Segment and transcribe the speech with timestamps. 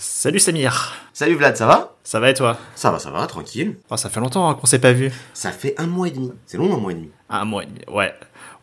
[0.00, 0.94] Salut Samir.
[1.12, 1.96] Salut Vlad, ça va?
[2.04, 2.56] Ça va et toi?
[2.76, 3.76] Ça va, ça va, tranquille.
[3.90, 5.12] oh, Ça fait longtemps hein, qu'on s'est pas vu.
[5.34, 6.32] Ça fait un mois et demi.
[6.46, 7.10] C'est long un mois et demi.
[7.28, 8.14] Un mois et demi, ouais.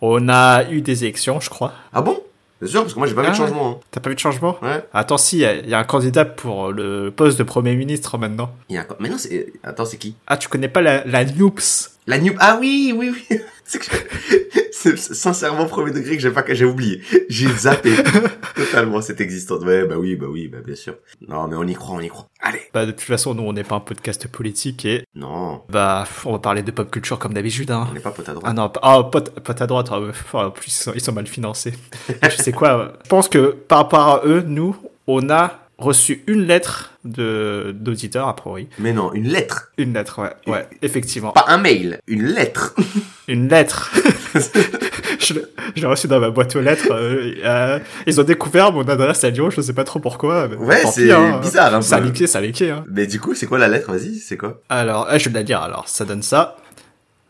[0.02, 1.74] On a eu des élections, je crois.
[1.94, 2.22] Ah bon?
[2.62, 3.36] Bien sûr, parce que moi j'ai pas vu de Ah.
[3.36, 3.72] changement.
[3.72, 3.78] hein.
[3.92, 4.58] T'as pas vu de changement?
[4.62, 4.86] Ouais.
[4.94, 7.76] Attends, si, il y, a- il y a un candidat pour le poste de Premier
[7.76, 8.52] ministre maintenant.
[8.70, 8.86] Il y a un...
[9.00, 9.52] Mais non, c'est...
[9.64, 10.16] Attends, c'est qui?
[10.28, 12.34] Ah, tu connais pas la, la Noops La New...
[12.40, 13.40] Ah oui, oui, oui.
[13.66, 17.02] c'est sincèrement premier degré que j'ai pas que j'ai oublié.
[17.30, 17.92] J'ai zappé
[18.56, 19.64] totalement cette existence.
[19.64, 20.96] Ouais, bah oui, bah oui, bah bien sûr.
[21.28, 22.28] Non, mais on y croit, on y croit.
[22.42, 22.62] Allez.
[22.74, 26.34] Bah, de toute façon, nous, on n'est pas un podcast politique et, Non, bah, on
[26.34, 27.88] va parler de pop culture comme d'habitude, hein.
[27.90, 28.46] on n'est pas pote à droite.
[28.48, 30.00] Ah non, ah, pas à droite, ah.
[30.10, 31.74] Enfin, en plus, ils sont, ils sont mal financés.
[32.24, 34.76] je sais quoi, euh, je pense que par rapport à eux, nous,
[35.08, 38.68] on a reçu une lettre de d'auditeurs, a priori.
[38.80, 39.72] Mais non, une lettre.
[39.78, 41.32] Une lettre, ouais, ouais, effectivement.
[41.32, 42.76] Pas un mail, une lettre.
[43.28, 43.92] Une lettre.
[45.20, 46.92] je l'ai- reçu dans ma boîte aux lettres.
[46.92, 50.48] euh, euh, ils ont découvert mon adresse à Lyon, je sais pas trop pourquoi.
[50.48, 51.40] mais Ouais, c'est hein.
[51.42, 52.06] bizarre un Ça a peu.
[52.06, 52.84] liqué, ça a liqué, hein.
[52.88, 53.92] Mais du coup, c'est quoi la lettre?
[53.92, 54.62] Vas-y, c'est quoi?
[54.70, 56.58] Alors, ah, je vais la dire, alors, ça donne ça.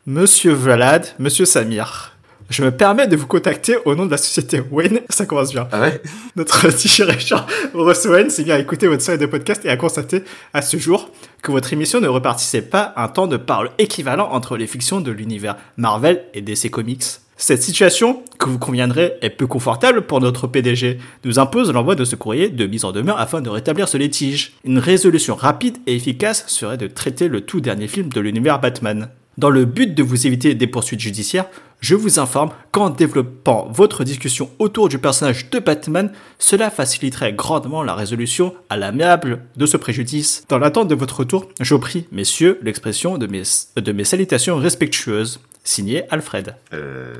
[0.06, 2.12] Monsieur Vlad, Monsieur Samir,
[2.50, 5.68] je me permets de vous contacter au nom de la société Wayne, ça commence bien.
[5.72, 6.02] Ah ouais?
[6.36, 10.24] Notre dirigeant Ross Wayne s'est mis à écouter votre série de podcast et a constaté
[10.54, 11.10] à ce jour
[11.42, 15.12] que votre émission ne repartissait pas un temps de parole équivalent entre les fictions de
[15.12, 17.04] l'univers Marvel et DC Comics.
[17.38, 22.06] Cette situation, que vous conviendrez, est peu confortable pour notre PDG, nous impose l'envoi de
[22.06, 24.54] ce courrier de mise en demeure afin de rétablir ce litige.
[24.64, 29.10] Une résolution rapide et efficace serait de traiter le tout dernier film de l'univers Batman.
[29.38, 31.48] Dans le but de vous éviter des poursuites judiciaires,
[31.86, 37.84] je vous informe qu'en développant votre discussion autour du personnage de Batman, cela faciliterait grandement
[37.84, 40.44] la résolution à l'amiable de ce préjudice.
[40.50, 43.44] Dans l'attente de votre retour, je prie, messieurs, l'expression de mes,
[43.76, 45.40] de mes salutations respectueuses.
[45.64, 46.56] Signé Alfred.
[46.74, 47.14] Euh...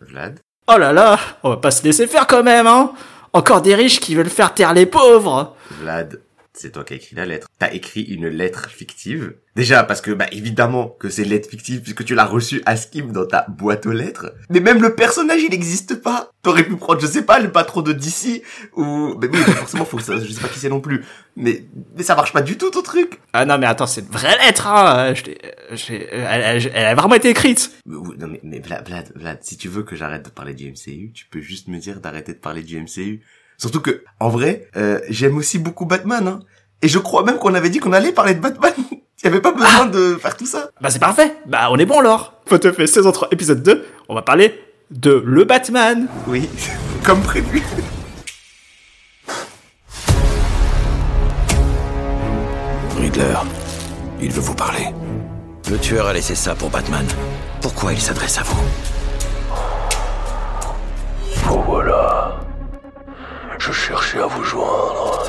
[0.00, 2.92] Vlad Oh là là, on va pas se laisser faire quand même, hein
[3.32, 6.20] Encore des riches qui veulent faire taire les pauvres Vlad,
[6.60, 7.48] c'est toi qui as écrit la lettre.
[7.58, 9.34] T'as écrit une lettre fictive.
[9.56, 12.76] Déjà, parce que, bah, évidemment que c'est une lettre fictive, puisque tu l'as reçue à
[12.76, 14.32] Skim dans ta boîte aux lettres.
[14.48, 16.30] Mais même le personnage, il n'existe pas.
[16.42, 18.42] T'aurais pu prendre, je sais pas, le patron de DC,
[18.76, 21.04] ou, mais oui, forcément, faut que ça, je sais pas qui c'est non plus.
[21.36, 21.64] Mais,
[21.96, 23.18] mais ça marche pas du tout, ton truc.
[23.32, 25.38] Ah non mais attends, c'est une vraie lettre, hein je l'ai-
[25.72, 29.56] j'ai- elle, elle- elle a vraiment été écrite Non, mais, mais Vlad, Vlad, Vlad, si
[29.58, 32.38] tu veux que j'arrête de parler du MCU, tu peux juste me dire d'arrêter de
[32.38, 33.20] parler du MCU.
[33.60, 36.40] Surtout que, en vrai, euh, j'aime aussi beaucoup Batman, hein.
[36.80, 38.72] Et je crois même qu'on avait dit qu'on allait parler de Batman.
[38.90, 40.70] Il y avait pas besoin de faire tout ça.
[40.80, 44.14] Bah c'est parfait, bah on est bon alors Photo fait saison 3 épisode 2, on
[44.14, 44.58] va parler
[44.90, 46.48] de le Batman Oui,
[47.04, 47.62] comme prévu.
[52.96, 53.34] Riddler,
[54.22, 54.86] il veut vous parler.
[55.70, 57.04] Le tueur a laissé ça pour Batman.
[57.60, 58.62] Pourquoi il s'adresse à vous?
[63.60, 65.28] Je cherchais à vous joindre.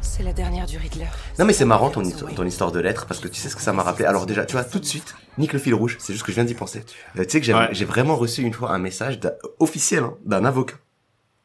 [0.00, 1.06] C'est la dernière du Riddler.
[1.38, 3.56] Non mais c'est marrant ton, histoire- ton histoire de lettres parce que tu sais ce
[3.56, 4.04] que ça m'a rappelé.
[4.06, 6.36] Alors déjà, tu vois, tout de suite, nique le fil rouge, c'est juste que je
[6.36, 6.84] viens d'y penser.
[7.18, 7.72] Euh, tu sais que j'ai Ouais.
[7.84, 9.18] vraiment reçu une fois un message
[9.58, 10.76] officiel hein, d'un avocat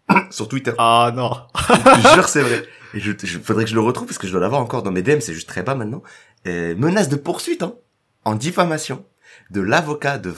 [0.32, 0.74] sur Twitter.
[0.78, 2.64] Ah non je te jure, c'est vrai.
[2.94, 4.92] Et je, je- faudrait que je le retrouve parce que je dois l'avoir encore dans
[4.92, 6.04] mes DM, c'est juste très bas maintenant.
[6.46, 7.74] Euh, menace de poursuite hein,
[8.26, 9.06] en diffamation
[9.50, 10.34] de l'avocat de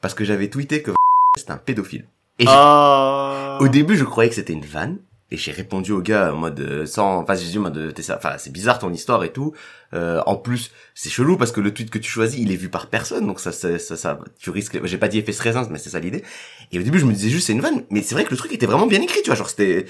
[0.00, 0.92] parce que j'avais tweeté que
[1.36, 2.08] c'était un pédophile.
[2.38, 4.98] Et Ah au début, je croyais que c'était une vanne.
[5.30, 7.92] Et j'ai répondu au gars en mode euh, sans, enfin j'ai dit en mode euh,
[7.92, 9.52] t'es ça, enfin c'est bizarre ton histoire et tout.
[9.92, 12.70] Euh, en plus c'est chelou parce que le tweet que tu choisis il est vu
[12.70, 14.80] par personne donc ça ça ça, ça- tu risques.
[14.84, 16.24] J'ai pas dit effet raisin mais c'est ça l'idée.
[16.72, 18.38] Et au début je me disais juste c'est une vanne mais c'est vrai que le
[18.38, 19.84] truc était vraiment bien écrit tu vois genre c'était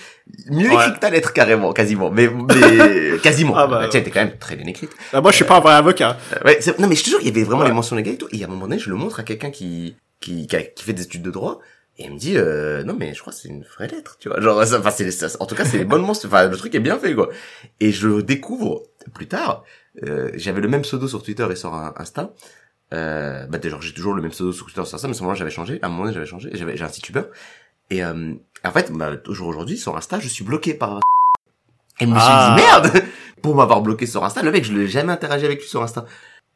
[0.51, 0.75] mieux Ouais.
[0.75, 3.55] écrit que ta lettre carrément quasiment mais mais quasiment.
[3.57, 4.91] Ah bah, Tiens était quand même très bien écrite.
[5.13, 6.17] Bah, Moi je suis pas un vrai avocat.
[6.33, 7.69] Euh, ouais, non mais je te jure, il y avait vraiment Ouais.
[7.69, 8.27] les mentions légales et tout.
[8.33, 10.83] Et à un moment donné, je le montre à quelqu'un qui, qui, qui, a- qui
[10.83, 11.61] fait des études de droit.
[12.01, 14.29] Et elle me dit, euh, non mais je crois que c'est une vraie lettre, tu
[14.29, 14.41] vois.
[14.41, 16.29] Genre, ça- enfin, c'est, ça- en tout cas, c'est les bonnes mentions.
[16.29, 17.29] Enfin, le truc est bien fait, quoi.
[17.81, 18.83] Et je découvre
[19.15, 19.65] plus tard.
[20.05, 22.33] Euh, j'avais le même pseudo sur Twitter et sur Insta.
[22.95, 25.15] Euh, bah déjà, j'ai toujours le même pseudo sur Twitter et sur Insta, mais à
[25.17, 25.79] ce moment-là, j'avais changé.
[25.83, 26.51] À un moment donné, j'avais changé.
[26.55, 27.23] J'avais, j'ai un site Uber.
[27.91, 28.33] Et euh,
[28.65, 31.01] en fait, bah, toujours aujourd'hui, sur Insta, je suis bloqué par...
[32.01, 32.55] Et je me suis Ah.
[32.57, 33.05] dit, merde
[33.43, 36.05] Pour m'avoir bloqué sur Insta, le mec, je l'ai jamais interagi avec lui sur Insta.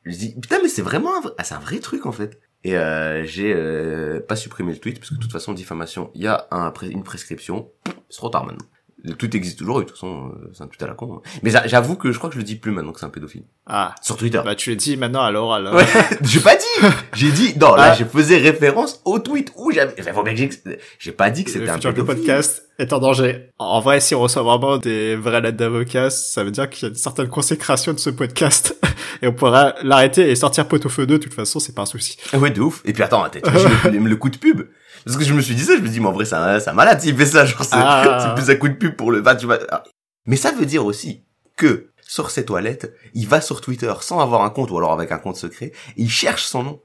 [0.04, 2.40] Je dis, putain, mais c'est vraiment un ah, c'est un vrai truc, en fait.
[2.64, 6.22] Et euh, j'ai euh, pas supprimé le tweet, parce que de toute façon, diffamation, il
[6.22, 6.46] y a
[6.82, 7.70] une prescription.
[8.08, 8.66] C'est trop tard maintenant.
[9.04, 11.14] Le tweet existe toujours, et de toute façon, euh, c'est un tweet à la con.
[11.16, 11.28] hein.
[11.42, 13.10] Mais j'a- j'avoue que je crois que je le dis plus maintenant que c'est un
[13.10, 13.42] pédophile.
[13.66, 14.40] Ah Sur Twitter.
[14.44, 15.66] Bah tu l'as dit maintenant à l'oral.
[15.66, 15.74] hein.
[15.74, 15.84] Ouais,
[16.22, 16.86] j'ai pas dit.
[17.14, 17.94] J'ai dit non, là Ah.
[17.98, 20.54] je faisais référence au tweet où j'avais enfin, faut bien que
[21.00, 22.04] j'ai pas dit que Le c'était un pédophile.
[22.04, 23.50] podcast est en danger.
[23.58, 26.86] En vrai, si on reçoit vraiment des vraies lettres d'avocats, ça veut dire qu'il y
[26.86, 28.76] a une certaine consécration de ce podcast.
[29.22, 31.82] Et on pourra l'arrêter et sortir pot au feu 2, de toute façon, c'est pas
[31.82, 32.16] un souci.
[32.32, 32.82] Ouais, de ouf.
[32.84, 34.62] Et puis attends, le, le coup de pub?
[35.04, 36.58] Parce que je me suis dit ça, je me dis, mais en vrai, c'est un,
[36.64, 37.44] un malade s'il fait ça.
[37.44, 38.34] Genre, c'est Ah.
[38.36, 39.82] plus un coup de pub pour le, bah, tu vois, ah,
[40.26, 41.24] Mais ça veut dire aussi
[41.56, 45.12] que sur ses toilettes, il va sur Twitter sans avoir un compte ou alors avec
[45.12, 46.80] un compte secret, il cherche son nom.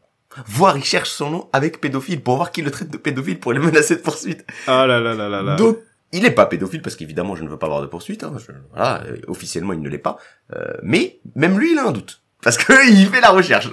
[0.45, 3.53] Voire il cherche son nom avec pédophile pour voir qui le traite de pédophile pour
[3.53, 4.45] les menacer de poursuite.
[4.67, 5.55] Ah là là là là là.
[5.55, 5.79] Donc,
[6.13, 8.23] il est pas pédophile parce qu'évidemment je ne veux pas avoir de poursuite.
[8.23, 10.17] Hein, je- voilà, euh, officiellement il ne l'est pas.
[10.55, 13.69] Euh, mais même lui il a un doute parce que il fait la recherche.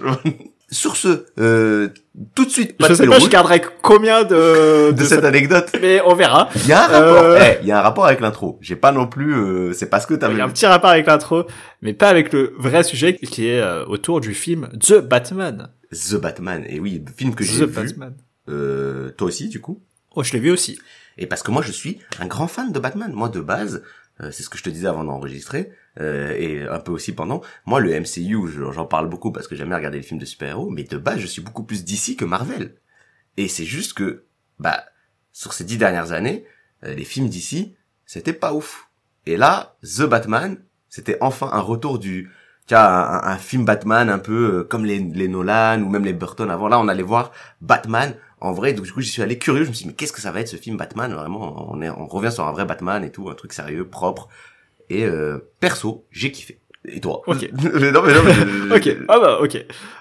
[0.75, 1.89] Sur ce, euh,
[2.35, 5.25] tout de suite, pas je de sais pas, je rouge garderai combien de, de cette
[5.25, 5.71] anecdote.
[5.81, 6.49] mais on verra.
[6.57, 7.23] Il y a un rapport.
[7.25, 7.39] Euh.
[7.41, 8.59] Eh, il y a un rapport avec l'intro.
[8.61, 9.35] J'ai pas non plus.
[9.35, 10.37] euh, c'est parce que Il t'avais.
[10.37, 11.45] y a un petit rapport avec l'intro,
[11.81, 15.69] mais pas avec le vrai sujet qui est euh, autour du film The Batman.
[15.93, 16.65] The Batman.
[16.69, 17.75] Et oui, le film que j'ai The vu.
[17.87, 18.15] Batman.
[18.49, 19.81] Euh, toi aussi, du coup.
[20.17, 20.79] Oh, je l'ai vu aussi.
[21.19, 23.13] Et parce que moi, je suis un grand fan de Batman.
[23.15, 23.83] Moi, de base,
[24.21, 25.71] euh, c'est ce que je te disais avant d'enregistrer,
[26.01, 27.41] euh, et un peu aussi pendant.
[27.67, 30.25] Moi, le MCU, je- j'en parle beaucoup parce que j'aime bien regarder les films de
[30.25, 32.75] super-héros, mais de base, je suis beaucoup plus DC que Marvel.
[33.37, 34.25] Et c'est juste que,
[34.59, 34.85] bah,
[35.33, 36.45] sur ces dix dernières années,
[36.85, 37.77] euh, les films DC,
[38.07, 38.89] c'était pas ouf.
[39.27, 40.59] Et là, The Batman,
[40.89, 42.31] c'était enfin un retour du,
[42.67, 42.81] tu un,
[43.25, 46.69] un film Batman un peu euh, comme les, les Nolan ou même les Burton avant.
[46.69, 48.73] Là, on allait voir Batman en vrai.
[48.75, 49.65] Donc du coup, j'y suis allé curieux.
[49.65, 51.13] Je me suis dit, mais qu'est-ce que ça va être ce film Batman?
[51.13, 54.29] Vraiment, on est, on revient sur un vrai Batman et tout, un truc sérieux, propre.
[54.91, 56.61] Et euh, perso, j'ai kiffé.
[56.87, 57.23] Et toi?
[57.27, 57.49] Ok.
[57.53, 58.75] non mais non mais.
[58.77, 59.57] Ok, ah bah ok.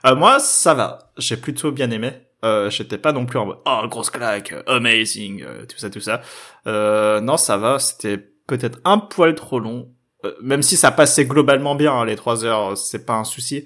[0.06, 1.12] Euh, moi, ça va.
[1.18, 2.12] J'ai plutôt bien aimé.
[2.44, 5.89] Euh, j'étais pas non plus en mode oh grosse claque, euh, amazing, euh, tout ça,
[5.89, 6.21] tout ça.
[6.68, 7.80] Euh, non, ça va.
[7.80, 9.88] C'était peut-être un poil trop long,
[10.25, 11.94] Euh, même si ça passait globalement bien.
[11.94, 13.65] hein, les trois heures, c'est pas un souci.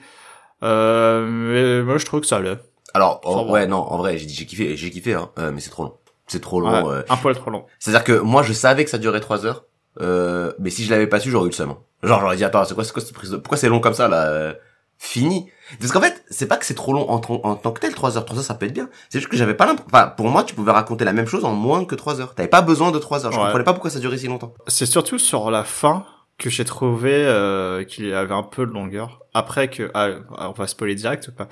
[0.63, 2.57] Euh, mais moi, je trouve que ça allait.
[2.93, 3.21] Alors
[3.51, 5.83] ouais non en vrai j'ai dit j'ai kiffé j'ai kiffé hein euh, mais c'est trop
[5.83, 7.03] long c'est trop long Ouais.
[7.09, 7.65] Un poil trop long.
[7.77, 9.65] c'est à dire que moi je savais que ça durait trois heures
[10.01, 11.75] euh, mais si je l'avais pas su j'aurais eu le seum.
[12.03, 13.37] Genre j'aurais dit attends c'est quoi c'est quoi cette prise de...
[13.37, 14.53] pourquoi c'est long comme ça là euh,
[14.97, 15.49] fini?
[15.79, 18.25] Parce qu'en fait c'est pas que c'est trop long en, tant que tel trois heures.
[18.25, 18.89] Trois heures ça peut être bien.
[19.09, 21.45] C'est juste que j'avais pas l'impression enfin pour moi tu pouvais raconter la même chose
[21.45, 22.35] en moins que trois heures.
[22.35, 23.31] T'avais pas besoin de trois heures.
[23.31, 23.43] Je Ouais.
[23.45, 24.53] comprenais pas pourquoi ça durait si longtemps.
[24.67, 26.05] C'est surtout sur la fin
[26.37, 29.21] que j'ai trouvé euh, qu'il y avait un peu de longueur.
[29.33, 31.47] Après que, ah, on va spoiler direct ou pas?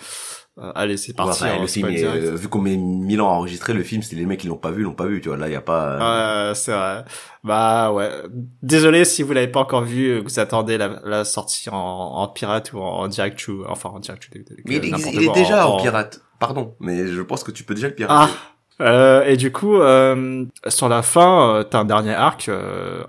[0.73, 1.43] Allez, c'est parti.
[1.43, 4.01] Ouais, on le film est, euh, vu qu'on met mille ans à enregistrer le film
[4.01, 5.59] c'est les mecs qui l'ont pas vu l'ont pas vu tu vois là y a
[5.61, 7.03] pas euh, c'est vrai.
[7.43, 8.09] Bah ouais.
[8.63, 12.27] Désolé si vous l'avez pas encore vu, que vous attendez la, la sortie en, en
[12.29, 14.29] pirate ou en, en direct ou enfin en direct.
[14.65, 17.75] mais il, n'importe il est déjà en, pirate pardon mais je pense que tu peux
[17.75, 18.54] déjà le pirater Ah.
[18.81, 23.05] Euh, et du coup, euh, sur la fin, euh, t'as un dernier arc euh, euh,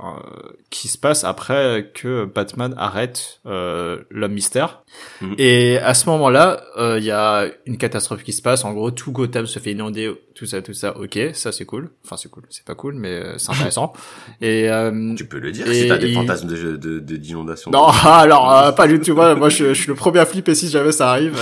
[0.71, 4.83] qui se passe après que Batman arrête euh, l'homme mystère.
[5.21, 5.35] Mhm.
[5.39, 8.65] Et à ce moment-là, euh, il y a une catastrophe qui se passe.
[8.65, 10.97] En gros, tout Gotham se fait inonder, tout ça, tout ça.
[10.99, 11.91] Ok, ça c'est cool.
[12.05, 12.45] Enfin, c'est cool.
[12.51, 13.93] C'est pas cool, mais c'est intéressant.
[14.41, 17.71] et euh, Tu peux le dire si t'as des il- fantasmes de de de- d'inondation.
[17.73, 19.15] non, alors euh, pas du tout.
[19.15, 21.37] Moi, moi, je, je suis le premier à flipper si jamais ça arrive.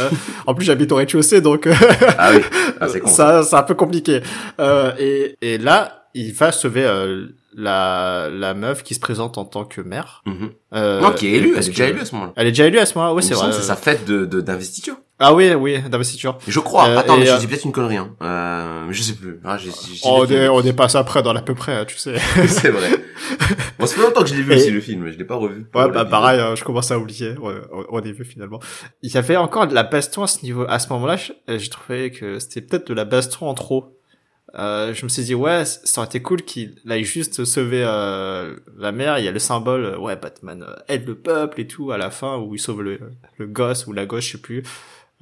[0.47, 1.69] En plus, j'habite au rez-de-chaussée, donc
[2.19, 2.41] Ah oui,
[2.81, 3.09] ah, c'est con.
[3.11, 4.14] ça, c'est un peu compliqué.
[4.61, 7.27] Euh, et, et là, il va sauver euh,
[7.57, 10.23] la la meuf qui se présente en tant que mère.
[10.27, 10.51] Mhm.
[10.75, 12.33] Euh, non, qui est élue, elle est déjà élue à ce moment-là.
[12.37, 13.15] Elle est déjà élue à ce moment-là.
[13.15, 13.53] Oui, c'est vrai.
[13.53, 14.97] c'est sa fête de de- d'investiture.
[15.21, 16.39] Ah oui, oui, d'investiture.
[16.49, 16.89] Je crois.
[16.89, 17.97] Euh, Attends, mais je euh, dis peut-être une connerie.
[17.97, 18.11] Hein.
[18.23, 19.39] Euh, je sais plus.
[19.45, 21.73] Ah, j'ai, j'ai- j'ai Oh, on est, on est passé après dans l'à peu près,
[21.73, 22.15] hein, tu sais.
[22.49, 22.91] c'est vrai.
[23.79, 25.37] Bon, ça fait longtemps que je l'ai vu Et- aussi le film, je l'ai pas
[25.37, 25.67] revu.
[25.75, 27.35] Ouais, bah pareil, euh, je commence à oublier.
[27.41, 27.55] On,
[27.91, 28.59] on est vu finalement.
[29.03, 31.17] Il y avait encore de la baston à ce niveau, à ce moment-là.
[31.49, 33.97] euh, J'ai trouvé que c'était peut-être de la baston en trop.
[34.57, 38.55] Euh, je me suis dit ouais, ça aurait été cool qu'il aille juste sauver euh,
[38.79, 39.19] la mère.
[39.19, 42.11] Il y a le symbole, euh, ouais, Batman aide le peuple et tout à la
[42.11, 43.01] fin où il sauve le,
[43.39, 44.63] le gosse ou la gosse, je sais plus,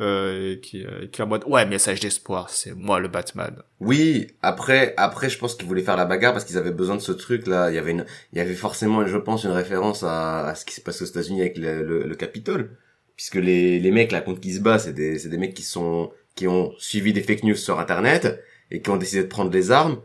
[0.00, 3.54] euh, qui, euh, qui est en mode ouais, message d'espoir, c'est moi le Batman.
[3.80, 7.00] Oui, après, après, je pense qu'ils voulaient faire la bagarre parce qu'ils avaient besoin de
[7.00, 7.71] ce truc là.
[7.71, 8.04] Il y avait une,
[8.35, 11.07] il y avait forcément, je pense, une référence à, à ce qui se passe aux
[11.07, 12.76] États-Unis avec le, le, le Capitole,
[13.16, 15.62] puisque les, les mecs là contre qui se bat, c'est des, c'est des mecs qui
[15.62, 18.42] sont, qui ont suivi des fake news sur Internet
[18.73, 19.99] et qui ont décidé de prendre des armes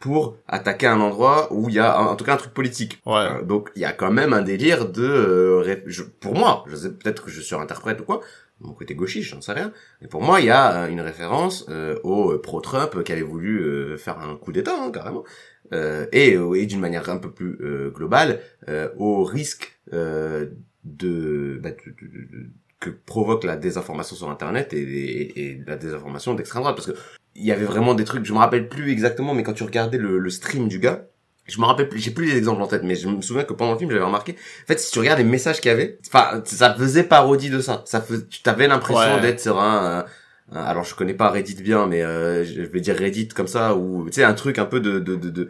[0.00, 3.00] pour attaquer un endroit où il y a, en tout cas, un truc politique.
[3.06, 3.14] Ouais.
[3.16, 6.76] Euh, donc il y a quand même un délire de, euh, je- pour moi, je
[6.76, 8.20] sais peut-être que je surinterprète ou quoi,
[8.60, 9.72] mon côté gauchiste, j'en sais rien.
[10.00, 13.22] Mais pour moi, il y a euh, une référence euh, au euh, pro-Trump qui avait
[13.22, 15.24] voulu euh, faire un coup d'État, hein, carrément,
[15.72, 20.46] euh, et, et d'une manière un peu plus euh, globale, euh, au risque euh,
[20.84, 22.46] de, bah, de- de- de-
[22.80, 26.96] que provoque la désinformation sur Internet et, et- et la désinformation d'extrême droite, parce que
[27.38, 29.98] il y avait vraiment des trucs, je me rappelle plus exactement, mais quand tu regardais
[29.98, 31.04] le, le stream du gars,
[31.46, 33.54] je me rappelle plus, j'ai plus les exemples en tête, mais je me souviens que
[33.54, 35.98] pendant le film, j'avais remarqué, en fait, si tu regardes les messages qu'il y avait,
[36.06, 37.82] enfin, ça faisait parodie de ça.
[37.86, 39.20] Ça fais, tu t'avais l'impression Ouais.
[39.22, 40.02] d'être sur un, euh,
[40.52, 43.74] un- alors je connais pas Reddit bien, mais euh, je vais dire Reddit comme ça,
[43.76, 45.48] ou tu sais un truc un peu de de de de,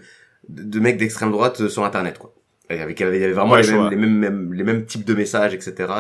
[0.49, 2.33] de mecs d'extrême droite euh, sur Internet, quoi.
[2.71, 5.05] Il y avait il y avait vraiment Ouais, les, mêmes, les mêmes- les mêmes types
[5.07, 5.91] de messages, etc.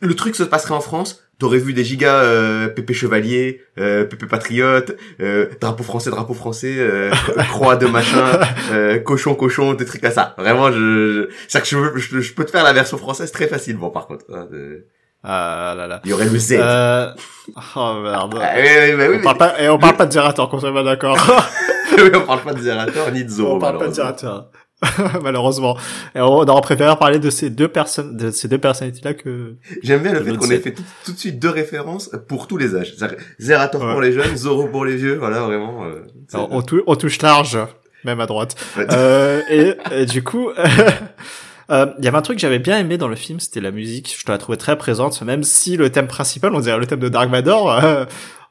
[0.00, 4.26] Le truc se passerait en France, t'aurais vu des gigas euh, Pépé Chevalier, euh, Pépé
[4.26, 7.10] Patriote, euh, drapeau français, drapeau français, euh,
[7.50, 8.38] croix de machin,
[8.72, 10.34] euh, cochon, cochon, des trucs comme ça.
[10.38, 14.06] Vraiment, je, je, que je, je, peux te faire la version française très facilement, par
[14.06, 14.24] contre.
[14.32, 14.86] hein, de-
[15.24, 16.00] Ah là là.
[16.04, 16.52] Il y aurait le Z.
[16.60, 17.10] Euh...
[17.74, 18.38] Oh merde.
[18.40, 20.60] Ah, oui, oui, bah oui, on parle pas, et on parle pas de Zerator, qu'on
[20.60, 21.16] soit bien d'accord.
[21.96, 23.94] mais on parle pas de Zerator ni de Zoro, on parle pas de.
[23.94, 24.50] Zerator.
[25.22, 25.76] Malheureusement.
[26.14, 30.02] Et on aurait préféré parler de ces deux personnes, de ces deux personnalités-là que, J'aime
[30.02, 32.74] bien le fait qu'on ait fait tout, tout de suite deux références pour tous les
[32.76, 32.94] âges.
[33.40, 35.84] Zerator pour les jeunes, Zoro pour les vieux, voilà, vraiment.
[35.84, 37.58] euh, Alors, on, tou- on touche large,
[38.04, 38.54] même à droite.
[38.76, 38.86] Ouais.
[38.92, 40.50] Euh, et, et du coup,
[41.70, 43.70] euh, il y avait un truc que j'avais bien aimé dans le film, c'était la
[43.72, 44.16] musique.
[44.24, 47.08] Je la trouvais très présente, même si le thème principal, on dirait le thème de
[47.08, 48.04] Dark Vador, euh,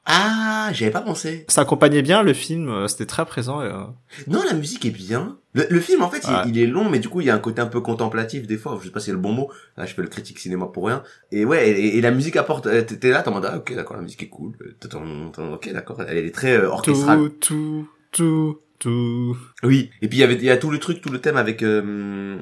[0.10, 1.46] Ah, j'y avais pas pensé.
[1.50, 2.70] ça accompagnait bien le film.
[2.70, 3.62] euh, C'était très présent.
[3.62, 3.84] Et, euh,
[4.28, 5.38] Non, la musique est bien.
[5.54, 6.42] Le, le film, en fait, il- Ouais.
[6.48, 8.58] il, est long, mais du coup, il y a un côté un peu contemplatif des
[8.58, 8.78] fois.
[8.80, 9.52] Je sais pas si c'est le bon mot.
[9.76, 11.04] Là, je fais le critique cinéma pour rien.
[11.34, 12.68] Et ouais, et, et la musique apporte.
[12.68, 14.54] euh, T'es là, t'es en mode, ah, ok, d'accord, la musique est cool.
[14.62, 17.18] Euh, Ok, d'accord, elle est très euh, orchestrale.
[17.18, 19.38] tout, tout, tout, tout.
[19.64, 19.90] Oui.
[20.02, 21.64] Et puis il y avait, il y a tout le truc, tout le thème avec.
[21.64, 22.38] euh,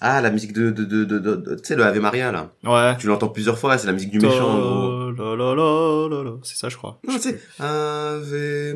[0.00, 2.52] Ah, la musique de, de, de, de, de- tu sais, le Ave Maria là.
[2.64, 2.96] Ouais.
[2.98, 4.48] Tu l'entends plusieurs fois, c'est la musique du méchant.
[4.50, 6.40] en gros.
[6.42, 7.00] C'est ça, je crois.
[7.06, 8.74] Non, tu sais, Ave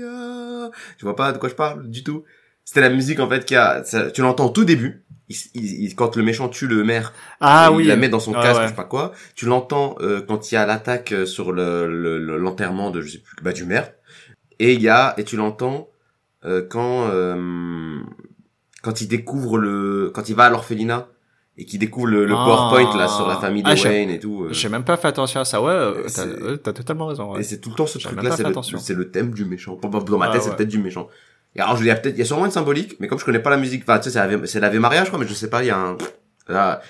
[0.00, 0.70] Maria.
[0.98, 2.24] Tu vois pas de quoi je parle du tout
[2.64, 5.04] C'était la musique en fait qui a, ça- tu l'entends au tout début.
[5.28, 7.84] Il, il- il- quand le méchant tue le maire, Ah il oui.
[7.84, 8.64] la met dans son Ah casque, ouais.
[8.64, 9.12] je sais pas quoi.
[9.36, 11.86] Tu l'entends euh, quand il y a l'attaque euh, sur le-
[12.38, 13.92] l'enterrement de je sais plus bah du maire.
[14.58, 15.88] Et il y a et tu l'entends
[16.44, 18.00] euh, quand euh,
[18.82, 21.08] quand il découvre le quand il va à l'orphelinat
[21.58, 22.44] et qu'il découvre le, le Ah.
[22.44, 24.44] PowerPoint là sur la famille de Ah, Wayne et tout.
[24.44, 24.52] euh.
[24.52, 25.60] J'ai même pas fait attention à ça.
[25.60, 27.32] Ouais, euh, t'as euh, totalement raison.
[27.34, 27.40] Ouais.
[27.40, 28.36] Et c'est tout le temps ce J'avais truc même là, pas
[28.78, 29.78] c'est le, thème du méchant.
[29.82, 31.08] Dans ma Ah, tête, c'est le thème du méchant.
[31.56, 33.18] Et alors, je il y a peut-être, il y a sûrement une symbolique, mais comme
[33.18, 35.50] je connais pas la musique, enfin, tu sais, c'est Maria, je crois, mais je sais
[35.50, 35.98] pas, il y a un,
[36.48, 36.80] là,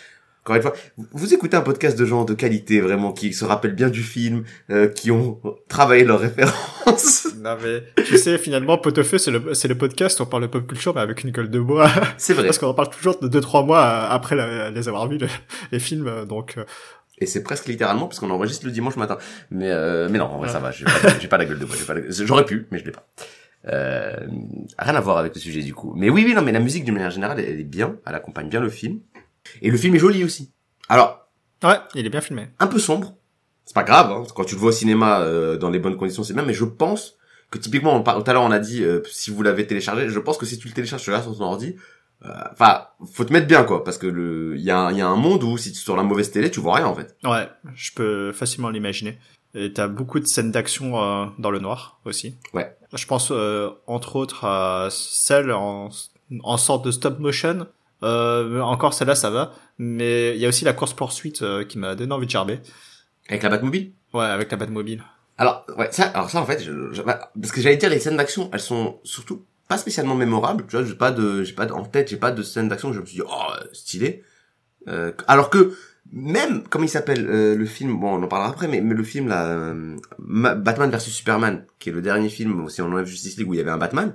[0.43, 0.73] encore une fois,
[1.13, 4.45] vous- écoutez un podcast de gens de qualité, vraiment, qui se rappellent bien du film,
[4.71, 7.29] euh, qui ont travaillé leurs références.
[7.41, 10.49] Non mais tu sais finalement Potefeu c'est le c'est le podcast où on parle de
[10.49, 12.45] pop culture mais avec une gueule de bois c'est vrai.
[12.45, 15.17] parce qu'on en parle toujours de deux trois mois euh, après la- les avoir vus
[15.19, 15.29] le-
[15.73, 16.65] les films euh, donc euh,
[17.21, 19.19] Et c'est presque littéralement, parce qu'on enregistre le dimanche matin.
[19.51, 20.85] Mais, euh, mais non, en vrai, ça va, j'ai
[21.29, 23.07] pas, la gueule de bois, la- j'aurais pu, mais je l'ai pas.
[23.69, 24.17] Euh,
[24.79, 25.93] rien à voir avec le sujet du coup.
[25.95, 28.49] Mais oui, oui, non, mais la musique d'une manière générale, elle est bien, elle accompagne
[28.49, 29.01] bien le film.
[29.63, 30.53] Et le film est joli aussi.
[30.89, 31.29] Alors,
[31.65, 33.15] ouais il est bien filmé un peu sombre.
[33.65, 34.25] C'est pas grave, hein.
[34.35, 36.43] quand tu le vois au cinéma euh, dans les bonnes conditions, c'est bien.
[36.43, 37.17] Mais je pense
[37.51, 40.39] que typiquement, tout à l'heure on a dit euh, si vous l'avez téléchargé, je pense
[40.39, 41.77] que si tu le télécharges sur sur ton ordi,
[42.25, 45.07] euh, enfin, faut te mettre bien quoi, parce que le, il y a, y a
[45.09, 47.17] un monde où si tu es sur la mauvaise télé, tu vois rien en fait.
[47.25, 49.19] ouais je peux facilement l'imaginer
[49.55, 52.77] et t'as beaucoup de scènes d'action euh, dans le noir aussi Ouais.
[52.93, 55.91] je pense euh, entre autres à celle en
[56.43, 57.67] en sorte de stop motion
[58.03, 61.95] euh, encore celle-là ça va mais il y a aussi la course poursuite qui m'a
[61.95, 62.61] donné envie de gerber
[63.29, 63.93] Avec la Batmobile?
[64.15, 65.03] ouais avec la Batmobile
[65.39, 67.99] Alors, ouais, ça, alors ça en fait, je, je- bah, parce que j'allais dire les
[68.01, 70.67] scènes d'action, elles sont surtout pas spécialement mémorables.
[70.67, 72.93] Tu vois, j'ai pas de, j'ai pas de- en tête, j'ai pas de scène d'action
[72.93, 74.23] je me suis dit oh stylé.
[74.89, 75.75] Euh, alors que
[76.13, 79.05] même comme il s'appelle euh, le film, bon on en parlera après, mais, mais le
[79.05, 83.07] film là, euh, Ma- Batman vs Superman, qui est le dernier film si on enlève
[83.07, 84.15] Justice League où il y avait un Batman,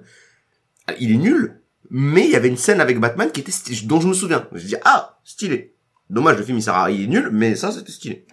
[0.90, 3.52] euh, il est nul, mais il y avait une scène avec Batman qui était
[3.86, 4.48] dont je me souviens.
[4.52, 5.76] Je dis ah stylé.
[6.10, 8.26] Dommage le film il sert à, il est nul, mais ça c'était stylé.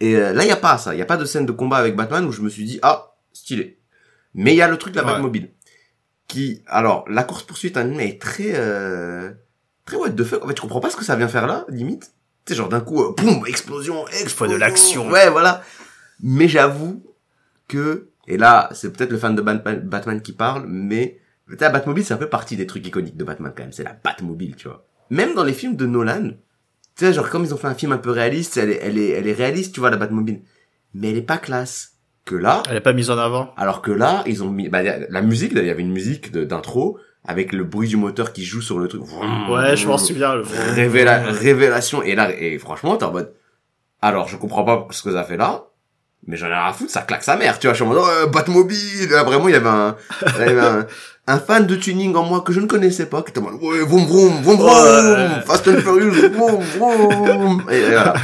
[0.00, 0.94] Et euh, là, il y a pas ça.
[0.94, 2.78] Il y a pas de scène de combat avec Batman où je me suis dit
[2.82, 3.78] ah stylé.
[4.34, 5.12] Mais il y a le truc de la Ouais.
[5.12, 5.50] Batmobile
[6.26, 9.30] qui alors la course poursuite en est très euh,
[9.84, 10.44] très what the fuck.
[10.44, 12.12] En fait, tu comprends pas ce que ça vient faire là, limite.
[12.44, 14.54] Tu sais genre d'un coup euh, boum explosion, explosion.
[14.54, 15.10] de l'action.
[15.10, 15.62] Ouais, voilà.
[16.20, 17.04] Mais j'avoue
[17.68, 21.64] que et là, c'est peut-être le fan de Batman, Batman qui parle, mais tu sais,
[21.64, 23.72] la Batmobile, c'est un peu partie des trucs iconiques de Batman quand même.
[23.72, 24.84] C'est la Batmobile, tu vois.
[25.10, 26.30] Même dans les films de Nolan,
[26.96, 28.98] tu sais, genre comme ils ont fait un film un peu réaliste, elle est, elle
[28.98, 30.40] est, elle est réaliste, tu vois, la Batmobile.
[30.94, 31.90] Mais elle est pas classe.
[32.24, 34.80] Que là, elle est pas mise en avant alors que là, ils ont mis, bah,
[34.82, 38.62] la musique, il y avait une musique d'intro, avec le bruit du moteur qui joue
[38.62, 39.02] sur le truc.
[39.50, 40.34] Ouais, je m'en souviens.
[40.34, 42.02] le- Révéla- révélation.
[42.02, 43.34] Et là, et franchement, t'es en mode,
[44.00, 45.64] alors, je comprends pas ce que ça fait là,
[46.26, 47.92] mais j'en ai rien à foutre, ça claque sa mère, tu vois, je suis en
[47.92, 50.86] mode, oh, Batmobile, Là, vraiment, il y avait un, il y avait un,
[51.26, 53.62] un fan de tuning en moi que je ne connaissais pas, qui était en mode,
[53.62, 55.42] ouais, vroom vroom, vroom vroom.
[55.46, 58.14] Fast and Furious, vroom vroom, et, et voilà.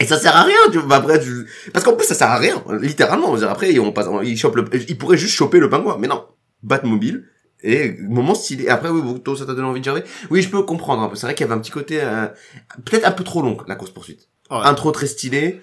[0.00, 1.48] Et ça sert à rien, tu vois, après, tu...
[1.72, 4.64] parce qu'en plus, ça sert à rien, littéralement, on après, on passe, il chope le,
[4.88, 6.24] il pourrait juste choper le pingouin, mais non.
[6.62, 7.24] Batmobile,
[7.62, 8.68] et moment stylé.
[8.68, 10.04] Après, oui, toi, ça t'a donné envie de gérer.
[10.30, 11.16] Oui, je peux comprendre un peu.
[11.16, 12.26] C'est vrai qu'il y avait un petit côté, euh,
[12.84, 14.28] peut-être un peu trop long, la course poursuite.
[14.50, 14.58] Ouais.
[14.62, 15.62] Intro très stylé,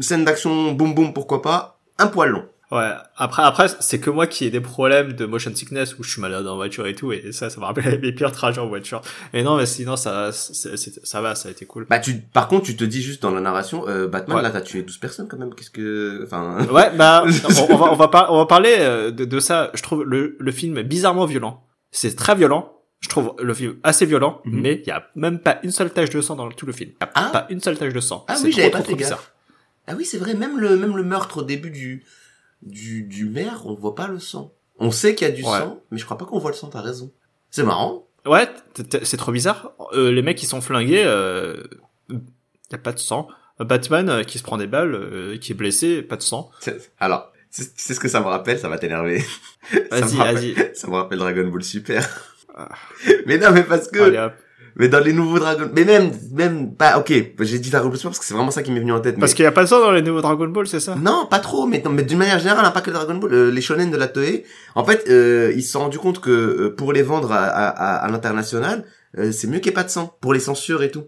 [0.00, 2.44] scène d'action, boum boum, pourquoi pas, un poil long.
[2.70, 2.90] Ouais.
[3.16, 6.20] Après, après, c'est que moi qui ai des problèmes de motion sickness où je suis
[6.20, 9.00] malade en voiture et tout, et ça, ça me rappelle mes pires trajets en voiture.
[9.32, 11.86] Et non, mais sinon, ça, ça va, ça a été cool.
[11.88, 14.42] Bah tu, par contre, tu te dis juste dans la narration, euh, Batman, Ouais.
[14.42, 15.54] là, t'as tué 12 personnes quand même.
[15.54, 17.24] Qu'est-ce que, enfin, Ouais, bah,
[17.68, 19.70] on, on va, on va, par- on va parler euh, de, de ça.
[19.74, 21.62] Je trouve le, le film bizarrement violent.
[21.90, 22.74] C'est très violent.
[23.00, 24.60] Je trouve le film assez violent, Mhm.
[24.60, 26.90] mais il y a même pas une seule tache de sang dans tout le film.
[26.90, 27.30] Il y a Ah.
[27.32, 28.24] pas une seule tache de sang.
[28.28, 29.32] Ah oui, j'avais pas trop fait gaffe.
[29.86, 32.04] ah oui, c'est vrai, même le, même le meurtre au début du,
[32.62, 34.52] du, du maire, on voit pas le sang.
[34.78, 35.58] On sait qu'il y a du Ouais.
[35.58, 37.10] sang, mais je crois pas qu'on voit le sang, t'as raison.
[37.50, 38.06] C'est marrant.
[38.26, 38.48] Ouais,
[39.02, 39.72] c'est trop bizarre.
[39.92, 41.62] Euh, les mecs qui sont flingués, euh,
[42.10, 43.28] y a pas de sang.
[43.58, 46.50] Batman euh, qui se prend des balles, euh, qui est blessé, pas de sang.
[47.00, 49.24] Alors, c'est ce que ça me rappelle, ça va t'énerver.
[49.90, 50.54] Vas-y, vas-y.
[50.76, 52.06] Ça me rappelle Dragon Ball Super.
[52.54, 52.68] Ah.
[53.26, 54.28] mais non, mais parce que, Allez.
[54.78, 58.10] Mais dans les nouveaux Dragon, mais même, même, pas, ok, j'ai dit Dragon Ball Super
[58.10, 59.18] parce que c'est vraiment ça qui m'est venu en tête.
[59.18, 60.94] Parce mais- qu'il y a pas de sang dans les nouveaux Dragon Ball, c'est ça?
[60.94, 63.50] Non, pas trop, mais, non, mais d'une manière générale, hein, pas que Dragon Ball, euh,
[63.50, 64.44] les shonen de la Toei,
[64.74, 67.68] en fait, euh, ils se sont rendus compte que euh, pour les vendre à, à,
[67.68, 68.84] à, à l'international,
[69.32, 71.04] c'est mieux qu'il n'y ait pas de sang, pour les censures et tout.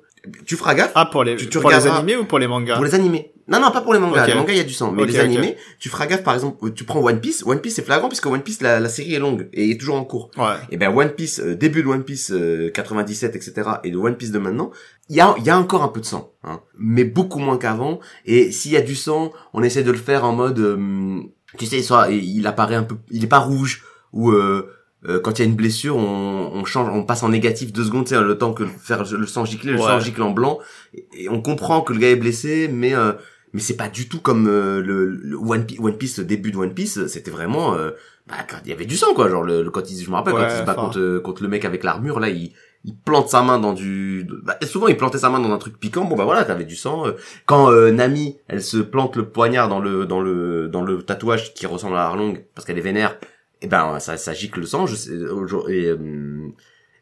[0.47, 2.75] Tu feras gaffe, Ah, pour les, Tu- tu pour les animés ou pour les mangas?
[2.77, 3.33] Pour les animés.
[3.51, 4.27] Non, non, pas pour les mangas.
[4.27, 4.93] Les mangas, il y a du sang.
[4.93, 7.43] Mais les animés, tu feras gaffe, par exemple, euh, tu prends One Piece.
[7.45, 9.97] One Piece, c'est flagrant, puisque One Piece, la, la série est longue et est toujours
[9.97, 10.31] en cours.
[10.37, 10.55] Ouais.
[10.71, 13.69] Et ben One Piece, euh, début de One Piece euh, 97, etc.
[13.85, 14.71] et de One Piece de maintenant,
[15.09, 17.99] il y a, y a encore un peu de sang, hein, mais beaucoup moins qu'avant.
[18.25, 21.19] Et s'il y a du sang, on essaie de le faire en mode, euh,
[21.59, 24.71] tu sais, soit il apparaît un peu, il est pas rouge ou euh,
[25.09, 27.85] euh, quand il y a une blessure, on, on change, on passe en négatif deux
[27.85, 29.85] secondes, le temps que faire le sang gicler, le Ouais.
[29.87, 30.59] sang gicle en blanc,
[30.95, 33.13] et, et on comprend que le gars est blessé, mais euh,
[33.53, 36.51] mais c'est pas du tout comme euh, le, le One, Piece, One Piece, le début
[36.53, 37.91] de One Piece, c'était vraiment, euh,
[38.29, 40.15] bah, quand il y avait du sang quoi, genre le, le- quand il, je me
[40.15, 42.53] rappelle quand il se bat contre euh, contre le mec avec l'armure là, il
[42.83, 45.79] il plante sa main dans du bah, souvent il plantait sa main dans un truc
[45.79, 47.13] piquant bon bah voilà t'avais du sang euh.
[47.45, 51.53] quand euh, Nami elle se plante le poignard dans le dans le dans le tatouage
[51.53, 53.19] qui ressemble à Arlong parce qu'elle est vénère
[53.61, 56.49] et ben ça ça gicle le sang je sais aujourd'hui et, euh,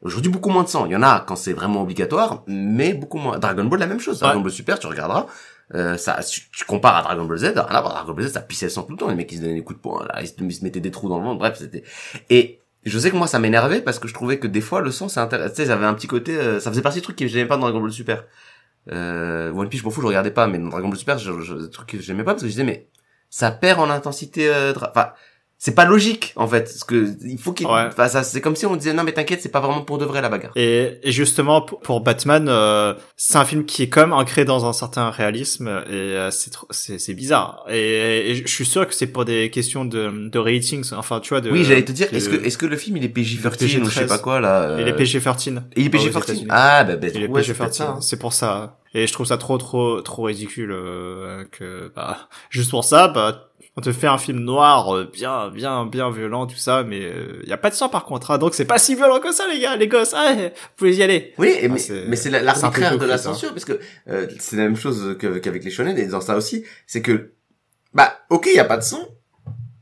[0.03, 0.85] aujourd'hui beaucoup moins de sang.
[0.87, 3.39] Il y en a quand c'est vraiment obligatoire mais beaucoup moins.
[3.39, 4.19] Dragon Ball la même chose.
[4.19, 4.41] Dragon.
[4.41, 5.27] Ball Super tu regarderas
[5.75, 8.41] euh, ça, tu, tu compares à Dragon Ball Z, rien à Dragon Ball Z, ça
[8.41, 10.07] pissait le sang tout le temps, les mecs, ils se donnaient des coups de poing,
[10.07, 11.85] là, ils se, mettaient des trous dans le ventre, bref, c'était,
[12.31, 14.91] et je sais que moi, ça m'énervait parce que je trouvais que des fois, le
[14.91, 17.03] sang, c'est intéressant, tu sais, ça avait un petit côté, euh, ça faisait partie du
[17.03, 18.25] truc que j'aimais pas dans Dragon Ball Super.
[18.91, 21.41] Euh, One Piece, je m'en fous, je regardais pas, mais dans Dragon Ball Super, je,
[21.41, 22.89] je, le truc que j'aimais pas parce que je disais, mais,
[23.31, 25.13] ça perd en intensité, euh, enfin,
[25.61, 27.87] c'est pas logique, en fait, parce que, il faut qu'il, Ouais.
[27.89, 30.05] enfin, ça, c'est comme si on disait, non, mais t'inquiète, c'est pas vraiment pour de
[30.05, 30.53] vrai, la bagarre.
[30.55, 34.67] Et, et justement, pour, Batman, euh, c'est un film qui est quand même ancré dans
[34.67, 37.65] un certain réalisme et euh, c'est c'est c'est bizarre.
[37.69, 41.31] Et, et je suis sûr que c'est pour des questions de, de ratings, enfin tu
[41.31, 41.41] vois.
[41.41, 43.57] De, oui, j'allais te dire, de- est-ce que, est-ce que le film, il est PG-13
[43.59, 44.77] PG-13, ou je sais pas quoi, là?
[44.81, 45.61] il est euh, PG-13.
[45.77, 46.47] Il est aux PG-13 États-Unis.
[46.51, 48.01] Ah, bah, bah, Il est ouais, c'est PG-13, peut-être ça, hein.
[48.01, 48.79] c'est pour ça.
[48.95, 53.48] Et je trouve ça trop, trop, trop ridicule euh, que, bah, juste pour ça, bah,
[53.79, 57.13] on te fait un film noir euh, bien, bien, bien violent, tout ça, mais
[57.45, 58.33] il y a pas de sang par contre.
[58.33, 60.15] hein, donc c'est pas si violent que ça, les gars, les gosses.
[60.17, 61.33] Ah, vous pouvez y aller.
[61.39, 63.19] Oui, et Ah, mais, c'est- mais l'arbitraire de la hein.
[63.19, 66.65] censure, parce que euh, c'est la même chose qu'avec les shonen, et dans ça aussi,
[66.89, 67.31] c'est que,
[67.95, 69.07] bah, ok, il y a pas de sang,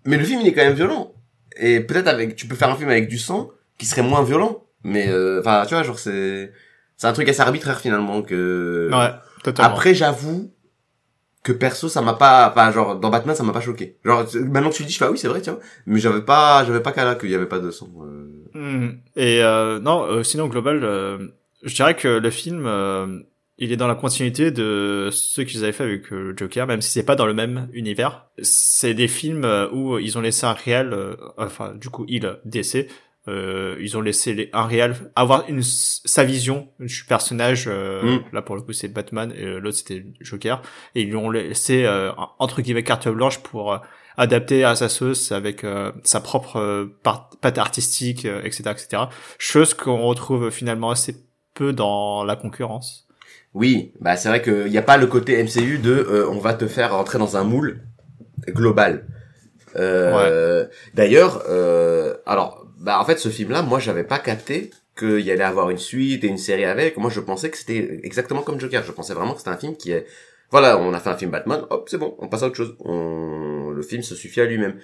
[0.04, 1.14] mais le film, il est quand même violent.
[1.59, 4.64] Et peut-être avec, tu peux faire un film avec du sang, qui serait moins violent,
[4.85, 6.52] mais, euh, enfin, tu vois, genre, c'est,
[6.98, 8.90] c'est un truc assez arbitraire, finalement, que...
[8.92, 9.11] Ouais,
[9.42, 9.72] totalement.
[9.72, 10.52] Après, j'avoue
[11.46, 13.96] que perso, ça m'a pas, enfin, genre, dans Batman, ça m'a pas choqué.
[14.04, 16.22] Genre, maintenant que tu le dis, je fais, ah oui, c'est vrai, tiens, mais j'avais
[16.22, 17.88] pas, j'avais pas qu'à là qu'il y avait pas de sang.
[18.02, 18.42] euh.
[18.54, 18.98] Mhm.
[19.14, 21.18] Et euh, non, euh, sinon global, euh,
[21.62, 23.20] je dirais que le film, euh,
[23.59, 26.90] il est dans la continuité de ce qu'ils avaient fait avec euh, Joker, même si
[26.90, 28.26] c'est pas dans le même univers.
[28.42, 30.94] C'est des films où ils ont laissé un réel,
[31.38, 32.88] enfin du coup il DC,
[33.28, 37.64] euh, ils ont laissé les- un réel avoir une sa vision du personnage.
[37.68, 38.20] euh, Mm.
[38.32, 40.62] Là pour le coup c'est Batman et euh, l'autre c'était Joker
[40.94, 43.78] et ils lui ont laissé euh, entre guillemets carte blanche pour euh,
[44.16, 46.86] adapter à sa sauce avec euh, sa propre euh,
[47.40, 49.02] patte artistique, euh, etc., etc.
[49.38, 51.16] Chose qu'on retrouve finalement assez
[51.54, 53.06] peu dans la concurrence.
[53.54, 56.54] Oui, bah c'est vrai qu'il n'y a pas le côté MCU de euh, on va
[56.54, 57.80] te faire rentrer dans un moule
[58.48, 59.06] global.
[59.76, 65.30] Euh, D'ailleurs, euh, alors, bah en fait ce film-là, moi j'avais pas capté qu'il y
[65.30, 66.96] allait avoir une suite et une série avec.
[66.96, 68.82] Moi je pensais que c'était exactement comme Joker.
[68.84, 70.06] Je pensais vraiment que c'était un film qui est,
[70.50, 72.76] voilà, on a fait un film Batman, hop c'est bon, on passe à autre chose.
[72.80, 73.70] On...
[73.70, 74.78] Le film se suffit à lui-même.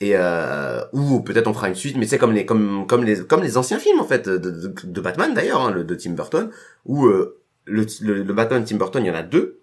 [0.00, 3.22] Et euh, ou peut-être on fera une suite, mais c'est comme les comme comme les
[3.24, 6.50] comme les anciens films en fait de, de, Batman d'ailleurs, hein, le de Tim Burton,
[6.86, 9.60] où euh, le, le, le Batman Tim Burton, il y en a deux,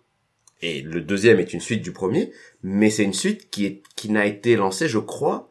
[0.61, 4.11] et le deuxième est une suite du premier, mais c'est une suite qui est qui
[4.11, 5.46] n'a été lancée, je crois,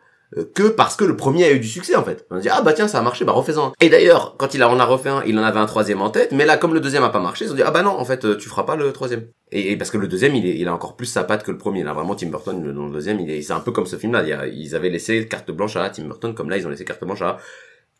[0.54, 2.26] que parce que le premier a eu du succès en fait.
[2.30, 3.72] On a dit ah bah tiens ça a marché, bah refais-en.
[3.80, 6.10] Et d'ailleurs quand il a, en a refait un, il en avait un troisième en
[6.10, 7.90] tête, mais là comme le deuxième a pas marché, ils ont dit ah bah non
[7.90, 9.26] en fait euh, tu feras pas le troisième.
[9.52, 11.50] Et, et parce que le deuxième il, est, il a encore plus sa patte que
[11.52, 11.84] le premier.
[11.84, 13.96] Là vraiment Tim Burton le- dans le deuxième il est c'est un peu comme ce
[13.96, 14.22] film là.
[14.22, 16.70] Il y a- ils avaient laissé carte blanche à Tim Burton comme là ils ont
[16.70, 17.38] laissé carte blanche à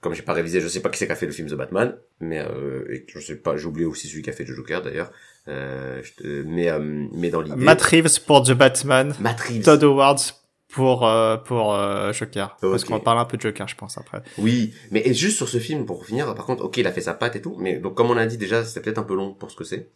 [0.02, 1.54] comme j'ai pas révisé, je sais pas qui c'est qui a fait le film The
[1.54, 4.54] Batman, mais euh, et je sais pas, j'ai oublié aussi celui qui a fait le
[4.54, 5.10] Joker d'ailleurs.
[5.48, 6.02] Euh,
[6.44, 9.64] mais euh, mais dans l'idée, Matt Reeves pour The Batman, Matt Reeves.
[9.64, 10.18] Todd Howard
[10.76, 12.56] pour euh, pour euh, Joker.
[12.60, 12.88] Parce Ok.
[12.88, 14.22] qu'on parle un peu de Joker, je pense après.
[14.38, 17.00] Oui, mais et juste sur ce film pour finir, par contre, ok, il a fait
[17.00, 19.14] sa patte et tout, mais donc comme on a dit déjà, c'était peut-être un peu
[19.16, 19.88] long pour ce que c'est.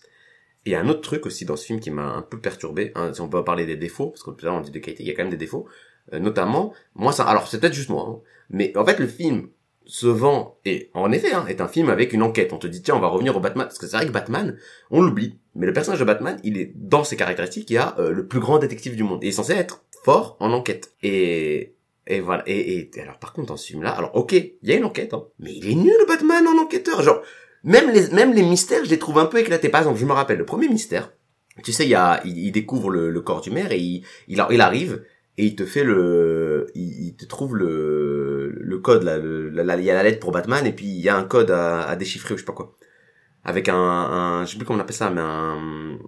[0.65, 2.39] Et il y a un autre truc aussi dans ce film qui m'a un peu
[2.41, 4.71] perturbé, hein, si on peut parler des défauts, parce que tout à l'heure on dit
[4.71, 5.67] de qualité, il y a quand même des défauts,
[6.13, 9.49] Euh, notamment, moi ça, alors c'est peut-être juste moi, hein, mais en fait le film
[9.91, 12.53] se vend, et en effet, hein, est un film avec une enquête.
[12.53, 14.57] On te dit, tiens, on va revenir au Batman, parce que c'est vrai que Batman,
[14.93, 17.97] on l'oublie, mais le personnage de Batman, il est dans ses caractéristiques, il y a
[17.99, 20.93] euh, le plus grand détective du monde, il est censé être fort en enquête.
[21.03, 21.75] Et
[22.07, 22.45] et voilà.
[22.47, 25.13] Et, et, alors par contre dans ce film-là, alors ok, il y a une enquête,
[25.13, 27.03] hein, mais il est nul le Batman en enquêteur.
[27.03, 27.21] Genre
[27.65, 29.71] même les même les mystères, je les trouve un peu éclatés.
[29.71, 31.13] Par exemple, je me rappelle le premier mystère.
[31.65, 34.61] Tu sais, il y a il, découvre le, le corps du maire et il, il
[34.61, 35.03] arrive
[35.41, 39.19] et il te fait le il, il te trouve le le code là.
[39.19, 41.25] le- la- Il y a la lettre pour Batman et puis il y a un
[41.25, 42.77] code à, à déchiffrer ou je sais pas quoi.
[43.45, 45.99] Avec un, un je sais plus comment on appelle ça, mais un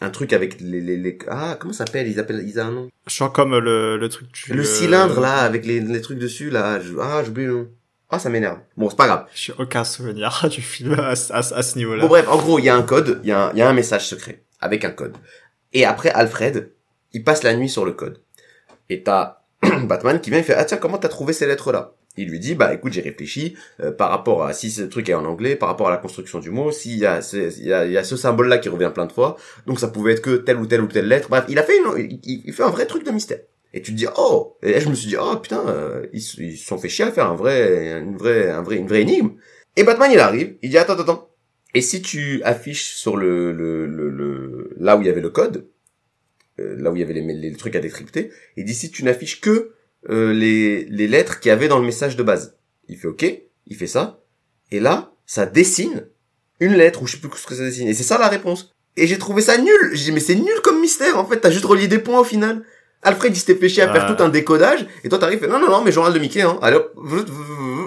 [0.00, 2.06] un truc avec les, les, les- ah comment ça s'appelle?
[2.08, 4.52] Ils appellent ils ont un nom Je sens comme le, le truc du...
[4.54, 7.68] le cylindre là avec les, les trucs dessus là je- ah j'oublie le nom
[8.10, 11.62] ah ça m'énerve bon c'est pas grave J'ai aucun souvenir du film à, à, à
[11.62, 12.02] ce niveau-là.
[12.02, 13.62] bon bref en gros il y a un code il y a un, il y
[13.62, 15.14] a un message secret avec un code
[15.72, 16.70] et après Alfred
[17.12, 18.18] il passe la nuit sur le code
[18.90, 19.42] et t'as
[19.84, 22.40] Batman qui vient et fait ah tiens comment t'as trouvé ces lettres là il lui
[22.40, 25.56] dit bah écoute j'ai réfléchi euh, par rapport à si ce truc est en anglais
[25.56, 27.96] par rapport à la construction du mot s'il y a il y a, il y
[27.96, 30.58] a ce symbole là qui revient plein de fois donc ça pouvait être que telle
[30.58, 31.28] ou telle ou telle lettre.
[31.28, 33.40] Bref il a fait une, il, fait un vrai truc de mystère.
[33.74, 34.56] Et tu te dis oh!
[34.62, 37.12] Et là je me suis dit oh putain euh, ils se sont fait chier à
[37.12, 39.32] faire un vrai une vraie un vrai une vraie énigme.
[39.76, 41.28] Et Batman il arrive il dit attends attends.
[41.74, 45.30] Et si tu affiches sur le le, le, le- là où il y avait le
[45.30, 45.68] code
[46.58, 48.30] là où il y avait les, les trucs à décrypter.
[48.56, 49.72] Il dit si tu n'affiches que
[50.10, 52.56] euh, les les lettres qu'il y avait dans le message de base.
[52.88, 53.24] Il fait ok
[53.66, 54.20] il fait ça.
[54.70, 56.06] Et là ça dessine
[56.60, 57.88] une lettre ou je sais plus ce que ça dessine.
[57.88, 58.74] Et c'est ça la réponse.
[58.96, 59.90] Et j'ai trouvé ça nul.
[59.92, 61.40] J'ai dit mais c'est nul comme mystère en fait.
[61.40, 62.62] T'as juste relié des points au final.
[63.02, 64.86] Alfred il s'était chier à faire tout un décodage.
[65.04, 66.58] Et toi t'arrives non non non mais journal de Mickey hein.
[66.62, 67.24] V-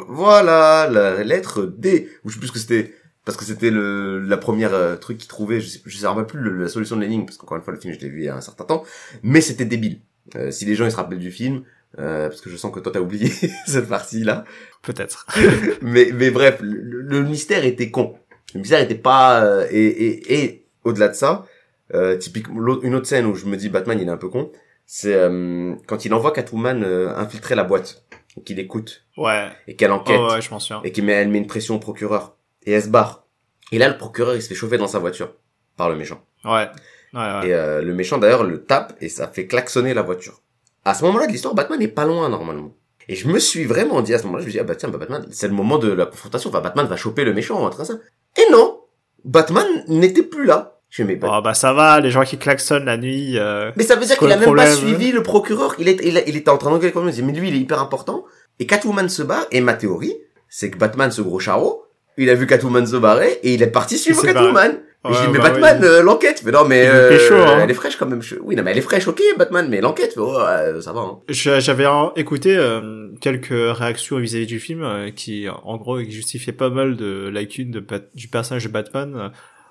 [0.07, 2.09] voilà la lettre D.
[2.23, 2.93] Ou je sais plus ce que c'était
[3.25, 6.25] parce que c'était le la première euh, truc qu'il trouvait je sais je sais même
[6.25, 8.19] plus le- la solution de l'énigme parce qu'encore une fois le film je l'ai vu
[8.21, 8.83] il y a un certain temps
[9.23, 9.99] mais c'était débile
[10.35, 11.63] Euh, si les gens ils se rappellent du film
[11.99, 13.29] euh, parce que je sens que toi t'as oublié
[13.67, 14.45] cette partie là
[14.81, 15.25] Peut-être.
[15.81, 18.15] mais mais bref, le, le mystère était con.
[18.53, 21.45] Le mystère était pas euh, et et, et au-delà de ça,
[21.93, 24.51] euh, typiquement une autre scène où je me dis Batman il est un peu con,
[24.85, 28.03] c'est euh, quand il envoie Catwoman euh, infiltrer la boîte
[28.45, 29.49] qu'il écoute Ouais.
[29.67, 30.81] et qu'elle enquête Oh, ouais, je m'en souviens.
[30.85, 33.25] et qu'il met elle met une pression au procureur et elle se barre.
[33.71, 35.33] Et là le procureur il se fait chauffer dans sa voiture
[35.77, 36.21] par le méchant.
[36.45, 36.67] Ouais.
[37.13, 37.47] Ouais, ouais.
[37.47, 40.41] Et euh, le méchant d'ailleurs le tape et ça fait klaxonner la voiture.
[40.85, 42.73] À ce moment-là de l'histoire, Batman n'est pas loin normalement.
[43.07, 44.89] Et je me suis vraiment dit à ce moment-là, je me dis ah bah tiens,
[44.89, 46.49] bah, Batman, c'est le moment de la confrontation.
[46.49, 47.95] Enfin, Batman va choper le méchant, comme ça.
[48.37, 48.79] Et non,
[49.25, 50.79] Batman n'était plus là.
[50.89, 53.37] Je me dis, mais, Bat- Oh, bah ça va, les gens qui klaxonnent la nuit.
[53.37, 55.75] euh, mais ça veut dire qu'il a même pas suivi le procureur.
[55.79, 57.79] Il, est, il, a- il était en train d'engueuler comme mais lui il est hyper
[57.79, 58.25] important.
[58.59, 59.45] Et Catwoman se barre.
[59.51, 60.17] Et ma théorie,
[60.49, 61.85] c'est que Batman, ce gros charreau,
[62.17, 64.79] il a vu Catwoman se barrer et il est parti suivre Catwoman.
[65.03, 66.43] Ouais, je dis, mais bah Batman, ouais, euh, l'enquête.
[66.45, 67.59] Mais non, mais euh, hein.
[67.63, 68.21] elle est fraîche quand même.
[68.21, 69.67] Je- Oui, non, mais elle est fraîche, ok, Batman.
[69.67, 70.99] Mais l'enquête, oh, ouais, ça va.
[71.01, 71.19] Hein.
[71.27, 76.69] J'avais écouté euh, quelques réactions vis-à-vis du film euh, qui, en gros, qui justifiaient pas
[76.69, 79.29] mal de lacunes de du personnage de Batman euh,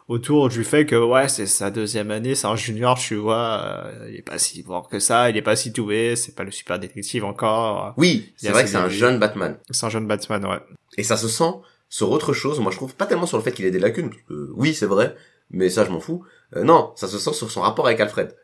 [0.09, 4.09] autour du fait que ouais c'est sa deuxième année, c'est un junior, tu vois, euh,
[4.11, 6.51] il est pas si fort que ça, il est pas si doué, c'est pas le
[6.51, 9.57] super détective encore, Oui, c'est vrai que c'est un jeune Batman.
[9.71, 10.59] c'est un jeune Batman, ouais.
[10.99, 11.53] Et ça se sent
[11.91, 12.59] sur autre chose.
[12.61, 14.09] Moi, je trouve pas tellement sur le fait qu'il ait des lacunes.
[14.09, 15.15] parce que, oui, c'est vrai,
[15.51, 16.25] mais ça, je m'en fous.
[16.57, 18.35] Euh, non, ça se sent sur son rapport avec Alfred.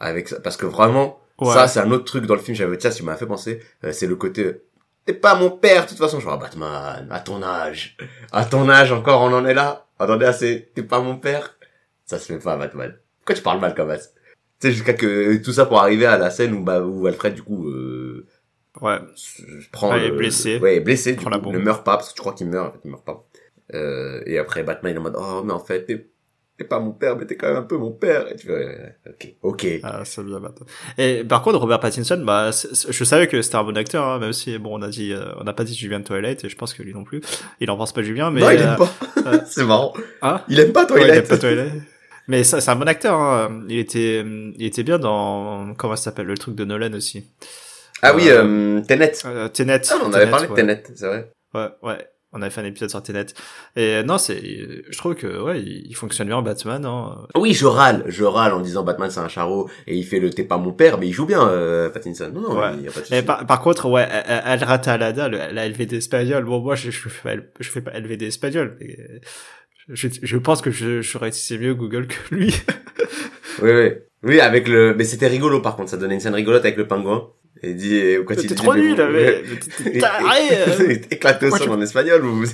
[0.00, 1.52] Avec ça, parce que vraiment, Ouais.
[1.54, 2.56] ça, c'est un autre truc dans le film.
[2.56, 3.62] J'avais, tiens, tu m'as fait penser.
[3.84, 4.44] euh, c'est le côté.
[4.44, 4.62] euh,
[5.04, 6.18] T'es pas mon père, de toute façon.
[6.18, 7.96] Je vois Batman, à ton âge,
[8.32, 9.86] à ton âge encore, on en est là.
[10.00, 10.68] Attendez, assez.
[10.74, 11.56] T'es pas mon père.
[12.06, 12.96] Ça se fait pas, Batman.
[13.18, 13.98] Pourquoi tu parles mal comme ça?
[13.98, 17.34] Tu sais, jusqu'à que tout ça pour arriver à la scène où, bah, où Alfred,
[17.34, 18.26] du coup, euh,
[18.80, 18.98] Ouais.
[19.72, 20.58] prend Ouais, il est le- blessé.
[20.58, 22.68] ouais, est blessé du coup, la ne meurt pas parce que tu crois qu'il meurt
[22.68, 23.24] en fait il meurt pas
[23.74, 26.92] euh, et après Batman il est en mode oh mais en fait t'es pas mon
[26.92, 29.66] père mais t'es quand même un peu mon père et tu fais ouais, ok ok
[29.82, 30.68] Ah, c'est bien Batman.
[30.98, 34.32] Et par contre, Robert Pattinson, bah, je savais que c'était un bon acteur, hein, même
[34.32, 36.72] si bon, on a dit, euh, on n'a pas dit Julien Toilette, et je pense
[36.72, 37.20] que lui non plus.
[37.60, 38.90] Il en pense pas Julien, mais non il euh, aime pas
[39.26, 41.72] euh, c'est marrant hein il aime pas Ouais, il aime Twilight pas Twilight.
[42.28, 43.20] Mais c'est un bon acteur.
[43.20, 43.62] Hein.
[43.68, 47.24] Il était, il était bien dans comment ça s'appelle le truc de Nolan aussi.
[48.02, 49.12] Ah oui, euh, Tenet.
[49.24, 49.80] Euh, Tenet.
[49.90, 50.54] Ah, on avait parlé de.
[50.54, 51.30] Tenet, c'est vrai.
[51.54, 52.06] Ouais, ouais.
[52.32, 53.26] On avait fait un épisode sur Tenet.
[53.76, 57.26] Et euh, non, c'est, je trouve que, ouais, il fonctionne bien, Batman, hein.
[57.34, 60.28] Oui, je râle, je râle en disant Batman c'est un charreau et il fait le
[60.28, 62.30] t'es pas mon père, mais il joue bien, euh, Pattinson.
[62.34, 62.72] Non, non, Ouais.
[62.78, 63.22] il y a pas de souci.
[63.22, 66.44] par, par contre, ouais, elle, elle rate Alada, le- la LVD espagnole.
[66.44, 68.76] Bon, moi, je, je fais pas, je fais pas LVD espagnol.
[68.80, 68.98] mais
[69.88, 72.54] je, je pense que je, je réussissais mieux Google que lui.
[73.62, 73.90] Oui, oui.
[74.24, 76.86] Oui, avec le, mais c'était rigolo par contre, ça donnait une scène rigolote avec le
[76.86, 77.30] pingouin.
[77.62, 79.42] Et il dit, et quand il T'es dit, trop mais nul, vous- mais,
[79.92, 82.44] t'es- taré, éclaté au sol en espagnol ou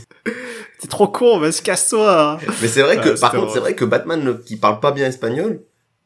[0.81, 2.39] t'es trop con, vas-y, casse-toi.
[2.61, 5.07] Mais c'est vrai que, Ouais, par contre, c'est vrai que Batman qui parle pas bien
[5.09, 5.61] espagnol,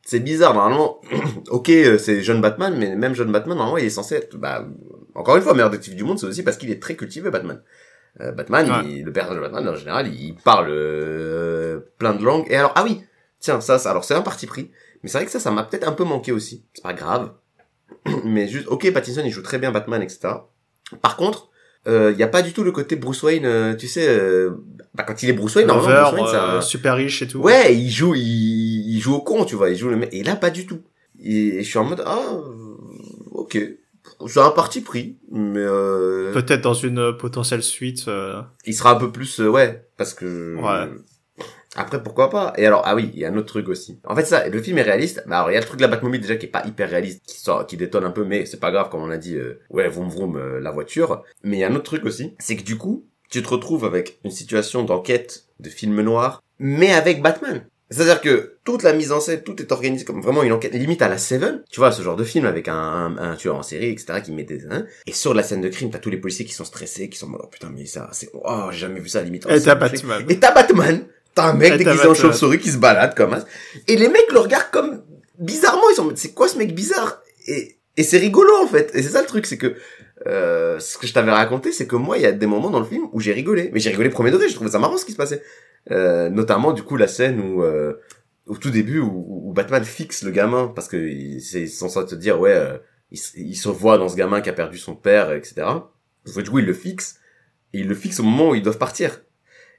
[0.05, 0.55] c'est bizarre.
[0.55, 1.01] Normalement,
[1.51, 4.65] ok, euh, c'est jeune Batman, mais même jeune Batman, normalement, il est censé être, bah,
[5.15, 7.61] encore une fois, meilleur détective du monde, c'est aussi parce qu'il est très cultivé, Batman.
[8.21, 8.77] Euh, Batman, Ouais.
[8.91, 12.47] il- le personnage de Batman, en général, il parle euh, plein de langues.
[12.49, 13.03] Et alors, ah oui,
[13.41, 14.71] tiens, ça, ça alors c'est un parti pris.
[15.03, 16.65] Mais c'est vrai que ça, ça m'a peut-être un peu manqué aussi.
[16.73, 17.33] C'est pas grave.
[18.25, 20.29] mais juste, ok, Pattinson, il joue très bien Batman, etc.
[21.03, 21.51] Par contre,
[21.89, 24.51] il y a pas du tout le côté Bruce Wayne, euh, tu sais, euh,
[24.95, 27.39] bah, quand il est Bruce Wayne, normalement, Bruce Wayne, un- euh, super riche et tout.
[27.39, 28.23] Ouais, il joue, il,
[28.97, 30.09] il joue au con, tu vois, il joue le mec.
[30.13, 30.81] Et là, pas du tout.
[31.23, 32.77] Et, je suis en mode, ah, euh,
[33.31, 33.57] ok.
[34.27, 38.07] C'est un parti pris, mais euh, Peut-être dans une euh, potentielle suite.
[38.09, 40.57] euh, il sera un peu plus, euh, ouais, parce que.
[40.57, 40.91] Ouais.
[41.77, 42.53] Après, pourquoi pas?
[42.57, 44.01] Et alors, ah oui, il y a un autre truc aussi.
[44.07, 45.23] En fait, ça, le film est réaliste.
[45.27, 46.89] Bah, alors, il y a le truc de la Batmobile déjà qui est pas hyper
[46.91, 49.37] réaliste, qui sort, qui détonne un peu, mais c'est pas grave, comme on a dit.
[49.37, 51.23] euh, ouais, vroom vroom, euh, la voiture.
[51.45, 53.85] Mais il y a un autre truc aussi, c'est que du coup, tu te retrouves
[53.85, 57.67] avec une situation d'enquête de film noir, mais avec Batman.
[57.89, 61.03] C'est-à-dire que toute la mise en scène, tout est organisé comme vraiment une enquête, limite
[61.03, 61.63] à la Seven.
[61.71, 64.33] Tu vois, ce genre de film avec un, un, un tueur en série, etc., qui
[64.33, 64.87] met des, hein.
[65.07, 67.29] Et sur la scène de crime, t'as tous les policiers qui sont stressés, qui sont,
[67.39, 69.47] oh putain, mais ça, c'est, oh, j'ai jamais vu ça, limite.
[69.49, 69.77] Oh, Et c'est t'as.
[69.77, 70.25] Batman.
[70.29, 71.07] Et t'as Batman.
[71.37, 73.45] T'as un mec déguisé en chauve-souris qui se balade comme ça.
[73.87, 75.03] Et les mecs le regardent comme,
[75.39, 77.23] bizarrement, ils sont c'est quoi ce mec bizarre?
[77.47, 78.91] Et, et c'est rigolo, en fait.
[78.95, 79.77] Et c'est ça le truc, c'est que,
[80.27, 82.81] euh, ce que je t'avais raconté, c'est que moi, il y a des moments dans
[82.81, 83.71] le film où j'ai rigolé.
[83.73, 85.43] Mais j'ai rigolé premier degré, je trouvais ça marrant ce qui se passait.
[85.93, 87.93] Euh, notamment, du coup, la scène où, euh,
[88.47, 90.99] au tout début, où, où Batman fixe le gamin, parce que
[91.41, 92.79] c'est censé te dire, ouais, euh,
[93.11, 95.67] il, se- il se voit dans ce gamin qui a perdu son père, etc.
[96.35, 97.17] Du coup, il le fixe,
[97.75, 99.21] et il le fixe au moment où ils doivent partir.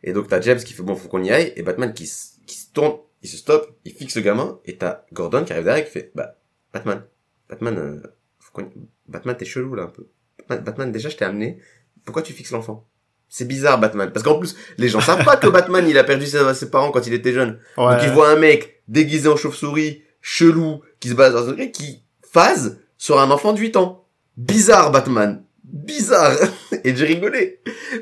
[0.03, 2.39] Et donc, t'as James qui fait, bon, faut qu'on y aille, et Batman qui, se-
[2.45, 5.65] qui se tourne, il se stoppe, il fixe le gamin, et t'as Gordon qui arrive
[5.65, 6.35] derrière et qui fait, bah,
[6.73, 7.03] Batman,
[7.49, 8.01] Batman, euh,
[8.39, 8.61] faut
[9.07, 10.07] Batman, t'es chelou, là, un peu.
[10.39, 11.59] Batman, Batman, déjà, je t'ai amené,
[12.05, 12.85] pourquoi tu fixes l'enfant?
[13.29, 14.11] C'est bizarre, Batman.
[14.13, 16.91] Parce qu'en plus, les gens savent pas que Batman, il a perdu ses, ses parents
[16.91, 17.59] quand il était jeune.
[17.77, 17.89] Ouais.
[17.95, 21.73] Donc ils voient un mec déguisé en chauve-souris, chelou, qui se base dans un truc,
[21.73, 24.07] qui phase sur un enfant de 8 ans.
[24.37, 25.43] Bizarre, Batman.
[25.65, 26.37] Bizarre.
[26.85, 27.59] Et j'ai rigolé.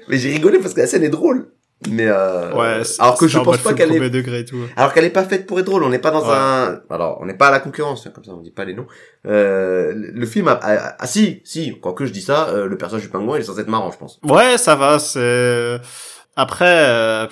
[0.09, 1.51] Mais j'ai rigolé parce que la scène est drôle.
[1.89, 4.57] Mais euh, Ouais, alors que je pense pas qu'elle est degré tout.
[4.77, 6.33] alors qu'elle est pas faite pour être drôle, on n'est pas dans Ouais.
[6.35, 8.87] un, alors on n'est pas à la concurrence, comme ça on dit pas les noms.
[9.27, 13.03] Euh, le film a, ah si, si, quand que je dis ça, euh, le personnage
[13.03, 14.19] du pingouin il est censé être marrant, je pense.
[14.23, 15.79] Ouais, ça va, c'est...
[16.37, 17.27] Après, euh,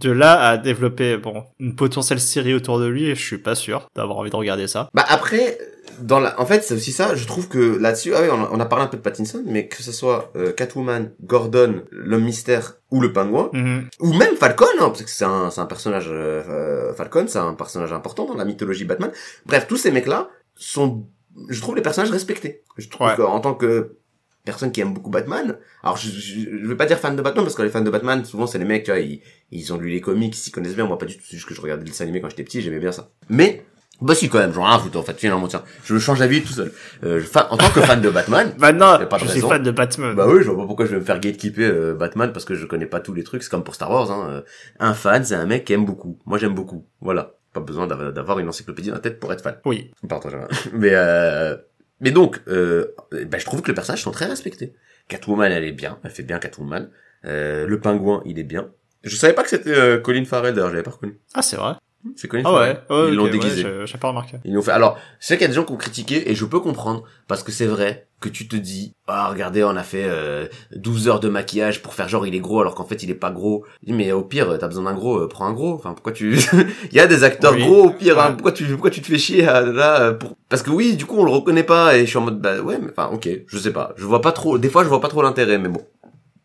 [0.00, 3.88] de là à développer, bon, une potentielle série autour de lui, je suis pas sûr
[3.96, 4.88] d'avoir envie de regarder ça.
[4.94, 5.58] Bah après,
[6.00, 8.48] dans la, en fait c'est aussi ça, je trouve que là-dessus, ah oui, on a,
[8.52, 12.24] on a parlé un peu de Pattinson, mais que ce soit euh, Catwoman, Gordon, l'homme
[12.24, 13.88] mystère ou le pingouin, Mhm.
[14.00, 17.38] ou même Falcon, hein, parce que c'est un, c'est un personnage, euh, euh, Falcon, c'est
[17.38, 19.10] un personnage important dans la mythologie Batman.
[19.46, 21.06] Bref, tous ces mecs-là sont,
[21.48, 22.62] je trouve les personnages respectés.
[22.76, 23.16] Je trouve Ouais.
[23.16, 23.96] qu'en tant que
[24.44, 27.44] personne qui aime beaucoup Batman, alors je, je, je vais pas dire fan de Batman,
[27.44, 29.76] parce que les fans de Batman, souvent c'est les mecs, tu vois, ils, ils ont
[29.76, 31.60] lu les comics, ils s'y connaissent bien, moi pas du tout, c'est juste que je
[31.60, 33.10] regardais le dessin animé quand j'étais petit, j'aimais bien ça.
[33.28, 33.66] Mais,
[34.02, 36.72] bah si quand même, à foutre en fait, finalement, tiens, je change d'avis tout seul.
[37.04, 39.48] Euh, en tant que fan de Batman, Maintenant, de je suis raison.
[39.48, 40.14] fan de Batman.
[40.14, 42.54] bah oui, je vois pas pourquoi je vais me faire gatekeeper euh, Batman parce que
[42.54, 43.42] je connais pas tous les trucs.
[43.42, 44.10] C'est comme pour Star Wars.
[44.10, 44.26] Hein.
[44.30, 44.40] euh,
[44.80, 46.18] Un fan, c'est un mec qui aime beaucoup.
[46.26, 46.86] Moi, j'aime beaucoup.
[47.00, 47.32] Voilà.
[47.54, 49.56] Pas besoin d'av- d'avoir une encyclopédie dans la tête pour être fan.
[49.64, 49.90] Oui.
[50.08, 50.28] Pardon,
[50.74, 51.56] Mais euh...
[52.00, 52.88] mais donc, euh...
[53.26, 54.74] bah, je trouve que les personnages sont très respectés.
[55.08, 55.98] Catwoman, elle est bien.
[56.04, 56.90] Elle fait bien Catwoman.
[57.24, 58.68] Euh, le pingouin, il est bien.
[59.04, 60.54] Je savais pas que c'était Colin Farrell.
[60.54, 61.18] D'ailleurs, j'avais pas reconnu.
[61.32, 61.74] Ah, c'est vrai.
[62.14, 62.78] C'est Colin Ah ouais.
[62.90, 63.66] ouais Ils l'ont ok, ouais, déguisé.
[63.84, 64.36] j'ai- pas remarqué.
[64.44, 64.70] Ils l'ont fait.
[64.72, 67.02] Alors, je sais qu'il y a des gens qui ont critiqué et je peux comprendre
[67.28, 71.06] parce que c'est vrai que tu te dis ah regardez on a fait euh, 12
[71.08, 73.30] heures de maquillage pour faire genre il est gros alors qu'en fait il est pas
[73.30, 73.64] gros.
[73.86, 75.74] Mais au pire t'as besoin d'un gros, euh, prends un gros.
[75.74, 76.34] Enfin pourquoi tu
[76.92, 77.62] Il y a des acteurs Oui.
[77.64, 78.18] gros au pire.
[78.18, 78.32] hein.
[78.32, 81.04] Pourquoi tu pourquoi tu te fais chier à- là euh, pour parce que oui du
[81.06, 83.28] coup on le reconnaît pas et je suis en mode bah ouais mais enfin ok
[83.46, 85.68] je sais pas je vois pas trop des fois je vois pas trop l'intérêt mais
[85.68, 85.82] bon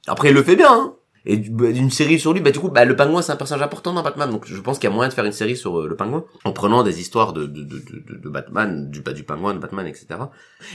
[0.08, 0.72] après il le fait bien.
[0.74, 0.94] Hein.
[1.26, 3.64] Et bah, une série sur lui, bah du coup, bah le pingouin c'est un personnage
[3.64, 5.80] important dans Batman, donc je pense qu'il y a moyen de faire une série sur
[5.80, 9.14] euh, le pingouin en prenant des histoires de de, de, de, de Batman, du bah,
[9.14, 10.08] du pingouin, de Batman, etc.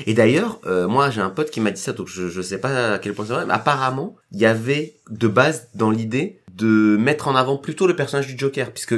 [0.06, 2.58] Et d'ailleurs, euh, moi j'ai un pote qui m'a dit ça, donc je je sais
[2.58, 6.40] pas à quel point c'est vrai, mais apparemment il y avait de base dans l'idée
[6.54, 8.94] de mettre en avant plutôt le personnage du Joker, puisque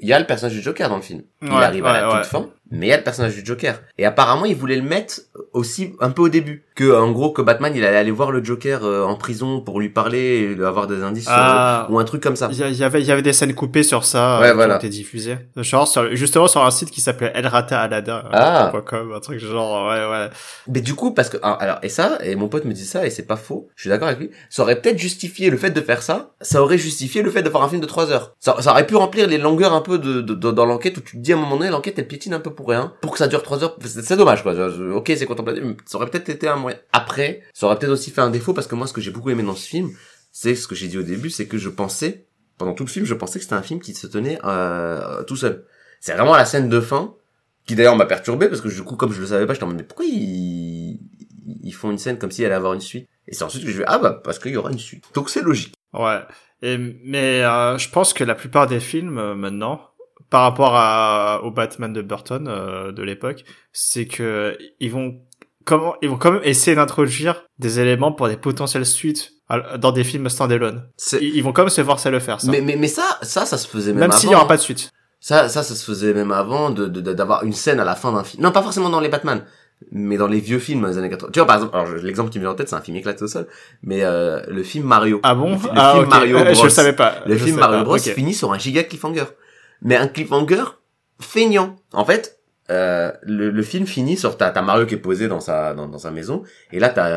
[0.00, 1.22] il y a le personnage du Joker dans le film.
[1.42, 2.24] Il Ouais, arrive à ouais, la toute ouais.
[2.24, 3.80] fin, mais il y a le personnage du Joker.
[3.96, 5.20] Et apparemment, il voulait le mettre
[5.52, 8.42] aussi un peu au début, que en gros que Batman, il allait aller voir le
[8.44, 11.86] Joker euh, en prison pour lui parler, et lui avoir des indices sur Ah.
[11.90, 12.48] ou un truc comme ça.
[12.52, 14.74] Il y, avait, il y avait des scènes coupées sur ça, Ouais, euh, qui voilà.
[14.74, 15.38] ont été diffusées.
[15.56, 18.72] Genre, sur, justement sur un site qui s'appelait elrataalada.com, Ah.
[19.14, 20.28] un truc genre, ouais, ouais.
[20.68, 23.06] Mais du coup, parce que ah, alors et ça, et mon pote me dit ça,
[23.06, 23.68] et c'est pas faux.
[23.76, 24.30] Je suis d'accord avec lui.
[24.50, 26.30] Ça aurait peut-être justifié le fait de faire ça.
[26.40, 28.34] Ça aurait justifié le fait de faire un film de 3 heures.
[28.40, 31.00] Ça, ça aurait pu remplir les longueurs un peu de, de- de- dans l'enquête où
[31.00, 33.12] tu te dis à un moment donné l'enquête elle piétine un peu pour rien, pour
[33.12, 33.76] que ça dure 3 heures.
[33.84, 34.54] C'est dommage quoi.
[34.54, 36.78] Je- je- ok, c'est contemplatif, ça aurait peut-être été un moyen.
[36.92, 39.30] Après, ça aurait peut-être aussi fait un défaut parce que moi, ce que j'ai beaucoup
[39.30, 39.90] aimé dans ce film,
[40.32, 42.26] c'est ce que j'ai dit au début, c'est que je pensais
[42.58, 45.36] pendant tout le film, je pensais que c'était un film qui se tenait euh, tout
[45.36, 45.64] seul.
[46.00, 47.14] C'est vraiment la scène de fin
[47.66, 49.76] qui d'ailleurs m'a perturbé parce que du coup comme je le savais pas en mode
[49.76, 50.98] mais pourquoi ils,
[51.62, 53.08] ils font une scène comme si elle allait avoir une suite?
[53.26, 55.28] Et c'est ensuite que je vais ah bah parce qu'il y aura une suite donc
[55.30, 56.20] c'est logique Ouais.
[56.62, 59.80] Et, mais euh, je pense que la plupart des films euh, maintenant,
[60.30, 65.16] par rapport à, au Batman de Burton euh, de l'époque, c'est que ils vont
[65.64, 69.32] comment ils vont quand même essayer d'introduire des éléments pour des potentielles suites
[69.78, 70.86] dans des films standalone.
[71.22, 72.50] Ils, vont quand même se forcer à le faire ça.
[72.50, 74.56] mais, mais mais ça ça ça se faisait même, même avant s'il y aura pas
[74.58, 74.90] de suite.
[75.20, 78.12] ça ça ça se faisait même avant de de- d'avoir une scène à la fin
[78.12, 79.44] d'un film non pas forcément dans les Batman
[79.90, 82.38] mais dans les vieux films des années 80 tu vois par exemple alors l'exemple qui
[82.38, 83.46] me vient en tête c'est un film éclaté au sol
[83.82, 85.52] mais euh, le film Mario Ah bon?
[85.52, 86.08] Le, Ah film.
[86.10, 87.14] Mario Bros Je le savais pas.
[87.26, 87.84] Le Je film Mario pas.
[87.84, 89.24] Bros finit sur un giga cliffhanger.
[89.82, 90.64] Mais un cliffhanger
[91.20, 91.76] feignant.
[91.92, 92.38] En fait,
[92.70, 95.96] euh, le, le film finit sur t'as t'as Mario qui est posé dans sa dans,
[95.96, 97.08] sa maison et là t'as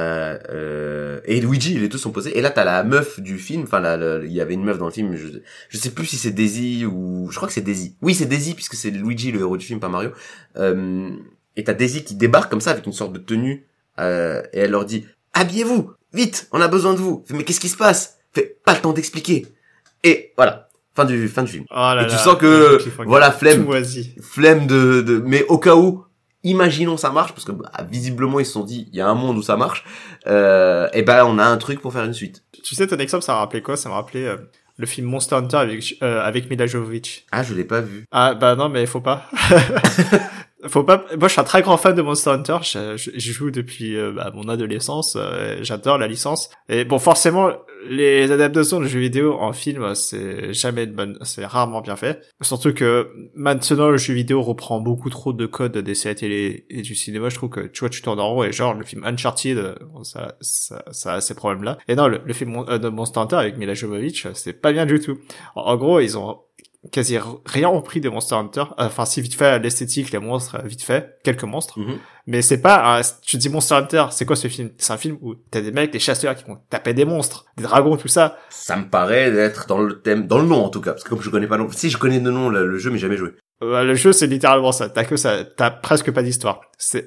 [0.49, 3.81] euh, et Luigi les deux sont posés et là t'as la meuf du film enfin
[4.23, 5.27] il y avait une meuf dans le film je,
[5.67, 7.97] je sais plus si c'est Daisy ou je crois que c'est Daisy.
[8.01, 10.11] Oui c'est Daisy puisque c'est Luigi le héros du film pas Mario.
[10.55, 11.09] Euh,
[11.57, 13.65] et t'as Daisy qui débarque comme ça avec une sorte de tenue
[13.99, 17.67] euh, et elle leur dit habillez-vous vite on a besoin de vous mais qu'est-ce qui
[17.69, 18.19] se passe?
[18.31, 19.47] Fait pas le temps d'expliquer.
[20.05, 21.65] Et voilà fin du fin du film.
[21.71, 23.65] Oh là et tu sens que voilà flemme.
[24.21, 26.05] Flemme de, de mais au cas où
[26.43, 29.13] imaginons ça marche parce que bah, visiblement ils se sont dit il y a un
[29.13, 29.83] monde où ça marche
[30.27, 32.43] euh, et ben on a un truc pour faire une suite.
[32.63, 33.75] Tu sais, ton exemple, ça m'a rappelé quoi?
[33.75, 34.37] Ça m'a rappelé euh,
[34.77, 37.25] le film Monster Hunter avec, euh, avec Mila Jovovich.
[37.31, 38.05] ah je l'ai pas vu.
[38.11, 39.29] Ah bah non, mais faut pas.
[40.67, 41.05] faut pas.
[41.17, 42.57] Moi, je suis un très grand fan de Monster Hunter.
[42.61, 45.15] Je, joue depuis euh, bah, mon adolescence.
[45.19, 46.49] euh, J'adore la licence.
[46.69, 47.51] Et bon, forcément,
[47.89, 52.21] les adaptations de jeux vidéo en film, c'est jamais une bonne, c'est rarement bien fait.
[52.41, 56.81] Surtout que maintenant, le jeu vidéo reprend beaucoup trop de codes des séries télé et
[56.81, 57.29] du cinéma.
[57.29, 59.75] Je trouve que tu vois, tu tournes en rond et genre le film Uncharted, euh,
[60.03, 61.77] ça, ça, ça a ces problèmes-là.
[61.87, 65.17] Et non, le, film de Monster Hunter avec Mila Jovovich, c'est pas bien du tout.
[65.55, 66.39] En gros, ils ont
[66.91, 68.63] quasi rien repris de Monster Hunter.
[68.77, 71.79] Enfin, si vite fait l'esthétique, les monstres, euh, vite fait, quelques monstres.
[71.79, 71.97] Mhm.
[72.27, 74.69] Mais c'est pas, un- tu dis Monster Hunter, c'est quoi ce film?
[74.77, 77.63] C'est un film où t'as des mecs, des chasseurs qui vont taper des monstres, des
[77.63, 78.37] dragons, tout ça.
[78.49, 81.09] ça me paraît d'être dans le thème dans le nom en tout cas parce que
[81.09, 82.97] comme je connais pas le nom si je connais le nom le, le jeu mais
[82.99, 83.31] jamais joué
[83.63, 84.89] Euh, le jeu, c'est littéralement ça.
[84.89, 86.61] T'as que ça, t'as presque pas d'histoire.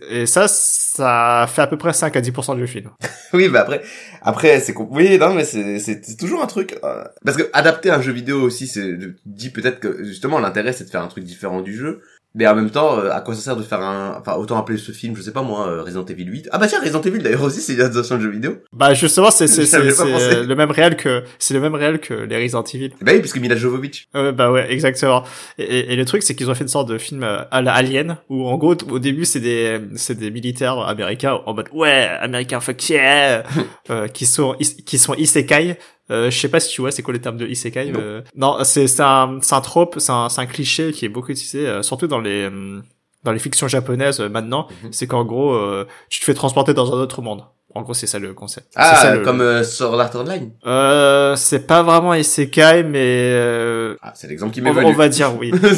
[0.09, 2.90] Et ça, ça fait à peu près 5 à 10% du film.
[3.33, 3.83] oui mais après
[4.22, 8.12] après c'est oui non mais c'est toujours un truc euh, parce que adapter un jeu
[8.12, 11.61] vidéo aussi c'est te dis peut-être que justement l'intérêt c'est de faire un truc différent
[11.62, 12.00] du jeu
[12.35, 14.79] mais en même temps euh, à quoi ça sert de faire un enfin autant appeler
[14.79, 17.18] ce film je sais pas moi euh, Resident Evil 8 ah bah tiens Resident Evil
[17.20, 20.70] d'ailleurs aussi c'est une adaptation de jeu vidéo Bah justement, c'est c'est c'est le même
[20.70, 22.90] réel que c'est le même réel que les Resident Evil.
[23.01, 25.23] bah oui puisque Mila Jovovich Euh, bah ouais, exactement.
[25.59, 27.62] Et, et- et le truc, c'est qu'ils ont fait une sorte de film euh, à
[27.62, 31.68] la Alien, où en gros, au début, c'est des, c'est des militaires américains en mode
[31.73, 33.42] ouais, américains fuck yeah,
[33.90, 35.77] euh, qui sont, qui sont isekai.
[36.11, 38.01] Euh, je sais pas si tu vois, c'est quoi les termes de isekai Non.
[38.03, 41.31] euh, Non, c'est c'est un, c'est un trope, c'est un, un cliché qui est beaucoup
[41.33, 42.83] utilisé, euh, surtout dans les, hum,
[43.23, 44.69] dans les fictions japonaises euh, maintenant.
[44.83, 44.93] Mhm.
[44.93, 47.45] C'est qu'en gros, euh, tu te fais transporter dans un autre monde.
[47.77, 48.69] En gros, c'est ça le concept.
[48.71, 53.31] C'est ah ça, le- comme euh, Sword Art Online Euh, c'est pas vraiment isekai, mais
[53.33, 55.51] euh, ah c'est l'exemple qui m'est on, venu on va dire oui.
[55.63, 55.69] je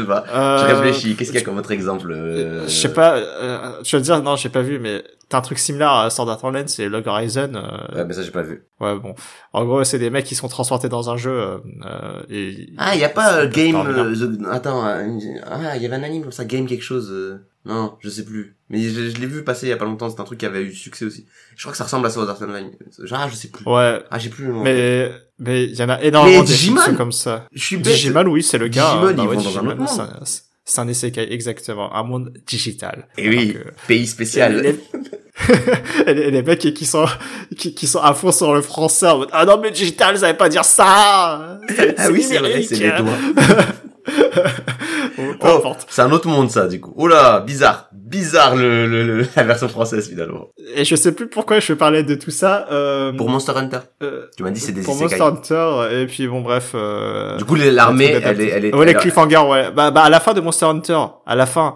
[0.00, 2.92] sais pas Euh, je réfléchis qu'est-ce qu'il y a comme autre exemple euh, Je sais
[2.92, 6.08] pas, euh, je veux dire, non, j'ai pas vu, mais t'as un truc similaire à
[6.08, 7.52] Sword Art Online, c'est Log Horizon.
[7.54, 9.14] euh, ouais mais ça j'ai pas vu ouais, bon.
[9.52, 12.70] En gros, c'est des mecs qui sont transportés dans un jeu, euh, euh, et...
[12.78, 13.76] Ah, il y a pas euh, Game...
[13.76, 15.02] euh, The- Attends, euh,
[15.50, 17.12] ah, il y avait un anime comme ça, Game quelque chose...
[17.66, 18.54] Non, je sais plus.
[18.70, 20.46] Mais je, je l'ai vu passer il y a pas longtemps, c'est un truc qui
[20.46, 21.26] avait eu succès aussi.
[21.56, 22.70] Je crois que ça ressemble à Sword Art Online.
[23.02, 23.64] Genre, ah, je sais plus.
[23.66, 24.62] Ouais, Ah, j'ai plus le nom.
[24.62, 27.46] mais, mais il y en a énormément Mais des Digimon comme ça.
[27.52, 27.92] Je suis bête.
[27.94, 28.92] Digimon, oui, c'est le cas.
[28.92, 29.14] Digimon, hein.
[29.18, 30.24] ils vont dans un autre monde.
[30.64, 31.92] c'est un- isekai, exactement.
[31.94, 33.08] Un monde digital.
[33.18, 34.76] Et oui, Alors que- pays spécial.
[36.06, 37.04] Les, mecs qui sont,
[37.58, 40.30] qui, qui sont à fond sur le français en mode, ah non, mais digital, ça
[40.32, 41.58] veut pas dire ça!
[41.98, 43.18] Ah oui, c'est vrai, c'est les doigts.
[45.18, 46.92] Oh, c'est un autre monde ça, du coup.
[46.96, 47.88] Oh là, bizarre.
[47.92, 50.48] bizarre le, le, le- la version française finalement.
[50.74, 52.66] Et je sais plus pourquoi je parlais de tout ça.
[52.70, 54.96] Euh, Pour Monster Hunter, euh, tu m'as dit c'est des pour.
[54.96, 56.72] Monster Hunter, et puis bon, bref.
[56.74, 58.74] Euh, Du coup, l'armée, elle est, elle est.
[58.74, 59.70] Ouais, les cliffhangers, ouais.
[59.70, 61.74] Bah, bah, à la fin de Monster Hunter, à la fin,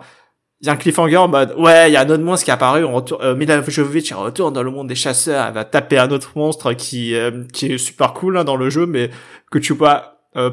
[0.61, 2.51] il y a un cliffhanger en mode, ouais, il y a un autre monstre qui
[2.51, 5.55] est apparu, on retourne, euh, Mila Jovovich, elle retourne dans le monde des chasseurs, elle
[5.55, 8.84] va taper un autre monstre qui, euh, qui est super cool, hein, dans le jeu,
[8.84, 9.09] mais
[9.51, 10.51] que tu vois, euh,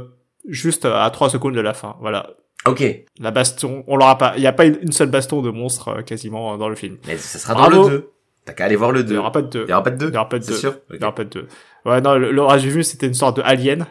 [0.48, 1.98] juste à 3 secondes de la fin.
[2.00, 2.28] Voilà.
[2.70, 2.84] Ok,
[3.20, 4.34] La baston, on l'aura pas.
[4.38, 6.98] Il y a pas une seule baston de monstre, euh, quasiment, euh, dans le film.
[7.08, 7.90] mais ça sera dans Bravo.
[7.90, 8.10] le 2.
[8.46, 9.16] T'as qu'à aller voir le Il 2.
[9.16, 9.64] y aura pas de deux.
[9.68, 10.58] Il y aura pas de 2 Il y aura pas de C'est deux.
[10.58, 11.48] sûr Il y aura pas de deux.
[11.86, 13.86] Ouais, non, le, le reste j'ai vu, c'était une sorte de alien.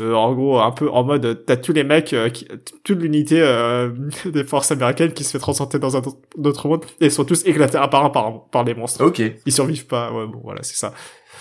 [0.00, 2.48] Euh, en gros, un peu en mode, t'as tous les mecs, euh, qui,
[2.82, 3.90] toute l'unité euh,
[4.24, 7.24] des forces américaines qui se fait transporter dans un autre- autre monde, et ils sont
[7.24, 9.04] tous éclatés un par un par, par les monstres.
[9.04, 9.22] Ok.
[9.46, 10.92] Ils survivent pas, ouais, bon, voilà, c'est ça.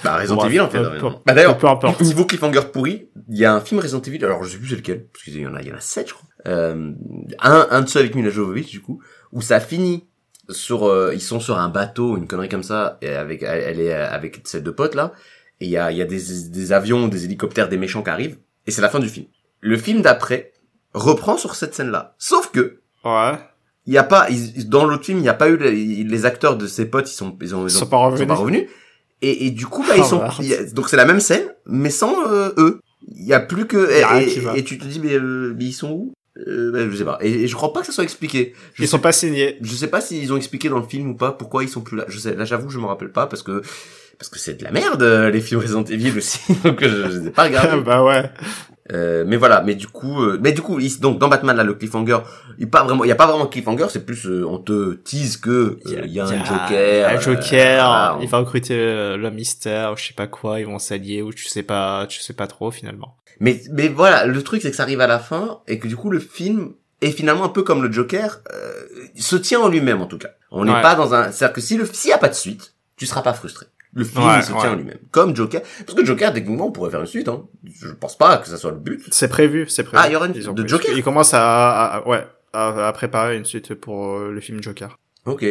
[0.03, 0.77] Bah, Resident Bref, Evil en fait.
[0.77, 2.01] euh, peu- Bah d'ailleurs, peu importe.
[2.01, 4.75] niveau cliffhanger pourri, il y a un film Resident Evil, alors je sais plus c'est
[4.75, 6.27] lequel, parce qu'il y en a, il y en a sept je crois.
[6.47, 6.91] Euh,
[7.41, 9.01] un, un de ceux avec Mila Jovovich du coup,
[9.31, 10.05] où ça finit
[10.49, 13.93] sur, euh, ils sont sur un bateau, une connerie comme ça, et avec, elle, est
[13.93, 15.13] euh, avec ses deux potes là,
[15.61, 18.09] et il y a, il y a des, des avions, des hélicoptères, des méchants qui
[18.09, 18.37] arrivent,
[18.67, 19.27] et c'est la fin du film.
[19.61, 20.51] Le film d'après
[20.93, 23.33] reprend sur cette scène-là, sauf que Ouais.
[23.85, 26.25] il y a pas, ils- dans l'autre film, il y a pas eu les, les
[26.25, 28.29] acteurs de ses potes, ils sont, ils ont, Ils sont pas revenus.
[28.37, 28.67] revenus.
[29.23, 31.47] Et, et du coup, bah, ils Oh, sont, y a- donc c'est la même scène,
[31.65, 32.79] mais sans euh, eux.
[33.07, 35.91] Il y a plus que, a et, tu te dis, mais, euh, mais ils sont
[35.91, 36.13] où?
[36.47, 37.17] Euh, bah, Je sais pas.
[37.21, 38.53] Et, et je crois pas que ça soit expliqué.
[38.73, 39.57] Je Ils sais, sont pas signés.
[39.61, 41.97] je sais pas s'ils ont expliqué dans le film ou pas pourquoi ils sont plus
[41.97, 42.05] là.
[42.07, 43.61] Je sais, là, j'avoue, je me rappelle pas parce que
[44.19, 47.19] parce que c'est de la merde euh, les films Resident Evil aussi, donc je, je
[47.19, 47.81] les ai pas regardés.
[47.85, 48.29] bah ouais.
[48.91, 51.63] Euh, mais voilà, mais du coup, euh, mais du coup, il- donc dans Batman là,
[51.63, 52.17] le cliffhanger,
[52.59, 54.95] il pas vraiment, il y a pas vraiment de cliffhanger, c'est plus euh, on te
[54.95, 55.49] tease que
[55.85, 59.31] euh, il y a un Joker, Un euh, Joker, on- il va recruter euh, le
[59.31, 62.33] mystère, ou je sais pas quoi, ils vont s'allier, ou tu sais pas, tu sais
[62.33, 63.15] pas trop, finalement.
[63.39, 65.95] Mais mais voilà, le truc c'est que ça arrive à la fin et que du
[65.95, 68.73] coup le film est finalement un peu comme le Joker, euh,
[69.15, 70.29] se tient en lui-même en tout cas.
[70.51, 70.81] On n'est Ouais.
[70.81, 73.21] pas dans un, c'est-à-dire que si le s'il y a pas de suite, tu seras
[73.21, 73.65] pas frustré.
[73.95, 76.89] Le film Ouais, se tient en lui-même, comme Joker, parce que Joker techniquement on pourrait
[76.89, 77.27] faire une suite.
[77.27, 77.43] Hein.
[77.63, 79.01] Je pense pas que ça soit le but.
[79.11, 80.01] C'est prévu, c'est prévu.
[80.03, 82.87] Ah, il y aura une- ont- de Joker Ils commencent à, à- à- ouais, à,
[82.87, 84.97] à préparer une suite pour euh, le film Joker.
[85.25, 85.45] Ok.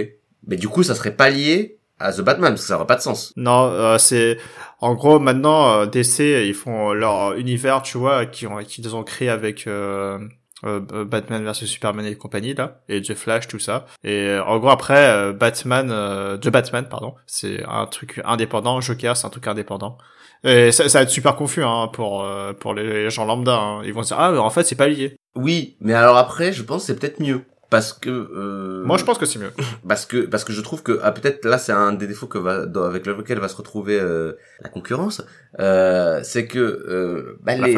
[0.48, 2.96] Mais du coup ça serait pas lié à The Batman parce que ça aurait pas
[2.96, 3.32] de sens.
[3.36, 4.38] Non, euh, c'est
[4.80, 9.04] en gros maintenant euh, DC ils font leur univers, tu vois, qui ont qu'ils ont
[9.04, 10.18] créé avec euh,
[10.62, 13.86] Batman vs Superman et compagnie là, et The Flash tout ça.
[14.04, 18.80] Et euh, en gros après euh, Batman, euh, The Batman pardon, c'est un truc indépendant.
[18.80, 19.98] Joker c'est un truc indépendant.
[20.44, 23.56] Et ça, ça va être super confus hein, pour euh, pour les gens lambda.
[23.56, 23.82] hein.
[23.84, 25.16] Ils vont se dire ah mais en fait c'est pas lié.
[25.36, 27.42] Oui, mais alors après je pense c'est peut-être mieux
[27.72, 29.52] parce que euh, Moi je pense que c'est mieux.
[29.88, 32.38] parce que parce que je trouve que ah, peut-être là c'est un des défauts que
[32.38, 35.18] va dans- avec lequel va se retrouver euh, la concurrence
[35.58, 37.74] euh, c'est que euh, bah, les,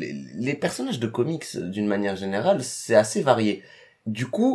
[0.00, 0.12] les
[0.46, 3.62] les personnages de comics d'une manière générale c'est assez varié.
[4.06, 4.52] Du coup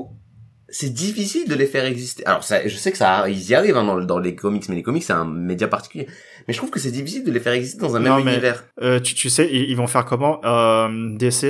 [0.72, 2.22] c'est difficile de les faire exister.
[2.26, 4.76] Alors ça je sais que ça ils y arrivent hein, dans, dans les comics mais
[4.76, 6.08] les comics c'est un média particulier.
[6.48, 8.34] Mais je trouve que c'est difficile de les faire exister dans un Non, même mais-
[8.34, 8.66] univers.
[8.82, 10.88] Euh, tu, tu sais, ils, ils vont faire comment euh,
[11.18, 11.42] DC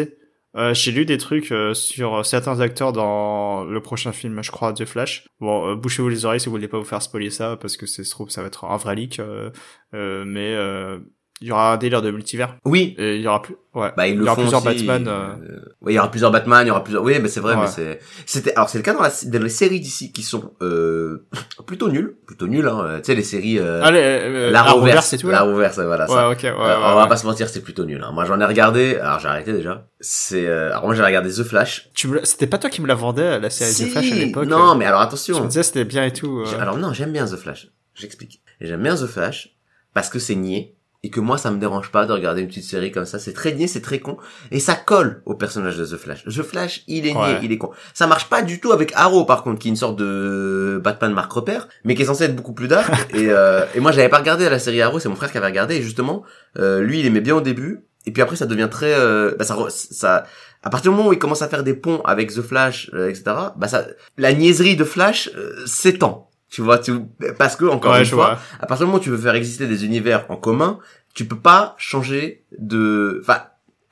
[0.55, 4.73] euh, J'ai lu des trucs euh, sur certains acteurs dans le prochain film, je crois,
[4.73, 5.27] The Flash.
[5.39, 7.85] Bon, euh, bouchez-vous les oreilles si vous voulez pas vous faire spoiler ça, parce que
[7.85, 9.19] c'est trouve ça va être un vrai leak.
[9.19, 9.51] euh,
[9.93, 10.99] euh, mais euh,
[11.41, 12.57] il y aura un délire de multivers.
[12.65, 13.55] oui Et il y aura plus.
[13.75, 13.91] Ouais.
[13.95, 15.07] Bah ils il y aura plusieurs aussi, Batman.
[15.07, 17.03] euh, euh, ouais, il y aura plusieurs Batman, il y aura plusieurs.
[17.03, 17.61] Oui, mais c'est vrai, Ouais.
[17.61, 17.99] mais c'est.
[18.25, 18.53] C'était.
[18.55, 19.09] Alors c'est le cas dans, la...
[19.25, 21.25] dans les séries d'ici qui sont euh...
[21.67, 22.67] plutôt nulles, plutôt nulles.
[22.67, 22.95] Hein.
[22.97, 23.57] Tu sais les séries.
[23.59, 23.81] Euh...
[23.83, 25.27] Allez, euh, la reverse, tout.
[25.29, 26.05] la reverse, voilà.
[26.09, 26.29] Ouais, ça.
[26.29, 26.41] ok.
[26.43, 28.03] Ouais, Euh, ouais, on va pas se mentir, c'est plutôt nul.
[28.03, 28.11] Hein.
[28.11, 28.97] Moi j'en ai regardé.
[28.97, 29.87] Alors j'ai arrêté déjà.
[30.01, 30.45] C'est.
[30.47, 30.71] Euh...
[30.71, 31.89] Alors moi j'ai regardé The Flash.
[31.93, 34.15] Tu me C'était pas toi qui me la vendais la série Si, The Flash à
[34.15, 34.47] l'époque.
[34.47, 35.41] Non, mais alors Tu attention.
[35.43, 36.43] me disais c'était bien et tout.
[36.59, 37.67] Alors non, j'aime bien The Flash.
[37.93, 38.41] J'explique.
[38.59, 39.55] J'aime bien The Flash
[39.93, 42.65] parce que c'est niais et que moi ça me dérange pas de regarder une petite
[42.65, 43.19] série comme ça.
[43.19, 44.17] C'est très niais, c'est très con
[44.51, 46.25] et ça colle au personnage de The Flash.
[46.25, 47.39] The Flash, il est niais, Ouais.
[47.41, 47.71] il est con.
[47.93, 51.13] Ça marche pas du tout avec Arrow par contre, qui est une sorte de Batman
[51.13, 52.91] Mark Repère, mais qui est censé être beaucoup plus dark.
[53.13, 55.47] et, euh, et moi j'avais pas regardé la série Arrow, c'est mon frère qui avait
[55.47, 56.23] regardé et justement
[56.57, 59.45] euh, lui il aimait bien au début et puis après ça devient très euh, bah,
[59.45, 60.25] ça ça
[60.61, 63.07] à partir du moment où il commence à faire des ponts avec The Flash, euh,
[63.07, 63.23] etc.,
[63.55, 63.85] bah ça,
[64.17, 66.28] la niaiserie de Flash euh, s'étend.
[66.49, 66.93] Tu vois, tu,
[67.37, 68.39] parce que encore Ouais, une fois, vois.
[68.59, 70.79] à partir du moment où tu veux faire exister des univers en commun,
[71.13, 73.43] tu peux pas changer de, enfin,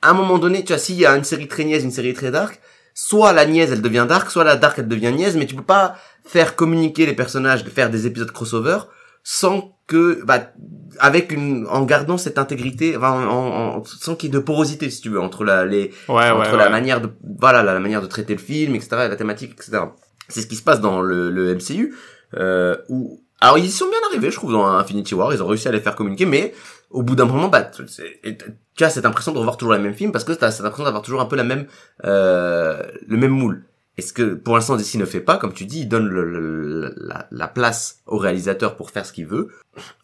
[0.02, 2.14] à un moment donné, tu vois, s'il y a une série très niaise, une série
[2.14, 2.60] très dark,
[2.94, 5.62] soit la niaise elle devient dark, soit la dark elle devient niaise, mais tu peux
[5.62, 8.78] pas faire communiquer les personnages, de faire des épisodes crossover
[9.22, 10.52] sans que, bah,
[10.98, 14.90] avec une, en gardant cette intégrité, enfin, en, en- sans qu'il y ait de porosité,
[14.90, 16.70] si tu veux, entre la, les, Ouais, entre ouais, la ouais.
[16.70, 19.82] manière de voilà la, la manière de traiter le film etc et la thématique etc
[20.28, 21.94] c'est ce qui se passe dans le, le MCU
[22.34, 25.46] euh, où alors ils y sont bien arrivés je trouve dans Infinity War ils ont
[25.46, 26.52] réussi à les faire communiquer mais
[26.90, 30.12] au bout d'un moment bah tu as cette impression de revoir toujours les mêmes films
[30.12, 31.66] parce que tu as cette impression d'avoir toujours un peu la même
[32.04, 33.64] euh, le même moule
[33.96, 36.22] Et ce que pour l'instant DC ne fait pas, comme tu dis, il donne le,
[36.24, 39.48] le- la, la place au réalisateur pour faire ce qu'il veut.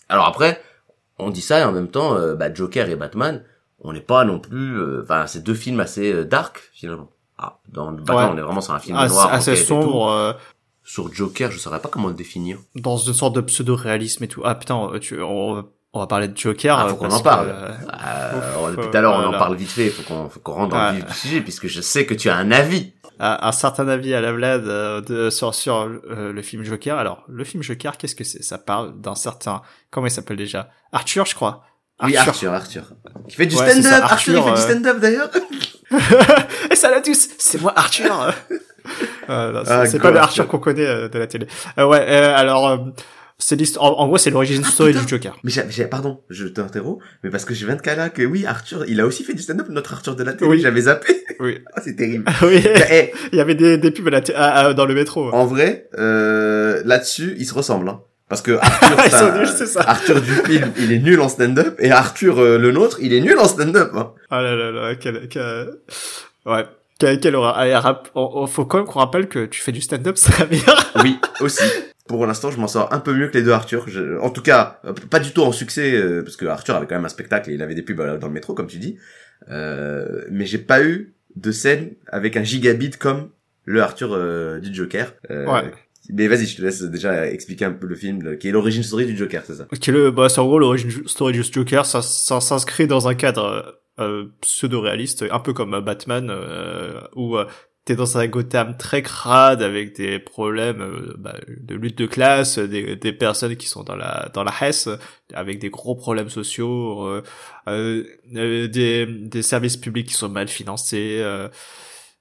[0.08, 0.60] Alors après,
[1.18, 3.42] on dit ça et en même temps, euh, bah, Joker et Batman,
[3.80, 7.08] on n'est pas non plus, euh, enfin, c'est deux films assez euh, dark finalement.
[7.38, 8.30] Ah, dans Batman, Ouais.
[8.34, 9.62] on est vraiment sur un film noir, assez tout.
[9.64, 10.32] sombre, euh,
[10.84, 12.58] Sur Joker, je saurais pas comment le définir.
[12.74, 14.42] dans une sorte de pseudo-réalisme et tout.
[14.44, 15.64] Ah putain, euh, tu, on, va-
[15.94, 16.78] on va parler de Joker.
[16.78, 17.48] Ah, euh, faut qu'on en parle.
[17.50, 19.88] euh, depuis tout à l'heure, on en parle vite fait.
[19.88, 22.28] Faut qu'on, faut qu'on rentre dans le vif du sujet, puisque je sais que tu
[22.28, 22.92] as un avis.
[23.18, 26.98] un un certain avis à la Vlad euh, de, sur, sur euh, le film Joker.
[26.98, 28.42] Alors, le film Joker, qu'est-ce que c'est?
[28.42, 29.62] Ça parle d'un certain...
[29.90, 30.68] Comment il s'appelle déjà?
[30.92, 31.62] Arthur, je crois.
[32.02, 32.82] Oui, Arthur, Arthur.
[33.28, 34.02] Qui fait du Ouais, stand-up.
[34.02, 35.30] Arthur, il Arthur, fait du stand-up d'ailleurs.
[36.70, 38.34] Et ça à tous C'est moi, Arthur
[39.26, 40.22] c'est Ah, c'est pas le God.
[40.22, 41.46] Arthur qu'on connaît euh, de la télé.
[41.78, 42.68] Euh, ouais, euh, alors...
[42.68, 42.76] euh,
[43.36, 45.36] c'est l'histoire- en, en gros, c'est l'origine Ah, story du Joker.
[45.42, 48.46] Mais j'ai, pardon, je t'interromps, mais parce que je viens de cas là que oui,
[48.46, 50.48] Arthur, il a aussi fait du stand-up, notre Arthur de la télé.
[50.50, 50.60] Oui.
[50.60, 51.24] J'avais zappé.
[51.40, 51.58] Oui.
[51.74, 52.24] Ah, c'est terrible.
[52.42, 52.62] oui,
[53.32, 55.34] il y avait des, des pubs à la té- à- à- dans le métro.
[55.34, 58.02] en vrai, euh, là-dessus, ils se ressemblent, hein.
[58.28, 59.80] Parce que Arthur, nuls, c'est ça.
[59.80, 63.20] Arthur du film, il est nul en stand-up, et Arthur, euh, le nôtre, il est
[63.20, 64.12] nul en stand-up, hein.
[64.30, 65.70] Ah là là là, quel, quel...
[66.46, 66.64] ouais,
[67.06, 68.08] Allez, rap...
[68.14, 70.92] on- on- faut quand même qu'on rappelle que tu fais du stand-up, la meilleure.
[71.02, 71.62] Oui, aussi.
[72.06, 73.84] Pour l'instant, je m'en sors un peu mieux que les deux Arthur.
[73.88, 76.86] Je- En tout cas, euh, pas du tout en succès, euh, parce que Arthur avait
[76.86, 78.78] quand même un spectacle et il avait des pubs euh, dans le métro, comme tu
[78.78, 78.98] dis.
[79.50, 83.30] Euh, mais j'ai pas eu de scène avec un gigabit comme
[83.64, 85.14] le Arthur euh, du Joker.
[85.30, 85.70] Ouais.
[86.10, 88.82] Mais vas-y, je te laisse déjà expliquer un peu le film, le- qui est l'origine
[88.82, 89.66] story du Joker, c'est ça?
[89.80, 93.08] Qui est le, bah, c'est en gros l'origine story du Joker, ça, ça s'inscrit dans
[93.08, 93.80] un cadre
[94.40, 97.46] pseudo-réaliste, un peu comme euh, Batman, euh, où euh,
[97.84, 102.58] t'es dans un Gotham très crade avec des problèmes euh, bah, de lutte de classe,
[102.58, 104.88] des, des personnes qui sont dans la dans la Hesse,
[105.32, 107.22] avec des gros problèmes sociaux, euh,
[107.68, 108.04] euh,
[108.36, 111.48] euh, des, des services publics qui sont mal financés, euh,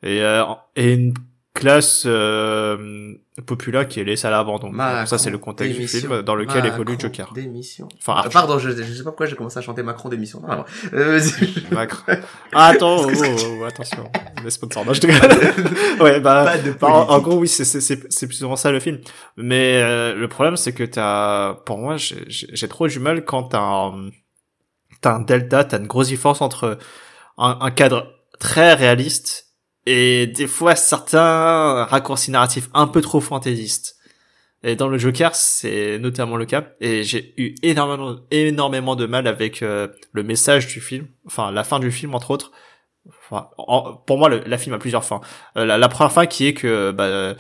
[0.04, 0.44] et, euh,
[0.76, 1.14] et une
[1.54, 3.14] classe euh,
[3.46, 4.72] populaire qui est laissée à l'abandon.
[5.06, 7.32] Ça c'est le contexte du film dans lequel Macron évolue Joker.
[7.34, 7.88] Démission.
[8.00, 10.42] Enfin, Ah, pardon, je, je sais pas pourquoi j'ai commencé à chanter Macron démission.
[10.42, 11.20] Non, alors, euh.
[11.72, 12.14] Macron.
[12.54, 14.10] Ah, attends, oh, oh, oh, attention.
[14.44, 15.08] Les sponsors, non, je te
[16.04, 19.00] Ouais, bah, Pas de bah, en, gros, oui, c'est, plus souvent ça le film.
[19.38, 23.62] Mais euh, le problème, c'est que t'as, pour moi, j'ai, trop du mal quand t'as
[23.62, 24.10] un,
[25.02, 26.80] t'as un delta, t'as une grosse différence entre
[27.38, 28.08] un, un cadre
[28.40, 29.43] très réaliste
[29.86, 33.98] et des fois certains raccourcis narratifs un peu trop fantaisistes.
[34.64, 36.70] Et dans le Joker, c'est notamment le cas.
[36.80, 41.66] Et j'ai eu énormément, énormément de mal avec euh, le message du film, enfin la
[41.66, 42.52] fin du film entre autres.
[43.30, 45.20] Pour moi, la film a plusieurs fins.
[45.58, 47.36] Euh, la, la première fin qui est que bah, euh,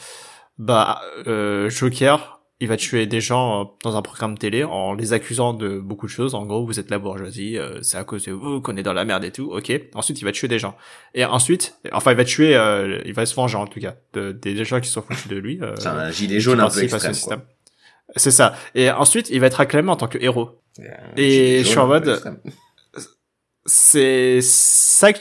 [0.58, 5.12] bah euh, Joker, il va tuer des gens euh, dans un programme télé en les
[5.14, 6.34] accusant de beaucoup de choses.
[6.34, 8.94] En gros, vous êtes la bourgeoisie, euh, c'est à cause de vous qu'on est dans
[8.94, 9.52] la merde et tout.
[9.52, 9.72] Ok.
[9.94, 10.76] Ensuite, il va tuer des gens.
[11.14, 14.32] Et ensuite, enfin, il va tuer, euh, il va se venger en tout cas de,
[14.32, 15.60] des gens qui sont foutus de lui.
[15.62, 17.42] euh, C'est un gilet jaune un peu extrême.
[18.16, 18.56] C'est ça.
[18.76, 20.52] Et ensuite, il va être acclamé en tant que héros.
[21.18, 22.22] Et je suis en mode-
[23.66, 25.20] c'est ça que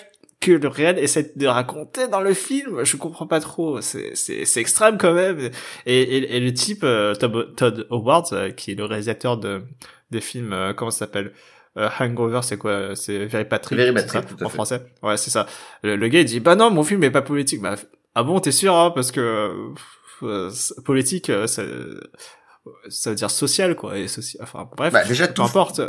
[0.51, 2.85] le réel essaie de raconter dans le film.
[2.85, 3.81] Je comprends pas trop.
[3.81, 5.39] C'est c'est c'est extrême quand même.
[5.87, 9.63] Et et, et le type euh, Todd, Howard, euh, qui est le réalisateur de
[10.11, 11.33] des films, euh, comment ça s'appelle
[11.79, 13.79] Euh, Hangover, c'est quoi C'est Very Patrick.
[13.79, 14.55] Very Patrick, ça, en fait.
[14.55, 14.83] français.
[15.03, 15.47] Ouais, c'est ça.
[15.83, 17.63] Le, le gars il dit bah non, mon film est pas politique.
[17.63, 17.77] Bah
[18.15, 19.51] ah bon, t'es sûr hein, Parce que
[20.23, 20.51] euh,
[20.85, 21.63] politique, ça,
[22.89, 23.99] ça veut dire social quoi.
[23.99, 24.37] Et soci...
[24.41, 24.93] Enfin bref.
[24.93, 25.81] Bah, déjà, peu tout, importe.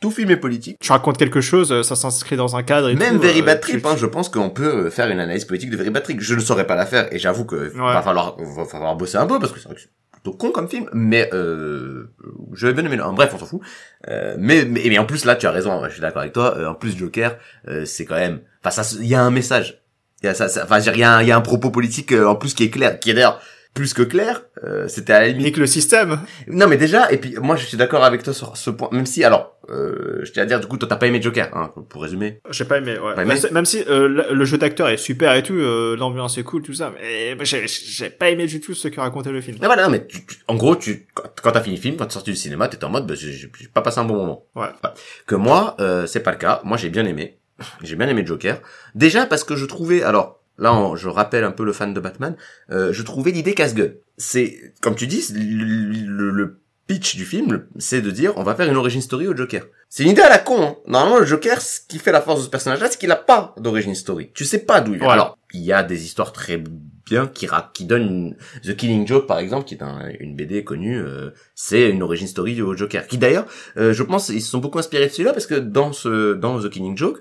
[0.00, 0.78] Tout film est politique.
[0.80, 2.88] Tu racontes quelque chose, euh, ça s'inscrit dans un cadre.
[2.88, 5.08] Et Même tout, Very euh, Bad tu- Trip, hein, je pense qu'on peut euh, faire
[5.10, 6.20] une analyse politique de Very Bad Trip.
[6.20, 7.92] Je ne saurais pas la faire, et j'avoue que Ouais.
[7.92, 11.30] va falloir, va falloir bosser un peu, parce que c'est plutôt con comme film, mais
[11.32, 12.10] euh,
[12.52, 13.12] je vais bien aimer le un.
[13.12, 13.60] Bref, on s'en fout.
[14.08, 16.56] Euh, mais, mais, mais en plus, là, tu as raison, je suis d'accord avec toi.
[16.68, 17.36] En plus, Joker,
[17.68, 18.40] euh, c'est quand même...
[18.64, 19.82] Enfin, ça, il y a un message.
[20.22, 21.70] Il y a, ça, ça- enfin, il y a un, il y a un propos
[21.70, 23.40] politique, euh, en plus, qui est clair, qui est d'ailleurs
[23.74, 24.42] plus que clair.
[24.64, 26.20] Euh, C'était à la limite nique le système.
[26.48, 29.06] non mais déjà, et puis moi je suis d'accord avec toi sur ce point, même
[29.06, 31.72] si, alors, euh, je tiens à dire, du coup, toi t'as pas aimé Joker, hein,
[31.88, 32.40] pour résumer.
[32.50, 33.14] J'ai pas aimé, ouais.
[33.14, 35.96] Pas aimé Même si- Même si euh, le, jeu d'acteur est super et tout, euh,
[35.96, 39.30] l'ambiance est cool, tout ça, mais j'ai j'ai pas aimé du tout ce que racontait
[39.32, 39.58] le film.
[39.60, 42.06] Mais voilà, non, mais tu- tu- en gros, tu, quand t'as fini le film, quand
[42.06, 44.44] t'es sorti du cinéma, t'étais en mode, bah, j'ai j'ai pas passé un bon moment.
[44.56, 44.68] Ouais.
[45.26, 46.60] Que moi, euh, c'est pas le cas.
[46.64, 47.38] Moi, j'ai bien aimé.
[47.82, 48.60] J'ai bien aimé Joker.
[48.94, 52.00] Déjà parce que je trouvais, alors, là, on- je rappelle un peu le fan de
[52.00, 52.36] Batman,
[52.70, 53.98] euh, je trouvais l'idée casse-gueule.
[54.18, 55.64] C'est, comme tu dis, le,
[56.06, 59.36] le- le pitch du film, c'est de dire, on va faire une origin story au
[59.36, 59.64] Joker.
[59.88, 60.76] C'est une idée à la con, hein.
[60.86, 63.54] Normalement, le Joker, ce qui fait la force de ce personnage-là, c'est qu'il a pas
[63.58, 64.30] d'origin story.
[64.34, 65.06] Tu sais pas d'où il vient.
[65.14, 66.62] Alors, il y a des histoires très
[67.06, 70.62] bien qui, qui donnent une- The Killing Joke, par exemple, qui est un- une BD
[70.64, 73.06] connue, euh, c'est une origin story au Joker.
[73.06, 73.46] Qui d'ailleurs,
[73.76, 76.60] euh, je pense, ils se sont beaucoup inspirés de celui-là parce que dans ce, dans
[76.60, 77.18] The Killing Joke,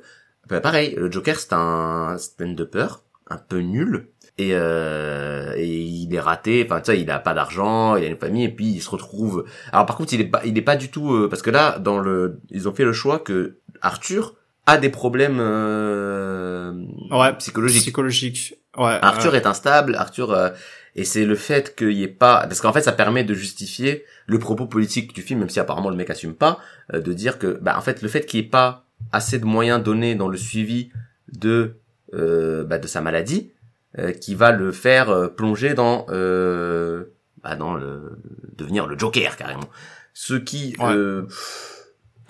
[0.47, 2.87] bah, pareil, le Joker, c'est un stand-upper,
[3.29, 4.07] un peu nul
[4.37, 8.07] et, euh, et il est raté enfin tu sais il a pas d'argent il a
[8.07, 10.61] une famille et puis il se retrouve alors par contre il est pas il est
[10.61, 13.57] pas du tout euh, parce que là dans le ils ont fait le choix que
[13.81, 16.73] Arthur a des problèmes euh,
[17.11, 17.33] Ouais.
[17.37, 18.55] psychologiques Psychologique.
[18.77, 18.97] Ouais.
[19.01, 20.49] Arthur est instable, Arthur euh,
[20.95, 24.05] et c'est le fait qu'il y ait pas parce qu'en fait ça permet de justifier
[24.27, 26.59] le propos politique du film même si apparemment le mec assume pas
[26.93, 29.45] euh, de dire que bah en fait le fait qu'il y ait pas assez de
[29.45, 30.91] moyens donnés dans le suivi
[31.31, 31.75] de
[32.13, 33.51] bah, de sa maladie
[33.97, 37.05] euh, qui va le faire euh, plonger dans euh,
[37.43, 38.17] bah, dans le
[38.57, 39.69] devenir le Joker carrément
[40.13, 40.93] ce qui Ouais.
[40.93, 41.23] euh,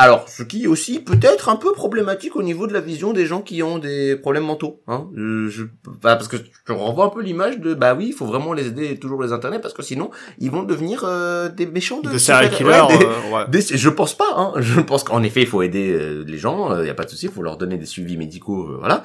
[0.02, 3.26] alors, ce qui est aussi peut-être un peu problématique au niveau de la vision des
[3.26, 4.82] gens qui ont des problèmes mentaux.
[4.88, 5.10] Hein.
[5.14, 5.64] Je, je-
[6.02, 8.68] bah, parce que je renvoie un peu l'image de, bah oui, il faut vraiment les
[8.68, 12.10] aider et toujours les interner parce que sinon, ils vont devenir euh, des méchants de...
[12.12, 12.94] de serial super- killer.
[12.94, 13.44] ouais, des- euh, ouais.
[13.50, 14.54] des- je pense pas, hein.
[14.62, 16.80] Je pense qu'en effet, il faut aider euh, les gens.
[16.80, 19.04] Il y a pas de souci, il faut leur donner des suivis médicaux, euh, voilà.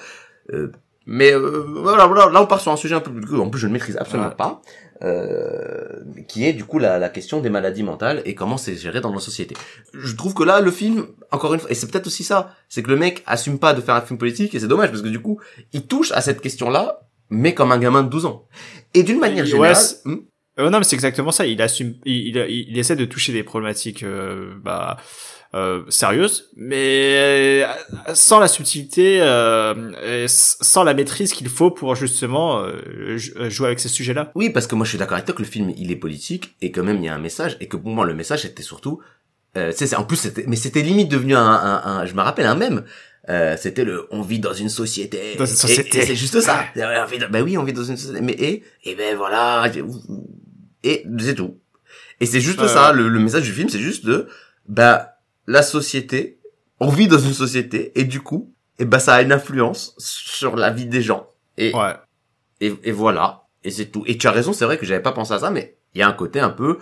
[0.53, 0.71] Euh,
[1.07, 3.61] mais euh, voilà, voilà, là on part sur un sujet un peu plus en plus
[3.61, 4.35] je ne maîtrise absolument Ouais.
[4.37, 4.63] pas,
[5.03, 5.87] euh,
[6.29, 9.13] qui est du coup la, la question des maladies mentales et comment c'est géré dans
[9.13, 9.55] nos sociétés.
[9.93, 12.83] Je trouve que là le film, encore une fois, et c'est peut-être aussi ça, c'est
[12.83, 15.09] que le mec assume pas de faire un film politique et c'est dommage parce que
[15.09, 15.41] du coup
[15.73, 18.47] il touche à cette question-là, mais comme un gamin de 12 ans.
[18.95, 20.21] Et d'une manière Ouais, générale, c'est- hmm,
[20.61, 21.47] Euh, non, mais c'est exactement ça.
[21.47, 22.37] Il assume, il, il,
[22.71, 24.99] il essaie de toucher des problématiques, euh, bah,
[25.55, 27.67] euh, sérieuses, mais euh,
[28.15, 33.69] sans la subtilité, euh, et sans la maîtrise qu'il faut pour justement euh, jou- jouer
[33.69, 34.33] avec ces sujets-là.
[34.35, 36.57] Oui, parce que moi je suis d'accord avec toi que le film il est politique
[36.61, 38.63] et quand même il y a un message et que pour moi le message c'était
[38.65, 39.01] surtout,
[39.57, 42.47] euh, c'est- en plus c'était, mais c'était limite devenu un, un, un- je me rappelle
[42.47, 42.85] un même,
[43.29, 45.37] euh, c'était le, on vit dans une société.
[45.39, 45.99] Dans une société.
[45.99, 46.65] et c'est juste ça.
[47.31, 49.71] Ben oui, on vit dans une société, mais et, et ben voilà,
[50.83, 51.59] et c'est tout.
[52.21, 54.27] Et c'est juste ça, le, le message du film c'est juste de,
[54.69, 55.14] bah
[55.47, 56.39] la société,
[56.81, 60.57] on vit dans une société et du coup, et ben ça a une influence sur
[60.57, 61.29] la vie des gens.
[61.59, 61.95] Et Ouais.
[62.61, 63.45] et, et voilà.
[63.63, 64.03] Et c'est tout.
[64.07, 66.03] Et tu as raison, c'est vrai que j'avais pas pensé à ça, mais il y
[66.03, 66.79] a un côté un peu...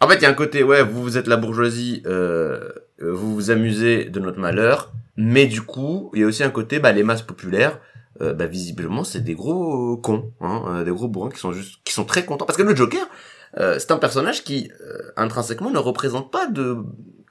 [0.00, 2.68] En fait, il y a un côté, ouais, vous, vous êtes la bourgeoisie, euh,
[3.00, 6.50] euh, vous vous amusez de notre malheur, mais du coup, il y a aussi un
[6.50, 7.78] côté, bah, les masses populaires,
[8.20, 11.76] euh, bah, visiblement, c'est des gros cons, hein, euh, des gros bourrins qui sont juste,
[11.84, 12.46] qui sont très contents.
[12.46, 13.06] Parce que le Joker,
[13.58, 16.78] euh, c'est un personnage qui, euh, intrinsèquement, ne représente pas de...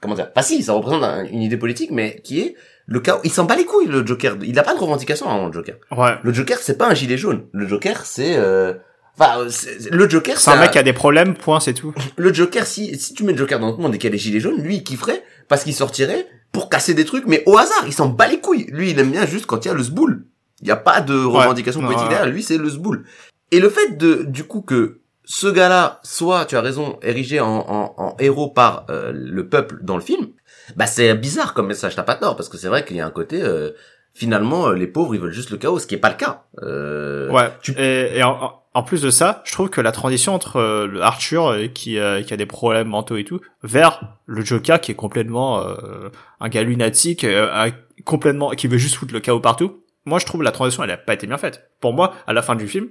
[0.02, 3.20] Comment dire Pas si, ça représente un- une idée politique, mais qui est le chaos.
[3.24, 4.36] Il s'en bat les couilles, le Joker.
[4.42, 5.76] Il n'a pas de revendication, hein, le Joker.
[5.96, 6.10] Ouais.
[6.22, 7.46] Le Joker, c'est pas un gilet jaune.
[7.52, 8.34] Le Joker, c'est...
[8.36, 8.74] Euh...
[9.18, 9.46] Enfin,
[9.90, 11.94] le Joker, C'est un mec qui a des problèmes, point, c'est tout.
[12.16, 14.16] Le Joker, si, si tu mets le Joker dans le monde et qu'il y a
[14.16, 17.56] des gilets jaunes, lui, il kifferait parce qu'il sortirait pour casser des trucs, mais au
[17.58, 18.66] hasard, il s'en bat les couilles.
[18.72, 20.24] Lui, il aime bien juste quand il y a le zboul.
[20.62, 21.86] Il n'y a pas de revendication Ouais.
[21.86, 22.14] politique Ouais.
[22.14, 23.04] derrière, lui, c'est le zboul.
[23.50, 25.01] Et le fait de, du coup, que
[25.34, 29.78] ce gars-là soit, tu as raison, érigé en, en, en héros par euh, le peuple
[29.82, 30.28] dans le film,
[30.76, 33.06] bah c'est bizarre comme message, t'as pas tort, parce que c'est vrai qu'il y a
[33.06, 33.42] un côté...
[33.42, 33.70] euh,
[34.14, 36.42] finalement, euh, les pauvres, ils veulent juste le chaos, ce qui est pas le cas.
[36.62, 37.50] Euh, Ouais.
[37.62, 41.00] tu- Et, et en, en plus de ça, je trouve que la transition entre euh,
[41.00, 44.92] Arthur euh, qui, euh, qui a des problèmes mentaux et tout, vers le Joker qui
[44.92, 46.10] est complètement euh,
[46.40, 47.72] un gars lunatique, euh, un-
[48.04, 49.80] complètement qui veut juste foutre le chaos partout.
[50.04, 51.70] Moi, je trouve la transition, elle a pas été bien faite.
[51.80, 52.88] Pour moi, à la fin du film,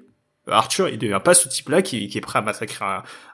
[0.48, 2.86] Arthur, il devient pas ce type-là qui, qui est prêt à massacrer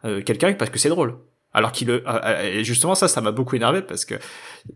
[0.06, 1.16] euh, quelqu'un parce que c'est drôle.
[1.54, 4.16] Alors qu'il, euh, euh, et justement, ça, ça m'a beaucoup énervé parce que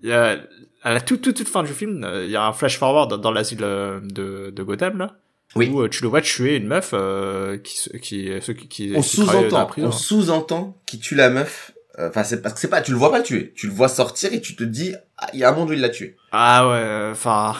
[0.05, 0.37] euh,
[0.83, 3.09] à la toute toute toute fin du film, euh, il y a un flash forward
[3.09, 5.15] dans, dans l'asile euh, de, de Gotham là
[5.55, 5.69] Oui.
[5.69, 9.01] où euh, tu le vois tuer une meuf euh, qui qui ceux qui, qui on
[9.03, 11.71] sous-entend, on sous-entend qu'il tue la meuf.
[11.99, 13.53] euh, Enfin, c'est parce que c'est pas, tu le vois pas tuer.
[13.55, 15.73] Tu le vois sortir et tu te dis, ah, il y a un monde où
[15.73, 16.15] il l'a tué.
[16.31, 17.53] Ah ouais, enfin.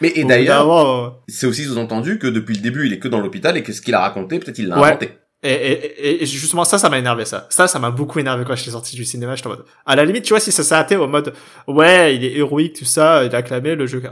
[0.00, 3.20] Mais et d'ailleurs, euh, c'est aussi sous-entendu que depuis le début, il est que dans
[3.20, 4.88] l'hôpital et que ce qu'il a raconté, peut-être il l'a Ouais.
[4.88, 5.10] inventé.
[5.42, 7.46] Et, et, et justement ça, ça m'a énervé ça.
[7.48, 9.36] Ça, ça m'a beaucoup énervé quand j'étais sorti du cinéma.
[9.36, 9.64] J'étais en mode.
[9.86, 11.32] À la limite, tu vois, si ça s'arrêtait au mode,
[11.66, 14.02] ouais, il est héroïque, tout ça, il a acclamé le jeu.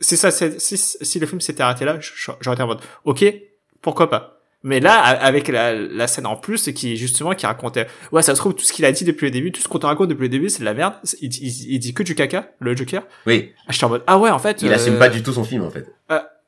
[0.00, 3.24] Si ça, si, si le film s'était arrêté là, j'aurais été en mode, ok,
[3.82, 4.33] pourquoi pas?
[4.66, 8.40] Mais là, avec la, la scène en plus, qui justement qui racontait, ouais, ça se
[8.40, 10.22] trouve tout ce qu'il a dit depuis le début, tout ce qu'on te raconte depuis
[10.22, 10.94] le début, c'est de la merde.
[11.20, 13.02] Il, il, il dit que du caca, le Joker.
[13.26, 14.62] Oui, Ah, J'étais en mode, ah ouais, en fait.
[14.62, 15.86] il euh, assume pas du tout son film en fait.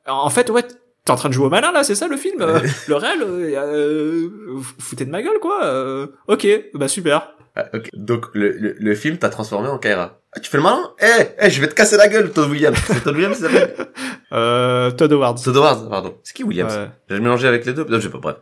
[0.07, 0.63] En fait, ouais,
[1.07, 3.21] t'es en train de jouer au malin là, c'est ça le film euh, Le réel,
[3.23, 7.31] euh, euh, foutez de ma gueule quoi euh, Ok, bah super.
[7.55, 7.65] Ah.
[7.93, 10.19] Donc le, le, le film t'a transformé en Kaira.
[10.35, 10.91] Ah, tu fais le malin?
[10.99, 12.77] Eh, eh, je vais te casser la gueule, Todd Williams.
[12.85, 13.73] C'est Todd Williams, ça s'appelle?
[14.33, 15.41] Euh, Todd Howard.
[15.41, 16.17] Todd Howard, pardon.
[16.21, 16.75] C'est qui Williams?
[16.75, 16.89] Ouais.
[17.09, 17.85] J'ai mélangé avec les deux.
[17.85, 18.35] Non, je sais pas, bref.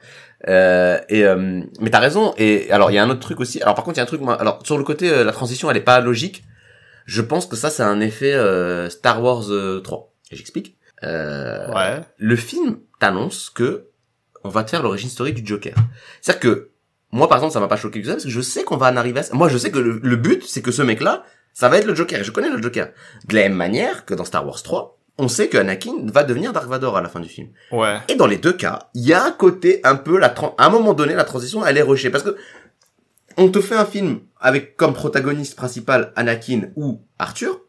[0.47, 2.34] Euh, et euh, mais t'as raison.
[2.39, 3.61] Et alors il y a un autre truc aussi.
[3.61, 4.22] Alors par contre il y a un truc.
[4.22, 6.43] Moi, alors sur le côté la transition elle est pas logique.
[7.05, 10.11] Je pense que ça c'est un effet euh, Star Wars euh, 3.
[10.32, 10.76] Et j'explique.
[11.05, 12.01] Euh, Ouais.
[12.17, 13.87] Le film t'annonce que
[14.43, 15.73] on va te faire l'origine story du Joker.
[16.21, 16.69] C'est-à-dire que
[17.11, 18.91] moi par exemple ça m'a pas choqué que ça parce que je sais qu'on va
[18.91, 19.33] en arriver à ça.
[19.35, 21.85] Moi je sais que le, le but c'est que ce mec là ça va être
[21.85, 22.23] le Joker.
[22.23, 22.89] Je connais le Joker.
[23.27, 26.51] De la même manière que dans Star Wars 3 on sait que Anakin va devenir
[26.51, 27.47] Dark Vador à la fin du film.
[27.71, 27.97] Ouais.
[28.09, 30.69] Et dans les deux cas, il y a un côté un peu la à un
[30.69, 32.35] moment donné la transition elle est rushée parce que
[33.37, 37.61] on te fait un film avec comme protagoniste principal Anakin ou Arthur.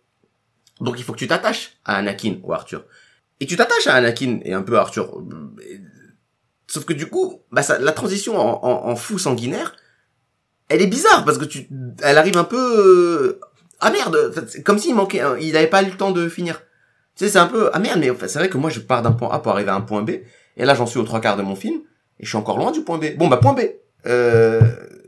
[0.80, 2.84] Donc il faut que tu t'attaches à Anakin ou Arthur.
[3.40, 5.22] Et tu t'attaches à Anakin et un peu à Arthur.
[6.68, 9.76] Sauf que du coup, bah ça, la transition en, en, en fou sanguinaire,
[10.68, 11.68] elle est bizarre parce que tu,
[12.02, 13.40] elle arrive un peu, euh,
[13.80, 14.32] ah merde,
[14.64, 16.60] comme s'il manquait, il avait pas eu le temps de finir.
[17.16, 19.12] Tu sais, c'est un peu, ah merde, mais c'est vrai que moi je pars d'un
[19.12, 20.10] point A pour arriver à un point B,
[20.56, 21.76] et là j'en suis aux trois quarts de mon film,
[22.18, 23.16] et je suis encore loin du point B.
[23.16, 23.60] Bon bah point B,
[24.06, 24.60] euh,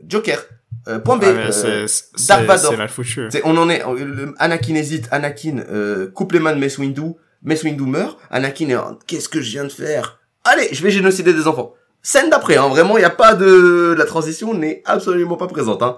[0.07, 0.43] Joker,
[0.87, 2.71] euh, point B, Ah, euh, c'est, Dark c'est, Vador.
[2.71, 3.27] c'est mal foutu.
[3.29, 7.15] c'est- on en est, le- Anakin hésite, Anakin euh, coupe les mains de Mace Windu,
[7.43, 10.19] Mace Windu meurt, Anakin est en, qu'est-ce que je viens de faire?
[10.43, 11.73] Allez, je vais génocider des enfants.
[12.01, 15.81] Scène d'après, hein, vraiment, il y a pas de, la transition n'est absolument pas présente.
[15.83, 15.97] Hein.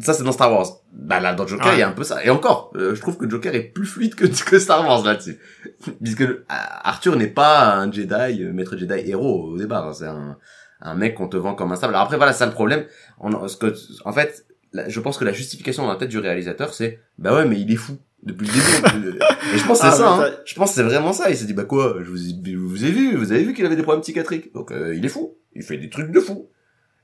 [0.00, 0.66] Ça, c'est dans Star Wars.
[0.92, 2.24] Bah là, dans Joker, il y a un peu ça.
[2.24, 5.38] Et encore, euh, je trouve que Joker est plus fluide que, que Star Wars là-dessus.
[6.02, 9.86] Puisque euh, Arthur n'est pas un Jedi, euh, maître Jedi héros au départ.
[9.86, 9.92] hein.
[9.92, 10.36] C'est un,
[10.80, 11.94] un mec qu'on te vend comme un stable.
[11.94, 12.84] Alors après, voilà, c'est ça le problème.
[13.20, 13.72] On, ce que,
[14.04, 14.44] en fait,
[14.88, 17.70] je pense que la justification dans la tête du réalisateur, c'est, bah ouais, mais il
[17.72, 17.96] est fou.
[18.22, 19.18] Depuis le début.
[19.54, 20.30] Et je pense que c'est Ah, ça, hein.
[20.44, 21.30] Je pense que c'est vraiment ça.
[21.30, 23.54] Il s'est dit, bah quoi, je vous, ai, je vous ai vu, vous avez vu
[23.54, 24.52] qu'il avait des problèmes psychiatriques.
[24.52, 25.38] Donc, euh, il est fou.
[25.54, 26.50] Il fait des trucs de fou.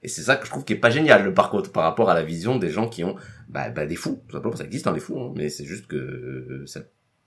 [0.02, 2.14] Et c'est ça que je trouve qui est pas génial, par contre, par rapport à
[2.14, 3.16] la vision des gens qui ont,
[3.48, 4.22] bah, bah des fous.
[4.28, 5.32] Tout simplement, ça existe, hein, des fous, hein.
[5.36, 6.80] Mais c'est juste que, euh, ça,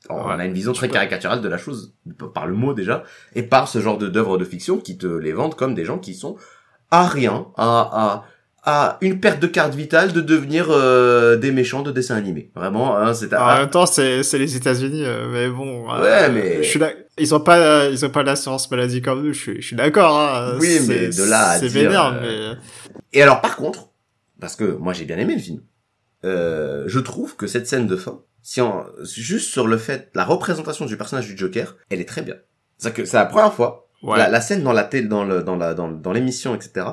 [0.10, 0.34] on Ouais.
[0.34, 1.96] a une vision très caricaturale de la chose,
[2.34, 5.34] par le mot déjà, et par ce genre de d'œuvres de fiction qui te les
[5.34, 6.38] vendent comme des gens qui sont
[6.92, 8.26] à rien, à, à,
[8.64, 12.52] à une perte de carte vitale de devenir euh, des méchants de dessins animés.
[12.56, 15.90] Vraiment, hein, c'est En à, même temps, c'est, c'est les États-Unis, euh, mais bon.
[15.92, 19.24] euh, Ouais, mais- Je suis là, ils ont pas, ils ont pas l'assurance maladie comme
[19.24, 20.58] nous, je suis, je suis d'accord, hein.
[20.60, 23.00] Oui, mais de là à C'est vénère, euh, mais.
[23.20, 23.90] Et alors par contre,
[24.42, 25.62] parce que moi j'ai bien aimé le film,
[26.26, 30.26] euh, je trouve que cette scène de fin, si on, juste sur le fait, la
[30.26, 32.36] représentation du personnage du Joker, elle est très bien.
[32.78, 34.18] C'est que c'est la première fois, Ouais.
[34.18, 36.86] la, la scène dans la télé, dans le, dans la, dans, dans l'émission, etc.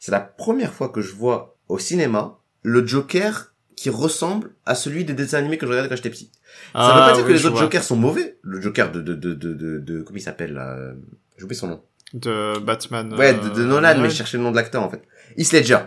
[0.00, 5.04] C'est la première fois que je vois au cinéma le Joker qui ressemble à celui
[5.04, 6.32] des dessins animés que je regardais quand j'étais petit.
[6.72, 7.62] Ça veut Ah, pas dire que les autres vois.
[7.62, 8.38] Jokers sont mauvais.
[8.42, 10.94] Le Joker de, de, de, de, de, de- comment il s'appelle, là euh,
[11.38, 11.82] J'ai oublié son nom.
[12.12, 13.14] De Batman.
[13.14, 15.02] Ouais, euh, de, de Nolan, mais je cherchais le nom de l'acteur en fait.
[15.36, 15.78] Heath Ledger.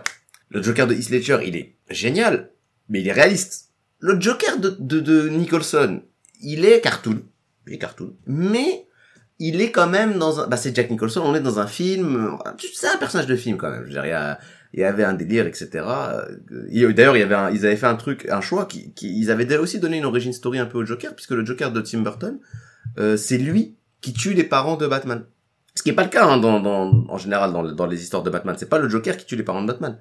[0.50, 2.50] Le Joker de Heath Ledger, il est génial,
[2.88, 3.70] mais il est réaliste.
[4.00, 6.02] Le Joker de, de, de Nicholson,
[6.40, 7.22] il est cartoon.
[7.66, 8.14] Il est cartoon.
[8.26, 8.86] Mais
[9.38, 10.46] il est quand même dans un...
[10.46, 12.36] Bah c'est Jack Nicholson, on est dans un film...
[12.74, 13.80] C'est un personnage de film quand même.
[13.82, 14.38] Je veux dire, il y, a-
[14.72, 15.68] il y avait un délire, etc.
[15.74, 16.24] Euh,
[16.70, 19.18] il- D'ailleurs, il y avait un- ils avaient fait un truc, un choix, qui, qui,
[19.18, 21.80] ils avaient aussi donné une origin story un peu au Joker, puisque le Joker de
[21.80, 22.38] Tim Burton,
[22.98, 25.24] euh, c'est lui qui tue les parents de Batman.
[25.76, 28.22] Ce qui est pas le cas hein, dans, dans, en général dans, dans les histoires
[28.22, 28.54] de Batman.
[28.58, 29.98] C'est pas le Joker qui tue les parents de Batman.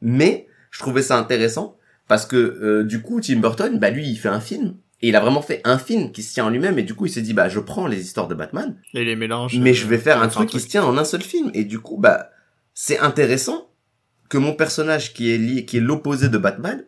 [0.00, 1.76] Mais je trouvais ça intéressant
[2.06, 5.16] parce que euh, du coup Tim Burton, bah lui il fait un film et il
[5.16, 7.20] a vraiment fait un film qui se tient en lui-même et du coup il s'est
[7.22, 9.58] dit bah je prends les histoires de Batman Et les mélanges.
[9.58, 11.50] mais euh, je vais faire un truc qui se tient en un seul film.
[11.54, 12.30] Et du coup bah
[12.74, 13.70] c'est intéressant
[14.28, 16.84] que mon personnage qui est lié qui est l'opposé de Batman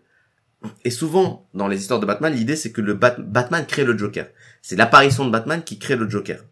[0.84, 3.96] et souvent dans les histoires de Batman l'idée c'est que le Bat- Batman crée le
[3.96, 4.26] Joker.
[4.62, 6.44] C'est l'apparition de Batman qui crée le Joker.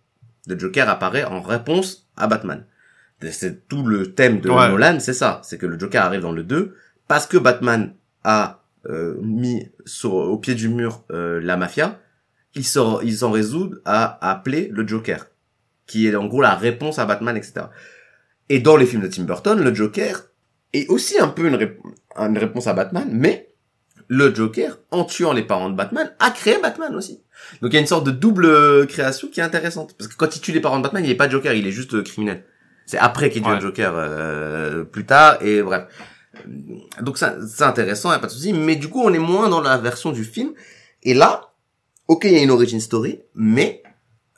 [0.47, 2.65] Le Joker apparaît en réponse à Batman.
[3.31, 4.69] C'est tout le thème de Ouais.
[4.69, 5.41] Nolan c'est ça.
[5.43, 6.77] C'est que le Joker arrive dans le 2
[7.09, 7.95] parce que Batman
[8.25, 8.66] a euh,
[9.23, 12.01] mis sur, au pied du mur euh, la mafia
[12.55, 15.27] ils s'en ils s'en résoudent à appeler le Joker
[15.87, 17.67] qui est en gros la réponse à Batman, etc.
[18.49, 20.25] Et dans les films de Tim Burton, le Joker
[20.73, 21.77] est aussi un peu une,
[22.19, 23.53] une réponse à Batman, mais
[24.09, 27.23] le Joker, en tuant les parents de Batman, a créé Batman aussi.
[27.61, 29.95] Donc il y a une sorte de double euh, création qui est intéressante.
[29.99, 31.73] Parce que quand il tue les parents de Batman, il est pas Joker, il est
[31.73, 32.45] juste euh, criminel.
[32.85, 33.61] C'est après qu'il devient Ouais.
[33.61, 35.87] Joker euh, plus tard, et bref.
[37.03, 38.53] Donc ça- c'est intéressant, y a pas de souci.
[38.53, 40.51] Mais du coup, on est moins dans la version du film.
[41.03, 41.53] Et là,
[42.09, 43.83] ok, il y a une origin story, mais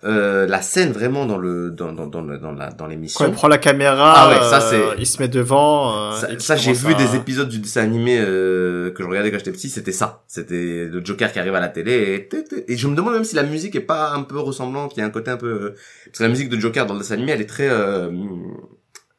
[0.04, 3.24] euh, la scène vraiment dans le dans dans dans dans la dans l'émission.
[3.24, 6.12] Quand il prend la caméra, Ah ouais, ça, euh, c'est- il se met devant.
[6.12, 9.38] euh, Ça, j'ai vu à- des épisodes du dessin animé euh, que je regardais quand
[9.38, 10.22] j'étais petit, c'était ça.
[10.28, 13.34] C'était le Joker qui arrive à la télé et, et je me demande même si
[13.34, 15.74] la musique est pas un peu ressemblante, il y a un côté un peu euh,
[16.06, 18.08] parce que la musique de Joker dans le dessin animé, elle est très euh,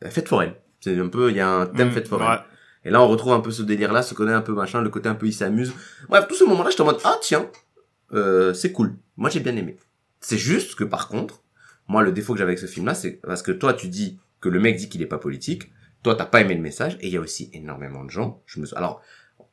[0.09, 0.53] fête foraine.
[0.79, 2.29] C'est un peu il y a un thème Mm, fête foraine.
[2.29, 2.37] ouais.
[2.85, 5.09] Et là, on retrouve un peu ce délire-là, ce côté un peu machin, le côté
[5.09, 5.73] un peu il s'amuse.
[6.07, 7.49] Bref, tout ce moment-là, j'étais en mode ah tiens,
[8.13, 8.95] euh, c'est cool.
[9.17, 9.77] Moi, j'ai bien aimé.
[10.21, 11.41] C'est juste que par contre,
[11.87, 14.49] moi, le défaut que j'avais avec ce film-là, c'est parce que toi, tu dis que
[14.49, 15.71] le mec dit qu'il est pas politique.
[16.03, 18.41] Toi, t'as pas aimé le message, et il y a aussi énormément de gens.
[18.45, 19.01] Je me alors,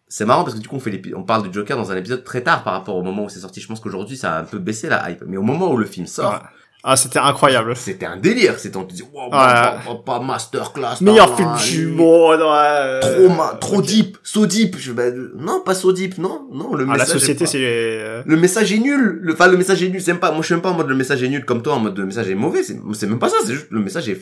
[0.06, 2.22] c'est marrant parce que du coup, on fait on parle du Joker dans un épisode
[2.22, 3.60] très tard par rapport au moment où c'est sorti.
[3.60, 5.24] Je pense qu'aujourd'hui, ça a un peu baissé la hype.
[5.26, 6.44] Mais au moment où le film sort.
[6.88, 7.74] Ah, c'était incroyable.
[7.74, 8.58] c'était un délire.
[8.58, 9.30] C'était on te dit, wow, Ouais.
[9.30, 13.00] pas, pas, pas masterclass, Meilleur film du monde, ouais.
[13.00, 14.76] trop ma- trop deep so deep.
[14.78, 14.92] Je,
[15.36, 16.74] non, pas so deep, non, non.
[16.74, 19.18] Le Ah, la message est société, c'est euh, Le message est nul.
[19.20, 20.00] Le, enfin, le message est nul.
[20.00, 21.60] C'est même pas, moi, je suis même pas en mode le message est nul comme
[21.62, 22.62] toi, en mode le message est mauvais.
[22.62, 23.36] C'est, même pas ça.
[23.44, 24.20] C'est juste le message est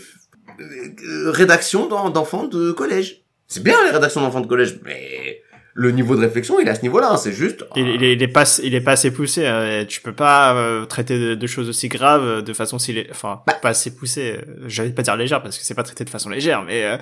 [0.60, 0.62] euh,
[1.06, 3.22] euh, rédaction d'en- d'enfants de collège.
[3.46, 5.42] C'est bien les rédactions d'enfants de collège, mais
[5.76, 7.10] le niveau de réflexion, il est à ce niveau-là.
[7.12, 7.16] hein.
[7.16, 7.64] C'est juste.
[7.74, 9.44] il, il est, il est pas, il est pas assez poussé.
[9.44, 13.04] hein, tu peux pas euh, traiter de, de choses aussi graves euh, de façon si,
[13.10, 13.54] enfin, Bah.
[13.60, 14.36] pas assez poussé.
[14.38, 16.96] euh, J'allais pas dire légère parce que c'est pas traité de façon légère, mais euh,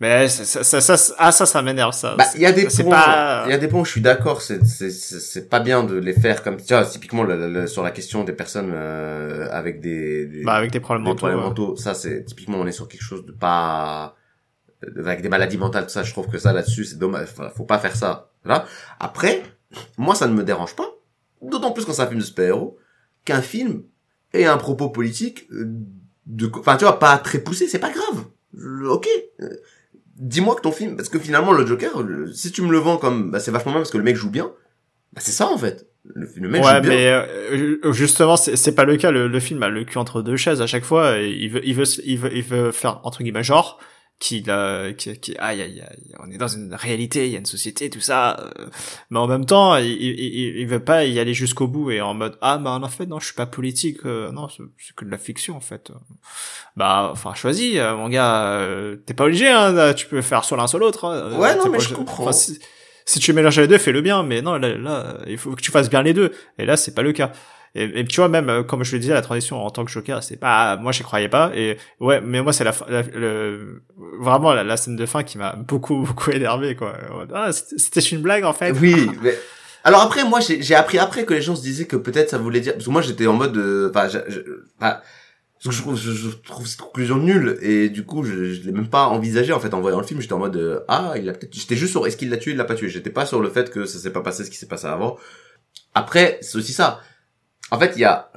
[0.00, 2.14] mais ça, ça, ça, ça- ah ça, ça m'énerve ça.
[2.16, 4.00] Bah, il y a des points, pas- il y a des points où je suis
[4.00, 7.66] d'accord, c'est, c'est, c'est, pas bien de les faire comme, tu vois, typiquement, le- le-
[7.66, 11.18] sur la question des personnes, euh, avec des, des, bah, avec des problèmes des mentaux.
[11.26, 14.14] problèmes mentaux, ça, c'est, typiquement, on est sur quelque chose de pas,
[14.98, 17.64] avec des maladies mentales, tout ça, je trouve que ça, là-dessus, c'est dommage, Enfin, faut
[17.64, 18.66] pas faire ça, là.
[19.00, 19.42] Après,
[19.98, 20.88] moi, ça ne me dérange pas,
[21.40, 22.78] d'autant plus quand c'est un film de super-héros,
[23.24, 23.82] qu'un film
[24.32, 25.66] ait un propos politique, euh,
[26.26, 28.24] de, enfin, tu vois, pas très poussé, c'est pas grave.
[28.88, 29.08] Ok.
[29.40, 29.48] Euh,
[30.16, 32.96] Dis-moi que ton film, parce que finalement, le Joker, le- si tu me le vends
[32.98, 34.52] comme, bah, c'est vachement bien parce que le mec joue bien,
[35.14, 35.88] bah, c'est ça, en fait.
[36.04, 36.90] Le, le mec Ouais, joue bien.
[36.90, 39.10] mais euh, justement, c'est pas le cas.
[39.10, 41.16] Le, le film a le cul entre deux chaises à chaque fois.
[41.18, 43.78] il veut, il veut, il veut, il veut faire entre guillemets genre
[44.22, 47.40] qu'il, euh, qui, qui, aïe, aïe, aïe, on est dans une réalité, il y a
[47.40, 48.38] une société, tout ça.
[48.60, 48.66] euh,
[49.10, 52.14] mais en même temps, il, il, il- veut pas y aller jusqu'au bout et en
[52.14, 53.98] mode ah, bah en fait non, je suis pas politique.
[54.06, 55.90] euh, non, c'est que de la fiction en fait.
[56.76, 58.60] Bah, enfin, choisis, euh, mon gars.
[59.06, 59.92] T'es pas obligé, hein.
[59.94, 61.04] Tu peux faire soit l'un soit l'autre.
[61.04, 62.30] hein, Ouais, non, mais je comprends.
[62.32, 62.58] si,
[63.04, 64.22] si tu mélanges les deux, fais-le bien.
[64.22, 66.30] Mais non, là, là, il faut que tu fasses bien les deux.
[66.58, 67.32] Et là, c'est pas le cas.
[67.74, 69.90] Et, et tu vois, même, euh, comme je le disais, la transition en tant que
[69.90, 71.50] Joker, c'est pas, moi, j'y croyais pas.
[71.54, 72.74] Et ouais, mais moi, c'est la,
[73.14, 73.82] le,
[74.20, 76.94] vraiment la, scène de fin qui m'a beaucoup, beaucoup énervé, quoi.
[77.32, 78.72] Ah, c'était une blague, en fait.
[78.72, 79.10] Oui.
[79.84, 82.60] Alors après, moi, j'ai appris après que les gens se disaient que peut-être ça voulait
[82.60, 82.74] dire...
[82.74, 83.56] Parce que moi, j'étais en mode...
[83.56, 87.58] euh, Enfin, je, trouve, je trouve cette conclusion nulle.
[87.62, 90.20] Et du coup, je, je l'ai même pas envisagé, en fait, en voyant le film.
[90.20, 90.56] J'étais en mode...
[90.56, 91.52] euh, ah, il a peut-être...
[91.52, 92.88] J'étais juste sur est-ce qu'il l'a tué, il l'a pas tué?
[92.90, 95.16] J'étais pas sur le fait que ça s'est pas passé ce qui s'est passé avant.
[95.94, 97.00] Après, c'est aussi ça.
[97.72, 98.30] En fait, il y a...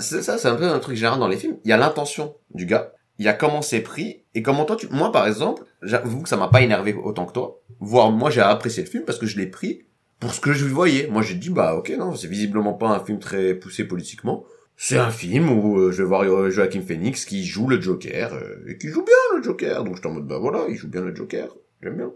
[0.00, 1.56] c'est- Ça, c'est un peu un truc général dans les films.
[1.64, 2.92] Il y a l'intention du gars.
[3.18, 4.22] Il y a comment c'est pris.
[4.34, 4.86] Et comment toi, tu...
[4.90, 7.60] Moi, par exemple, j'avoue que ça m'a pas énervé autant que toi.
[7.80, 9.86] Voire, moi, j'ai apprécié le film parce que je l'ai pris
[10.20, 11.08] pour ce que je voyais.
[11.10, 14.44] Moi, j'ai dit, bah, ok, non, c'est visiblement pas un film très poussé politiquement.
[14.76, 18.34] C'est un film où euh, je vais voir euh, Joaquin Phoenix qui joue le Joker,
[18.34, 19.84] euh, et qui joue bien le Joker.
[19.84, 21.48] Donc, j'étais en mode, bah voilà, il joue bien le Joker.
[21.82, 22.10] J'aime bien.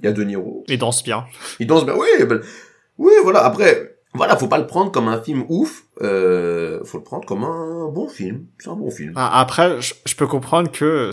[0.00, 0.64] Il y a De Niro.
[0.68, 1.26] Il danse bien.
[1.60, 1.94] Il danse bien.
[1.94, 2.40] Oui, ben,
[2.96, 3.44] oui, voilà.
[3.44, 5.84] Après, voilà, faut pas le prendre comme un film ouf.
[6.02, 8.46] Euh, faut le prendre comme un bon film.
[8.58, 9.12] C'est un bon film.
[9.16, 11.10] Ah, Après, je, je peux comprendre que,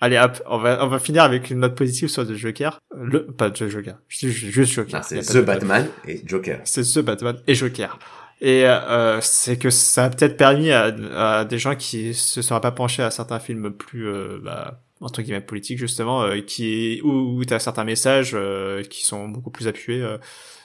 [0.00, 2.78] allez, hop, on va, on va finir avec une note positive sur The Joker.
[2.94, 3.96] Le, pas The Joker.
[4.08, 5.04] Je dis juste Joker.
[5.04, 6.60] C'est The de- Batman et Joker.
[6.64, 7.98] c'est The Batman et Joker.
[8.42, 12.60] Et euh, c'est que ça a peut-être permis à, à des gens qui se seraient
[12.60, 17.10] pas penchés à certains films plus euh, bah, entre guillemets politiques justement, euh, qui où,
[17.38, 20.02] où t'as certains messages euh, qui sont beaucoup plus appuyés.
[20.02, 20.18] euh,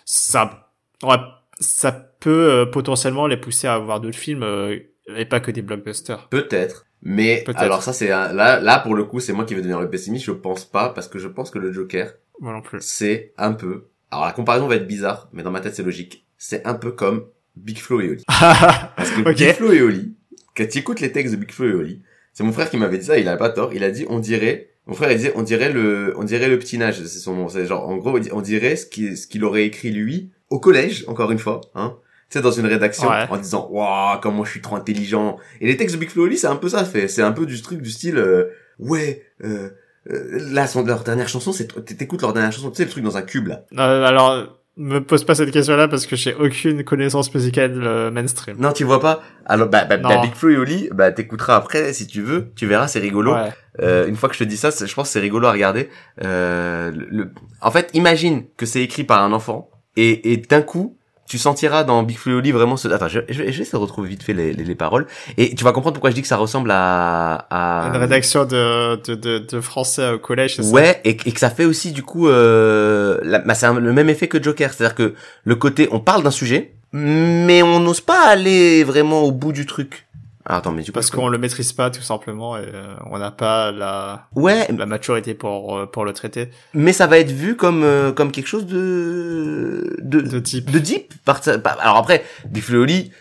[0.03, 0.69] ça,
[1.03, 1.15] ouais,
[1.61, 4.77] ça peut euh, potentiellement les pousser à voir d'autres films euh,
[5.15, 6.27] et pas que des blockbusters.
[6.29, 6.85] Peut-être.
[7.03, 7.59] Mais Peut-être.
[7.61, 10.25] alors ça c'est là là pour le coup c'est moi qui vais devenir le pessimiste
[10.25, 12.77] je pense pas parce que je pense que le Joker Moi non plus.
[12.81, 16.27] c'est un peu alors la comparaison va être bizarre mais dans ma tête c'est logique
[16.37, 19.35] c'est un peu comme Big Flo et Oli parce que Ok.
[19.35, 20.13] Big Flo et Oli
[20.55, 22.01] quand tu écoutes les textes de Big Flo et Oli
[22.33, 24.19] c'est mon frère qui m'avait dit ça il a pas tort il a dit on
[24.19, 27.33] dirait mon frère il disait on dirait le on dirait le petit nage c'est son
[27.35, 30.59] nom c'est genre en gros on dirait ce qui ce qu'il aurait écrit lui au
[30.59, 31.95] collège encore une fois hein
[32.29, 33.25] tu sais dans une rédaction Ouais.
[33.29, 36.27] en disant waouh comment je suis trop intelligent et les textes de Big Flo et
[36.27, 38.45] Oli c'est un peu ça fait c'est un peu du truc du style euh,
[38.79, 39.69] ouais euh,
[40.11, 43.03] euh, là son leur dernière chanson c'est t'écoutes leur dernière chanson tu sais le truc
[43.03, 46.83] dans un cube là Euh, alors, me pose pas cette question-là parce que j'ai aucune
[46.85, 48.55] connaissance musicale euh, mainstream.
[48.59, 50.21] non tu vois pas alors bah, bah, bah.
[50.21, 53.51] Big Flo et Oli bah t'écouteras après si tu veux tu verras c'est rigolo Ouais.
[53.81, 55.89] Euh, une fois que je te dis ça je pense que c'est rigolo à regarder
[56.23, 57.31] euh, le-
[57.61, 60.95] en fait imagine que c'est écrit par un enfant et, et d'un coup
[61.27, 62.89] tu sentiras dans Big Flo Oli vraiment ce...
[62.89, 65.07] Attends, je, je, je vais essayer de retrouver vite fait les, les, les paroles.
[65.37, 67.47] Et tu vas comprendre pourquoi je dis que ça ressemble à...
[67.49, 67.87] à...
[67.87, 71.39] Une rédaction de, de, de, de français au collège, c'est ça Ouais, et, et que
[71.39, 74.93] ça fait aussi du coup, euh, la- bah, c'est le même effet que Joker, c'est-à-dire
[74.95, 75.13] que
[75.45, 79.65] le côté, on parle d'un sujet, mais on n'ose pas aller vraiment au bout du
[79.65, 80.07] truc.
[80.45, 83.19] Ah, attends, mais du coup, Parce qu'on le maîtrise pas tout simplement et euh, on
[83.19, 87.31] n'a pas la, ouais, la maturité pour euh, pour le traiter mais ça va être
[87.31, 90.71] vu comme euh, comme quelque chose de de de type.
[90.71, 91.13] de deep.
[91.25, 91.41] Par-
[91.79, 93.11] Alors après, Big Flo et Oli,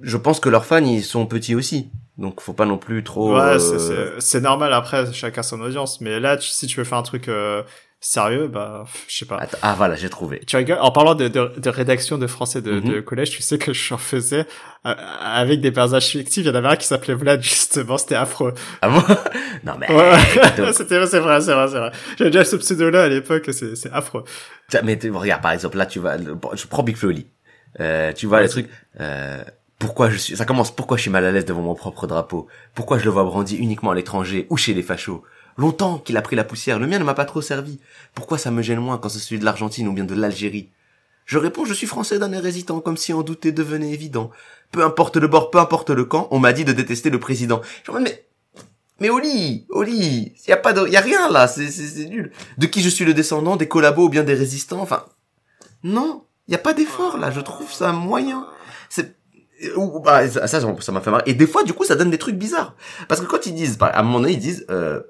[0.00, 3.34] je pense que leurs fans ils sont petits aussi, donc faut pas non plus trop.
[3.34, 6.84] Ouais, euh, c'est- c'est normal après chacun son audience mais là tu- si tu veux
[6.84, 7.62] faire un truc euh,
[8.02, 9.36] Sérieux, bah, je sais pas.
[9.36, 10.40] Attends, ah voilà, j'ai trouvé.
[10.46, 10.78] Tu rigoles?
[10.80, 12.80] En parlant de, de, de rédaction de français de, Mhm.
[12.94, 14.46] de collège, tu sais que j'en faisais
[14.86, 16.44] euh, avec des personnages fictifs.
[16.44, 17.98] Il y en avait un qui s'appelait Vlad, justement.
[17.98, 18.54] C'était affreux.
[18.80, 19.02] Ah bon?
[19.64, 20.12] Non mais Ouais,
[20.56, 21.92] donc- c'était, c'est vrai, c'est vrai, c'est vrai.
[22.18, 23.50] J'avais déjà ce pseudo-là à l'époque.
[23.52, 24.24] C'est, c'est affreux.
[24.82, 27.26] Mais regarde, par exemple, là, tu vas, je prends Big Flo et Oli.
[27.80, 28.68] Euh, tu vois le truc,
[29.00, 29.44] euh,
[29.78, 32.48] pourquoi je suis, ça commence, pourquoi je suis mal à l'aise devant mon propre drapeau?
[32.74, 35.22] Pourquoi je le vois brandi uniquement à l'étranger ou chez les fachos?
[35.60, 37.78] Longtemps qu'il a pris la poussière, le mien ne m'a pas trop servi.
[38.14, 40.70] Pourquoi ça me gêne moins quand c'est celui de l'Argentine ou bien de l'Algérie?
[41.26, 44.30] Je réponds, je suis français d'un air hésitant, comme si en douter devenait évident.
[44.72, 47.60] Peu importe le bord, peu importe le camp, on m'a dit de détester le président.
[47.84, 48.24] Je me dis, mais,
[49.00, 52.32] mais Oli, Oli, y a pas de, y a rien là, c'est, c'est, c'est nul.
[52.56, 55.04] De qui je suis le descendant, des collabos ou bien des résistants, enfin,
[55.84, 58.46] non, y a pas d'effort là, je trouve ça moyen.
[58.88, 59.14] C'est
[59.76, 62.16] ou- bah, ça ça m'a fait marrer et des fois du coup ça donne des
[62.16, 62.74] trucs bizarres
[63.08, 65.02] parce que quand ils disent à un moment donné ils disent euh,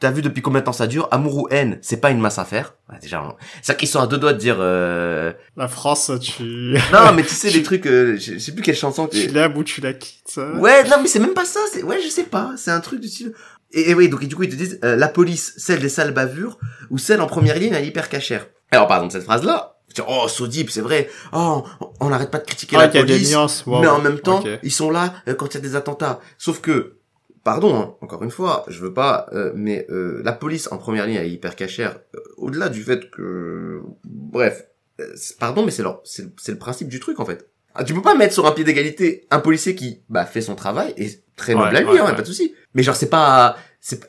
[0.00, 1.08] T'as vu depuis combien de temps ça dure?
[1.12, 2.74] Amour ou haine, c'est pas une masse à faire.
[2.90, 4.56] Ouais, déjà, c'est qu'ils sont à deux doigts de dire.
[4.58, 5.32] Euh...
[5.56, 6.42] La France, tu,
[6.92, 7.86] Non, mais tu sais les trucs.
[7.86, 9.06] Euh, je sais plus quelle chanson.
[9.06, 10.34] tu l'aimes ou tu la quittes.
[10.36, 10.58] hein.
[10.58, 11.60] Ouais, non, mais c'est même pas ça.
[11.72, 12.52] C'est ouais, je sais pas.
[12.56, 13.32] C'est un truc du style.
[13.72, 15.88] Et, et oui, donc et du coup ils te disent euh, la police, celle des
[15.88, 16.58] sales bavures
[16.90, 18.46] ou celle en première ligne à l'hyper cachère.
[18.70, 21.08] Alors par exemple cette phrase là, oh Sodip, c'est vrai.
[21.32, 21.64] Oh,
[22.00, 23.30] on n'arrête pas de critiquer Ah, la qu'il y a des police.
[23.32, 23.64] nuances.
[23.66, 23.80] wow.
[23.80, 26.20] mais en même temps, ils sont là euh, quand il y a des attentats.
[26.38, 26.98] Sauf que,
[27.44, 31.06] pardon, hein, encore une fois, je veux pas, euh, mais euh, la police en première
[31.06, 32.00] ligne elle est hyper cachère.
[32.14, 34.66] euh, Au-delà du fait que, bref,
[35.00, 37.48] euh, pardon, mais c'est leur, c'est le principe du truc en fait.
[37.74, 40.54] Ah, tu peux pas mettre sur un pied d'égalité un policier qui bah fait son
[40.54, 42.14] travail et très noble Ouais, à lui, ouais, hein, ouais.
[42.14, 42.54] pas de souci.
[42.74, 44.00] Mais genre c'est pas, c'est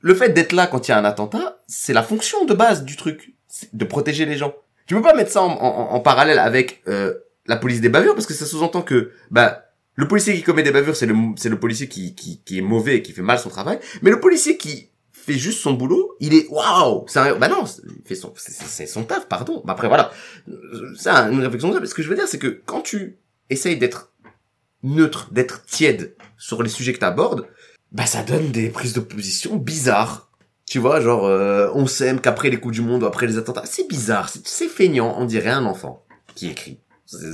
[0.00, 2.84] le fait d'être là quand il y a un attentat, c'est la fonction de base
[2.84, 3.34] du truc,
[3.74, 4.54] de protéger les gens.
[4.86, 7.12] Tu peux pas mettre ça en, en- en parallèle avec euh,
[7.46, 9.66] la police des bavures parce que ça sous-entend que bah
[10.00, 12.62] le policier qui commet des bavures c'est le c'est le policier qui, qui qui est
[12.62, 16.16] mauvais et qui fait mal son travail, mais le policier qui fait juste son boulot,
[16.20, 19.62] il est waouh, c'est un bah non, il fait son c'est- son taf, pardon.
[19.64, 20.10] Bah après voilà,
[20.96, 21.72] c'est un- une réflexion.
[21.84, 23.18] Ce que je veux dire c'est que quand tu
[23.50, 24.12] essayes d'être
[24.82, 27.46] neutre, d'être tiède sur les sujets que t'abordes,
[27.92, 30.28] bah ça donne des prises de position bizarres.
[30.66, 33.64] Tu vois, genre, euh, on s'aime qu'après les coups du monde ou après les attentats.
[33.66, 36.04] C'est bizarre, c'est feignant, on dirait un enfant
[36.36, 36.78] qui écrit.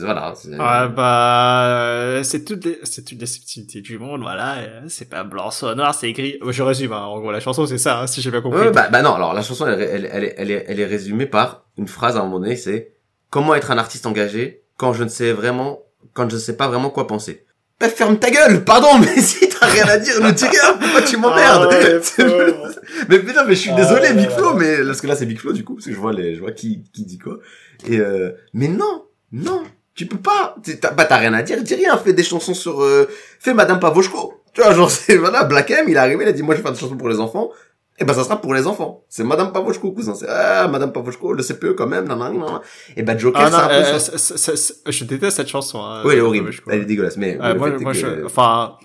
[0.00, 0.32] Voilà.
[0.46, 4.56] Ouais, bah, euh, c'est toutes les, c'est toutes les subtilités du monde, voilà.
[4.58, 6.38] euh, C'est pas blanc, soit noir, c'est gris.
[6.48, 8.60] Je résume, hein, en gros, la chanson, c'est ça, hein, si j'ai bien compris.
[8.60, 10.86] Ouais, bah, bah non, alors la chanson, elle, elle, elle, est- elle, est, elle est
[10.86, 12.92] résumée par une phrase à un moment donné, c'est
[13.30, 15.80] «Comment être un artiste engagé quand je ne sais vraiment,
[16.14, 17.44] quand je ne sais pas vraiment quoi penser?»
[17.78, 21.18] Bah ferme ta gueule, pardon, mais si t'as rien à dire, dis rien, pourquoi tu
[21.18, 22.00] m'emmerdes Ah ouais,
[23.10, 24.14] mais, mais non, mais je suis Ah désolé.
[24.14, 26.14] Big Flo, mais parce que là c'est Big Flo du coup, parce que je vois
[26.14, 27.38] les, je vois qui, qui dit quoi.
[27.86, 29.04] Et euh, mais non,
[29.44, 29.62] non,
[29.94, 30.56] tu peux pas.
[30.80, 31.96] T'as, bah t'as rien à dire, dis rien.
[31.98, 33.08] Fais des chansons sur, euh,
[33.40, 34.34] fais Madame Pavoshko.
[34.54, 36.60] Tu vois, genre c'est voilà, Black M, il est arrivé, il a dit moi je
[36.60, 37.50] vais faire des chansons pour les enfants.
[37.98, 39.04] Et ben ça sera pour les enfants.
[39.08, 40.14] C'est Madame Pavoshko, cousin.
[40.14, 42.60] C'est ah Madame Pavoshko, le CPE quand même, nan, nan, nan.
[42.94, 44.18] Et ben Joker, Ah c'est non, euh, ça.
[44.18, 45.80] c'est- c'est- c'est- je déteste cette chanson.
[45.82, 46.50] Hein, Oui, elle est euh, horrible.
[46.70, 48.76] Elle est dégueulasse, mais Euh, moi, moi, que- je, enfin,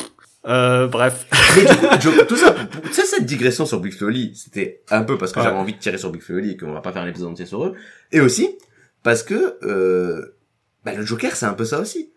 [0.48, 1.26] euh, bref.
[1.58, 4.34] Mais du coup, Jo- tout ça, tu sais, cette digression sur Big Flo et Oli,
[4.34, 5.46] c'était un peu parce que Ouais.
[5.46, 7.46] j'avais envie de tirer sur Big Flo et qu'on va pas faire un épisode entier
[7.46, 7.74] sur eux.
[8.14, 8.58] Et aussi,
[9.04, 10.38] parce que, euh,
[10.86, 12.12] bah, le Joker, c'est un peu ça aussi.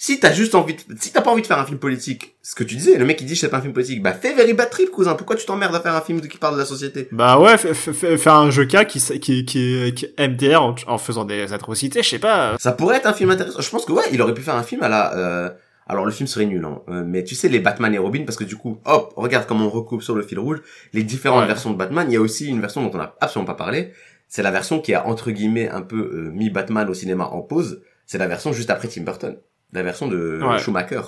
[0.00, 2.54] Si t'as juste envie de, si t'as pas envie de faire un film politique, ce
[2.54, 4.52] que tu disais, le mec il dit c'est pas un film politique, bah fais Very
[4.54, 5.14] Bad Trip, cousin.
[5.16, 7.08] Pourquoi tu t'emmerdes à faire un film qui parle de la société?
[7.10, 12.04] Bah ouais, faire un Joker qui, qui, qui, qui MDR en, en faisant des atrocités,
[12.04, 12.54] je sais pas.
[12.60, 13.60] Ça pourrait être un film intéressant.
[13.60, 15.50] Je pense que ouais, il aurait pu faire un film à la, euh,
[15.88, 16.80] alors le film serait nul, hein.
[16.88, 19.66] Euh, mais tu sais les Batman et Robin, parce que du coup, hop, regarde comment
[19.66, 20.62] on recoupe sur le fil rouge
[20.92, 21.46] les différentes Ouais.
[21.48, 22.06] versions de Batman.
[22.08, 23.92] Il y a aussi une version dont on a absolument pas parlé.
[24.28, 27.40] C'est la version qui a entre guillemets un peu euh, mis Batman au cinéma en
[27.40, 27.80] pause.
[28.08, 29.36] C'est la version juste après Tim Burton,
[29.72, 30.58] la version de Ouais.
[30.58, 31.02] Schumacher,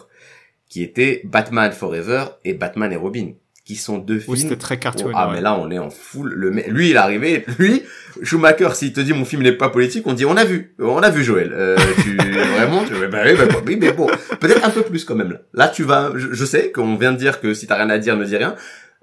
[0.68, 3.32] qui était Batman Forever et Batman et Robin,
[3.64, 5.10] qui sont deux Oui, films c'était très cartoon.
[5.14, 5.34] ah ouais.
[5.36, 7.82] mais là on est en full le lui il est arrivé lui
[8.22, 10.98] Schumacher s'il te dit mon film n'est pas politique on dit on a vu on
[10.98, 12.16] a vu Joël euh, tu
[12.56, 14.08] vraiment tu bah oui, bah, oui mais bon
[14.40, 17.12] peut-être un peu plus quand même là là tu vas je, je sais qu'on vient
[17.12, 18.56] de dire que si t'as rien à dire ne dis rien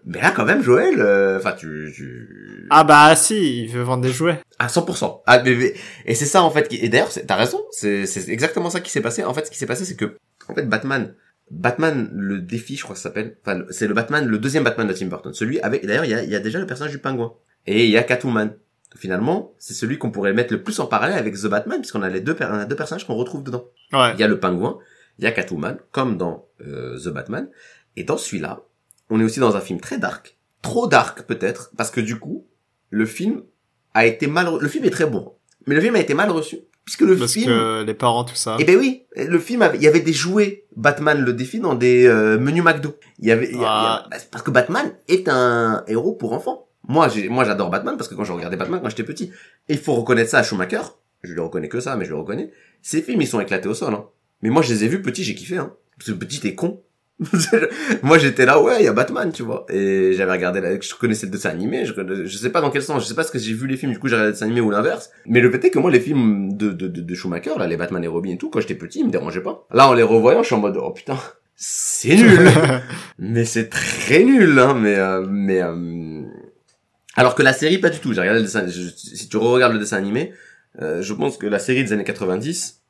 [0.09, 4.01] mais là quand même Joël euh, enfin tu, tu Ah bah si, il veut vendre
[4.03, 4.39] des jouets.
[4.57, 5.73] à 100% ah mais, mais-
[6.05, 8.79] et c'est ça en fait qui, et d'ailleurs c'est- t'as raison c'est c'est exactement ça
[8.79, 9.23] qui s'est passé.
[9.23, 10.17] En fait ce qui s'est passé c'est que
[10.49, 11.13] en fait Batman
[11.51, 14.87] Batman le défi je crois que ça s'appelle enfin c'est le Batman le deuxième Batman
[14.87, 15.33] de Tim Burton.
[15.33, 17.33] Celui avec d'ailleurs il y a, y a déjà le personnage du pingouin.
[17.65, 18.53] Et il y a Catwoman.
[18.97, 22.09] Finalement c'est celui qu'on pourrait mettre le plus en parallèle avec The Batman puisqu'on a
[22.09, 23.65] les deux on a deux personnages qu'on retrouve dedans.
[23.93, 24.11] Ouais.
[24.13, 24.77] il y a le pingouin
[25.19, 27.49] il y a Catwoman comme dans euh, The Batman.
[27.95, 28.61] Et dans celui-là
[29.09, 32.45] on est aussi dans un film très dark trop dark peut-être parce que du coup
[32.89, 33.43] le film
[33.93, 35.33] a été mal le film est très bon
[35.65, 38.35] mais le film a été mal reçu puisque le Parce film que les parents, tout
[38.35, 38.55] ça.
[38.59, 41.75] eh ben oui, le film avait, il y avait des jouets Batman le défi dans
[41.75, 42.95] des euh, menus McDo.
[43.19, 44.05] Il y avait, il y Ah.
[44.07, 46.69] il y a- c'est parce que Batman est un héros pour enfants.
[46.87, 49.33] Moi, j'ai, moi, j'adore Batman parce que quand je regardais Batman quand j'étais petit,
[49.67, 50.79] et il faut reconnaître ça à Schumacher.
[51.23, 52.53] Je le reconnais que ça, mais je le reconnais.
[52.81, 54.05] Ces films, ils sont éclatés au sol, hein.
[54.41, 55.73] Mais moi, je les ai vus petits, j'ai kiffé, hein.
[55.99, 56.81] Parce que petit, t'es con.
[58.03, 59.65] moi, j'étais là, ouais, il y a Batman, tu vois.
[59.69, 60.79] Et j'avais regardé, la...
[60.79, 61.93] je connaissais le dessin animé, je,
[62.25, 63.91] je sais pas dans quel sens, je sais pas ce que j'ai vu les films,
[63.91, 65.09] du coup, j'ai regardé le dessin animé ou l'inverse.
[65.25, 67.77] Mais le fait est que moi, les films de, de, de, de Schumacher, là, les
[67.77, 69.65] Batman et Robin et tout, quand j'étais petit, ils me dérangeaient pas.
[69.73, 71.17] Là, en les revoyant, je suis en mode, oh putain,
[71.55, 72.39] c'est nul.
[73.19, 76.21] mais c'est très nul, hein, mais, euh, mais, euh,
[77.15, 78.13] alors que la série, pas du tout.
[78.13, 80.33] J'ai regardé le dessin, je- si tu re-regardes le dessin animé,
[80.81, 82.81] euh, je pense que la série des années 90,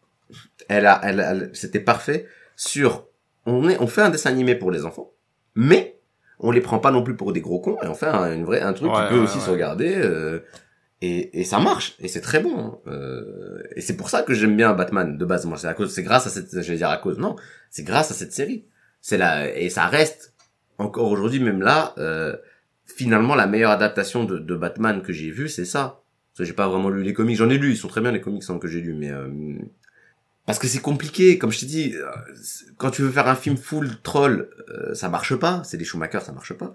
[0.69, 3.06] elle a, elle, elle- c'était parfait sur,
[3.47, 5.11] on est, on fait un dessin animé pour les enfants,
[5.55, 5.99] mais
[6.39, 8.45] on les prend pas non plus pour des gros cons et on fait un, une
[8.45, 9.43] vraie, un truc Ouais, qui peut ouais, aussi ouais.
[9.45, 10.39] se regarder, euh,
[11.01, 12.57] et, et ça marche et c'est très bon.
[12.57, 12.77] hein.
[12.87, 15.45] Euh, et c'est pour ça que j'aime bien Batman de base.
[15.45, 17.35] Moi, c'est à cause, c'est grâce à cette, je vais dire à cause, non,
[17.71, 18.65] c'est grâce à cette série.
[19.01, 20.33] C'est là et ça reste
[20.77, 21.93] encore aujourd'hui, même là.
[21.97, 22.35] Euh,
[22.85, 26.01] finalement la meilleure adaptation de, de Batman que j'ai vue, c'est ça.
[26.31, 27.35] Parce que j'ai pas vraiment lu les comics.
[27.35, 29.27] J'en ai lu, ils sont très bien les comics hein, que j'ai lus, mais euh,
[30.47, 31.37] parce que c'est compliqué.
[31.37, 32.05] Comme je t'ai dit, euh,
[32.77, 35.61] quand tu veux faire un film full troll, euh, ça marche pas.
[35.63, 36.73] C'est des Schumacher, ça marche pas.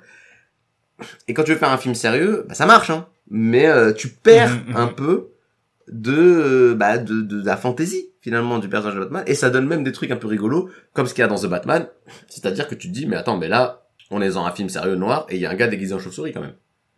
[1.26, 3.08] Et quand tu veux faire un film sérieux, bah, ça marche, hein.
[3.28, 4.76] Mais euh, tu perds Mhm, mhm.
[4.76, 5.28] un peu
[5.88, 9.50] de, euh, bah, de, de, de la fantaisie finalement du personnage de Batman et ça
[9.50, 11.88] donne même des trucs un peu rigolos comme ce qu'il y a dans The Batman
[12.28, 14.94] c'est-à-dire que tu te dis mais attends mais là on est dans un film sérieux
[14.94, 16.54] noir et il y a un gars déguisé en chauve-souris quand même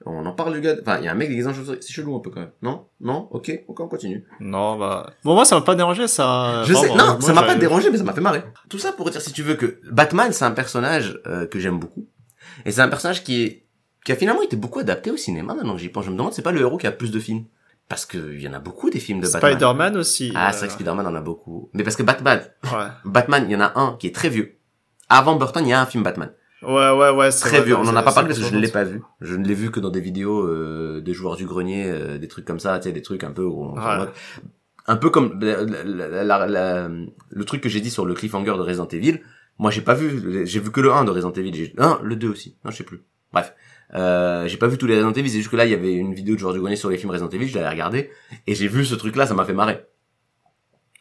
[0.07, 1.93] on en parle du gars enfin il y a un mec déguisé en chauve-souris c'est
[1.93, 2.87] chelou un peu quand même non?
[3.01, 3.29] Non?
[3.31, 5.11] Ok ok on continue Non, bah.
[5.25, 6.63] Bon, moi, ça m'a pas dérangé, ça.
[6.65, 8.93] je sais non moi, ça m'a pas dérangé mais ça m'a fait marrer tout ça
[8.93, 12.07] pour dire si tu veux que Batman c'est un personnage euh, que j'aime beaucoup
[12.67, 13.65] et c'est un personnage qui est
[14.05, 16.33] qui a finalement été beaucoup adapté au cinéma maintenant que j'y pense je me demande
[16.35, 17.45] c'est pas le héros qui a plus de films?
[17.89, 20.33] Parce que il y en a beaucoup des films de Batman Spider-Man aussi.
[20.35, 22.87] ah euh, c'est vrai que Spider-Man en a beaucoup mais parce que Batman Ouais.
[23.05, 24.59] Batman, il y en a un qui est très vieux.
[25.11, 26.31] Avant Burton, il y a un film Batman.
[26.67, 27.31] Ouais, ouais, ouais.
[27.31, 27.77] c'est Très vrai, vieux.
[27.77, 29.03] On en a pas parlé parce que je ne l'ai pas vu.
[29.21, 32.29] Je ne l'ai vu que dans des vidéos euh, des joueurs du grenier, euh, des
[32.29, 34.07] trucs comme ça, tu sais, des trucs un peu où on- Ouais.
[34.87, 36.89] un peu comme la- la- la-
[37.31, 39.21] le truc que j'ai dit sur le cliffhanger de Resident Evil.
[39.59, 41.55] Moi, j'ai pas vu, j'ai vu que le 1 de Resident Evil.
[41.55, 42.57] J'ai- Un, le 2 aussi.
[42.65, 43.03] Non, je sais plus.
[43.33, 43.55] Bref.
[43.95, 45.93] Euh, j'ai pas vu tous les Resident Evil, c'est juste que là, il y avait
[45.93, 48.11] une vidéo de joueurs du grenier sur les films Resident Evil, je l'avais regardé,
[48.47, 49.85] et j'ai vu ce truc-là, ça m'a fait marrer.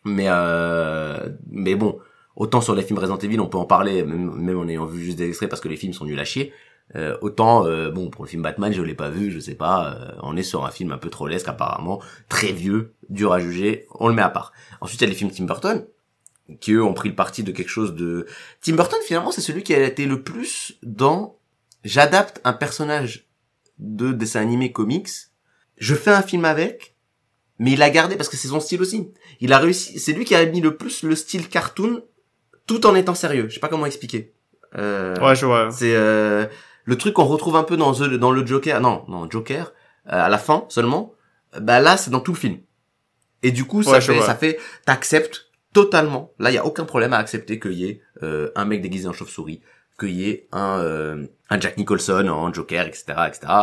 [0.06, 1.98] Mais euh, mais bon,
[2.36, 5.04] autant sur les films Resident Evil, on peut en parler, même, même en ayant vu
[5.04, 6.54] juste des extraits parce que les films sont nuls à chier.
[6.96, 9.96] Euh, autant, euh, bon, pour le film Batman, je l'ai pas vu, je sais pas.
[9.96, 13.88] euh, on est sur un film un peu trollesque apparemment, très vieux, dur à juger.
[14.00, 14.52] On le met à part.
[14.82, 15.86] Ensuite, il y a les films Tim Burton,
[16.60, 18.28] qui eux ont pris le parti de quelque chose de.
[18.62, 21.38] Tim Burton, finalement, c'est celui qui a été le plus dans.
[21.84, 23.28] J'adapte un personnage
[23.80, 25.10] de dessin animé comics,
[25.78, 26.96] je fais un film avec,
[27.60, 29.12] mais il a gardé parce que c'est son style aussi.
[29.40, 30.00] Il a réussi.
[30.00, 32.04] C'est lui qui a mis le plus le style cartoon,
[32.68, 33.48] tout en étant sérieux.
[33.50, 34.34] Je sais pas comment expliquer.
[34.78, 35.70] Euh, Ouais, je vois.
[35.72, 36.46] c'est euh,
[36.86, 38.80] le truc qu'on retrouve un peu dans The- dans le Joker.
[38.82, 39.74] Non, non, Joker
[40.12, 41.14] euh, à la fin seulement.
[41.60, 42.58] Bah là, c'est dans tout le film.
[43.44, 46.32] Et du coup, ça Ouais, fait ça fait t'acceptes totalement.
[46.40, 49.08] Là, il y a aucun problème à accepter qu'il y ait euh, un mec déguisé
[49.08, 49.62] en chauve-souris,
[50.00, 53.54] qu'il y ait un euh, un Jack Nicholson en Joker, etc., etc.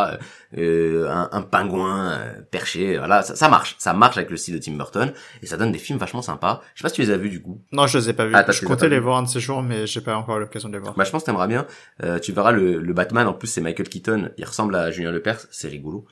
[0.57, 2.97] euh, un, un pingouin euh, perché.
[2.97, 3.75] Voilà, ça, ça marche.
[3.79, 5.11] Ça marche avec le style de Tim Burton
[5.41, 6.61] et ça donne des films vachement sympas.
[6.73, 7.61] Je sais pas si tu les as vus du coup.
[7.73, 8.33] Non, je les ai pas vus.
[8.35, 9.03] Ah, je les comptais les vus.
[9.03, 10.93] voir un de ces jours, mais j'ai pas encore l'occasion de les voir.
[10.95, 11.67] Bah, je pense que t'aimeras bien.
[12.03, 13.27] Euh, tu verras le, le Batman.
[13.27, 14.29] En plus, c'est Michael Keaton.
[14.37, 15.47] Il ressemble à Julien Lepers.
[15.51, 16.05] C'est rigolo.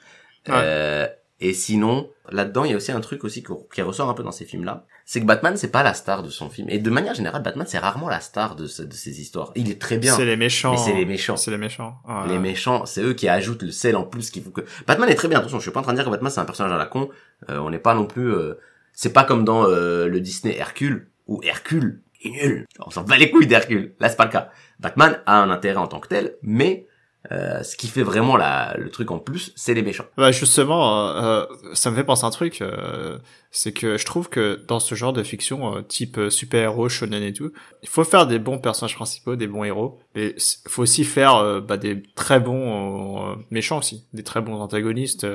[0.48, 1.10] Ouais.
[1.42, 4.24] Et sinon, là-dedans, il y a aussi un truc aussi qui, qui ressort un peu
[4.24, 4.86] dans ces films-là.
[5.06, 6.68] C'est que Batman, c'est pas la star de son film.
[6.70, 9.52] Et de manière générale, Batman, c'est rarement la star de, ce- de ces histoires.
[9.56, 10.14] Il est très bien.
[10.16, 10.72] C'est les méchants.
[10.72, 11.38] Mais c'est les méchants.
[11.38, 11.98] C'est les méchants.
[12.08, 12.28] Ouais.
[12.28, 15.16] Les méchants, c'est eux qui ajoutent le sel en plus qu'il faut que Batman est
[15.16, 15.40] très bien.
[15.40, 16.86] Attention, je suis pas en train de dire que Batman c'est un personnage à la
[16.86, 17.10] con.
[17.50, 18.32] Euh, on n'est pas non plus.
[18.34, 18.56] euh,
[18.92, 22.66] C'est pas comme dans euh, le Disney Hercule où Hercule est nul.
[22.86, 23.94] On s'en bat les couilles d'Hercule.
[24.02, 24.50] Là, c'est pas le cas.
[24.82, 26.86] Batman a un intérêt en tant que tel, mais
[27.32, 30.06] euh, ce qui fait vraiment la, le truc en plus, c'est les méchants.
[30.18, 33.18] Bah justement, euh, euh, ça me fait penser à un truc, euh,
[33.52, 37.34] c'est que je trouve que dans ce genre de fiction, euh, type super-héros, shonen et
[37.34, 37.52] tout,
[37.84, 41.62] il faut faire des bons personnages principaux, des bons héros, mais il faut aussi faire
[41.62, 45.28] bah, des très bons méchants aussi, des très bons antagonistes,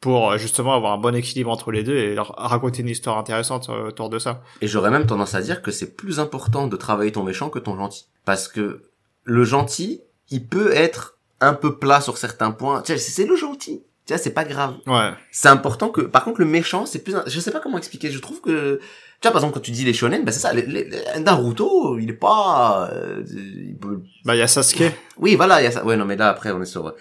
[0.00, 3.68] pour justement avoir un bon équilibre entre les deux et leur raconter une histoire intéressante
[3.68, 4.42] autour de ça.
[4.60, 7.58] Et j'aurais même tendance à dire que c'est plus important de travailler ton méchant que
[7.58, 8.06] ton gentil.
[8.24, 8.82] Parce que
[9.24, 12.82] le gentil, il peut être un peu plat sur certains points.
[12.82, 13.82] Tu sais, c'est le gentil.
[14.06, 14.74] Tu vois, c'est pas grave.
[14.86, 15.10] Ouais.
[15.30, 18.18] c'est important que par contre le méchant c'est plus je sais pas comment expliquer je
[18.20, 18.78] trouve que
[19.20, 20.88] tu vois par exemple quand tu dis les shonen bah c'est ça les, les,
[21.20, 24.94] Naruto il est pas euh, il peut- Bah il y a Sasuke.
[25.18, 26.94] oui voilà il y a ça ouais non mais là après on est sur Ouais,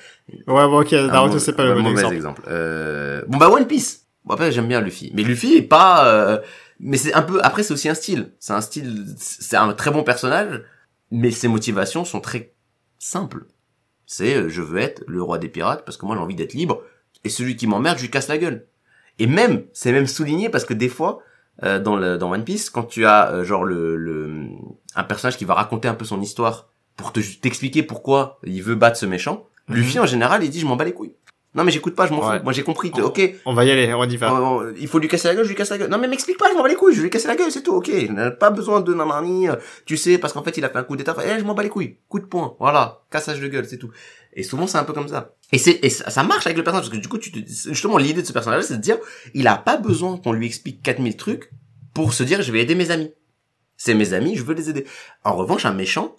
[0.47, 2.13] bon ok, un Naruto c'est pas un le bon exemple.
[2.15, 6.05] exemple, Euh, bon bah One Piece bon après j'aime bien Luffy mais Luffy est pas
[6.09, 6.39] euh,
[6.81, 9.91] mais c'est un peu après c'est aussi un style c'est un style c'est un très
[9.91, 10.61] bon personnage
[11.11, 12.53] mais ses motivations sont très
[12.99, 13.45] simples
[14.07, 16.53] C'est euh, je veux être le roi des pirates parce que moi j'ai envie d'être
[16.53, 16.81] libre
[17.23, 18.65] et celui qui m'emmerde, je lui casse la gueule.
[19.19, 21.21] Et même, c'est même souligné parce que des fois,
[21.63, 24.47] euh, dans, le, dans One Piece, quand tu as euh, genre le, le
[24.95, 28.75] un personnage qui va raconter un peu son histoire pour te t'expliquer pourquoi il veut
[28.75, 31.13] battre ce méchant, Luffy en général il dit je m'en bats les couilles.
[31.57, 32.37] Non mais j'écoute pas, je m'en Ouais.
[32.37, 32.43] fous.
[32.43, 32.91] Moi j'ai compris.
[33.01, 34.31] Ok, On va y aller, on y va.
[34.31, 35.89] euh, il faut lui casser la gueule, je lui casse la gueule.
[35.89, 37.63] Non mais m'explique pas, je m'en bats les couilles, je lui casser la gueule, c'est
[37.63, 37.87] tout, ok.
[37.89, 39.55] Il n'a pas besoin de nanani, euh,
[39.85, 41.63] tu sais, parce qu'en fait il a fait un coup d'état, eh, je m'en bats
[41.63, 43.89] les couilles, coup de poing, voilà, cassage de gueule, c'est tout.
[44.33, 45.33] Et souvent c'est un peu comme ça.
[45.51, 47.39] Et c'est et ça, ça marche avec le personnage, parce que du coup, tu te,
[47.39, 48.97] justement l'idée de ce personnage c'est de dire,
[49.33, 51.49] il a pas besoin qu'on lui explique 4000 trucs
[51.95, 53.11] pour se dire je vais aider mes amis.
[53.77, 54.85] C'est mes amis, je veux les aider.
[55.23, 56.15] En revanche, un méchant,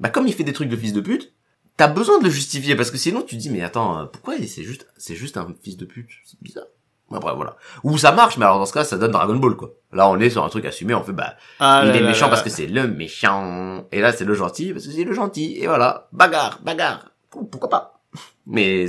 [0.00, 1.34] bah comme il fait des trucs de fils de pute,
[1.78, 4.34] t'as besoin de le justifier parce que sinon tu te dis mais attends euh, pourquoi
[4.46, 6.10] c'est juste c'est juste un fils de pute?
[6.26, 6.66] C'est bizarre.
[7.10, 7.56] Après voilà.
[7.84, 9.70] Ou ça marche mais alors dans ce cas ça donne Dragon Ball quoi.
[9.94, 12.08] Là on est sur un truc assumé on fait bah Ah il là est là
[12.08, 13.86] méchant là parce que c'est le méchant.
[13.92, 15.56] Et là c'est le gentil parce que c'est le gentil.
[15.58, 16.08] Et voilà.
[16.12, 17.12] Bagarre bagarre.
[17.30, 18.00] Pourquoi pas?
[18.46, 18.86] Mais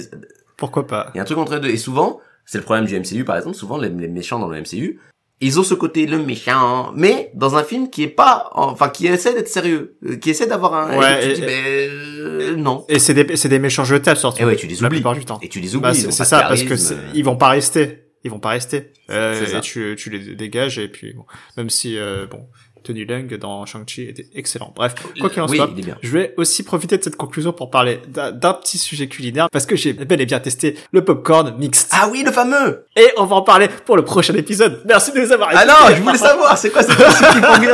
[0.57, 1.11] Pourquoi pas?
[1.13, 1.69] il y a un truc entre les deux.
[1.69, 4.59] Et souvent c'est le problème du MCU par exemple souvent les, les méchants dans le
[4.59, 4.99] MCU
[5.41, 9.07] ils ont ce côté le méchant mais dans un film qui est pas enfin qui
[9.07, 11.89] essaie d'être sérieux euh, qui essaie d'avoir un Ouais, et tu te et- dis, mais,
[12.19, 14.41] euh, non Et c'est des, c'est des méchants jetables, surtout.
[14.41, 14.97] et ouais, tu les la oublies.
[14.97, 15.39] plupart du temps.
[15.41, 15.91] Et tu les oublies.
[15.91, 16.73] Bah, ils c'est ça, parce que
[17.13, 18.03] ils vont pas rester.
[18.25, 18.91] Ils vont pas rester.
[19.09, 19.57] Euh, C'est ça.
[19.59, 21.23] et tu, tu les dégages, et puis, bon,
[21.55, 22.47] même si, euh, bon,
[22.83, 24.73] Tony Leung dans Shang-Chi était excellent.
[24.75, 25.69] Bref, quoi qu'il en oui, soit,
[26.01, 29.75] je vais aussi profiter de cette conclusion pour parler d'un petit sujet culinaire, parce que
[29.75, 31.91] j'ai bel et bien testé le popcorn mixte.
[31.93, 34.81] Ah oui, le fameux Et on va en parler pour le prochain épisode.
[34.85, 35.79] Merci de nous avoir Ah écoutés.
[35.89, 37.73] non, je voulais savoir, c'est quoi ce cliffhanger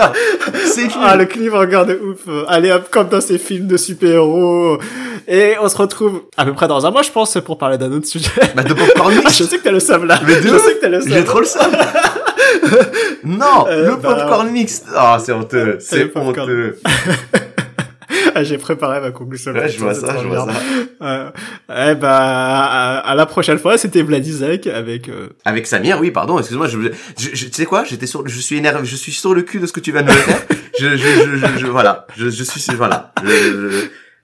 [0.66, 2.28] C'est Ah, le cliffhanger de ouf.
[2.48, 4.80] Allez hop, comme dans ces films de super-héros.
[5.28, 7.92] Et on se retrouve à peu près dans un mois, je pense, pour parler d'un
[7.92, 8.30] autre sujet.
[8.56, 10.20] Bah de popcorn Ah, mix je sais que t'as le seum là.
[10.26, 11.10] Mais de je sais que t'as le seum.
[11.12, 11.72] J'ai trop le seum
[13.24, 16.78] Non, Euh, le bah, popcorn mix Ah, c'est honteux, c'est honteux
[18.38, 19.54] Ah, j'ai préparé ma conclusion.
[19.54, 20.54] Ouais, je vois ça, je vois ça.
[21.02, 21.30] Euh,
[21.70, 25.08] eh bah, à, à la prochaine fois, c'était Vladizek avec...
[25.10, 26.78] euh, Avec Samir, oui, pardon, excuse-moi, je,
[27.18, 29.60] je, je- tu sais quoi, j'étais sur, je suis énervé, je suis sur le cul
[29.60, 30.42] de ce que tu viens de me faire.
[30.80, 33.14] je, je, je, voilà, je, je suis, voilà.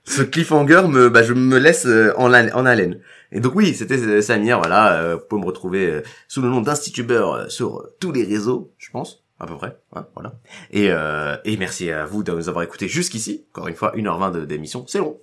[0.04, 2.98] Ce cliffhanger me, bah, je me laisse euh, en, en haleine.
[3.32, 6.48] Et donc oui, c'était euh, Samir, voilà, euh, vous pouvez me retrouver euh, sous le
[6.48, 9.76] nom d'Institubeur euh, sur tous les réseaux, je pense, à peu près,
[10.14, 10.34] voilà.
[10.70, 14.32] Et, euh, et merci à vous de nous avoir écoutés jusqu'ici, encore une fois, 1h20
[14.32, 15.18] de- d'émission, c'est long.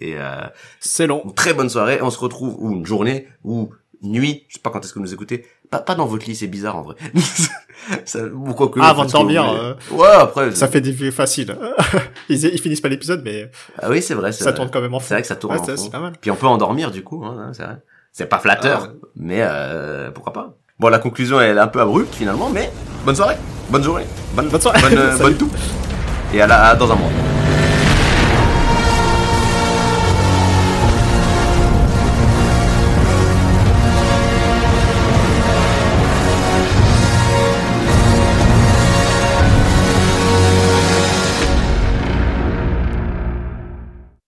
[0.00, 0.40] Et euh,
[0.80, 1.22] C'est long.
[1.24, 2.00] une très bonne soirée.
[2.02, 3.70] On se retrouve ou une journée ou
[4.02, 4.44] nuit.
[4.48, 5.46] Je sais pas quand est-ce que vous nous écoutez.
[5.74, 6.94] Pas, pas dans votre lit, c'est bizarre en vrai.
[8.04, 9.76] ça, ou quoi que, Ah, avant de dormir.
[9.90, 10.54] Ouais, après.
[10.54, 11.56] Ça fait des vues faciles.
[12.28, 13.50] ils, ils finissent pas l'épisode, mais
[13.82, 14.30] Ah oui, c'est vrai.
[14.32, 14.56] c'est ça vrai.
[14.58, 15.14] tourne quand même en C'est fond.
[15.14, 15.82] vrai que ça tourne Ouais, en c'est fond.
[15.84, 16.12] c'est pas mal.
[16.20, 17.24] Puis on peut endormir du coup.
[17.24, 17.76] Hein, c'est vrai.
[18.12, 20.54] C'est pas flatteur, Ah mais euh, pourquoi pas.
[20.78, 22.70] Bon, la conclusion elle est un peu abrupte finalement, mais
[23.04, 23.36] bonne soirée,
[23.70, 24.04] bonne journée,
[24.36, 24.80] bonne, Bonne soirée.
[24.80, 25.22] bonne, euh, Salut.
[25.34, 25.50] bonne tout.
[26.32, 27.10] Et à la, à dans un mois.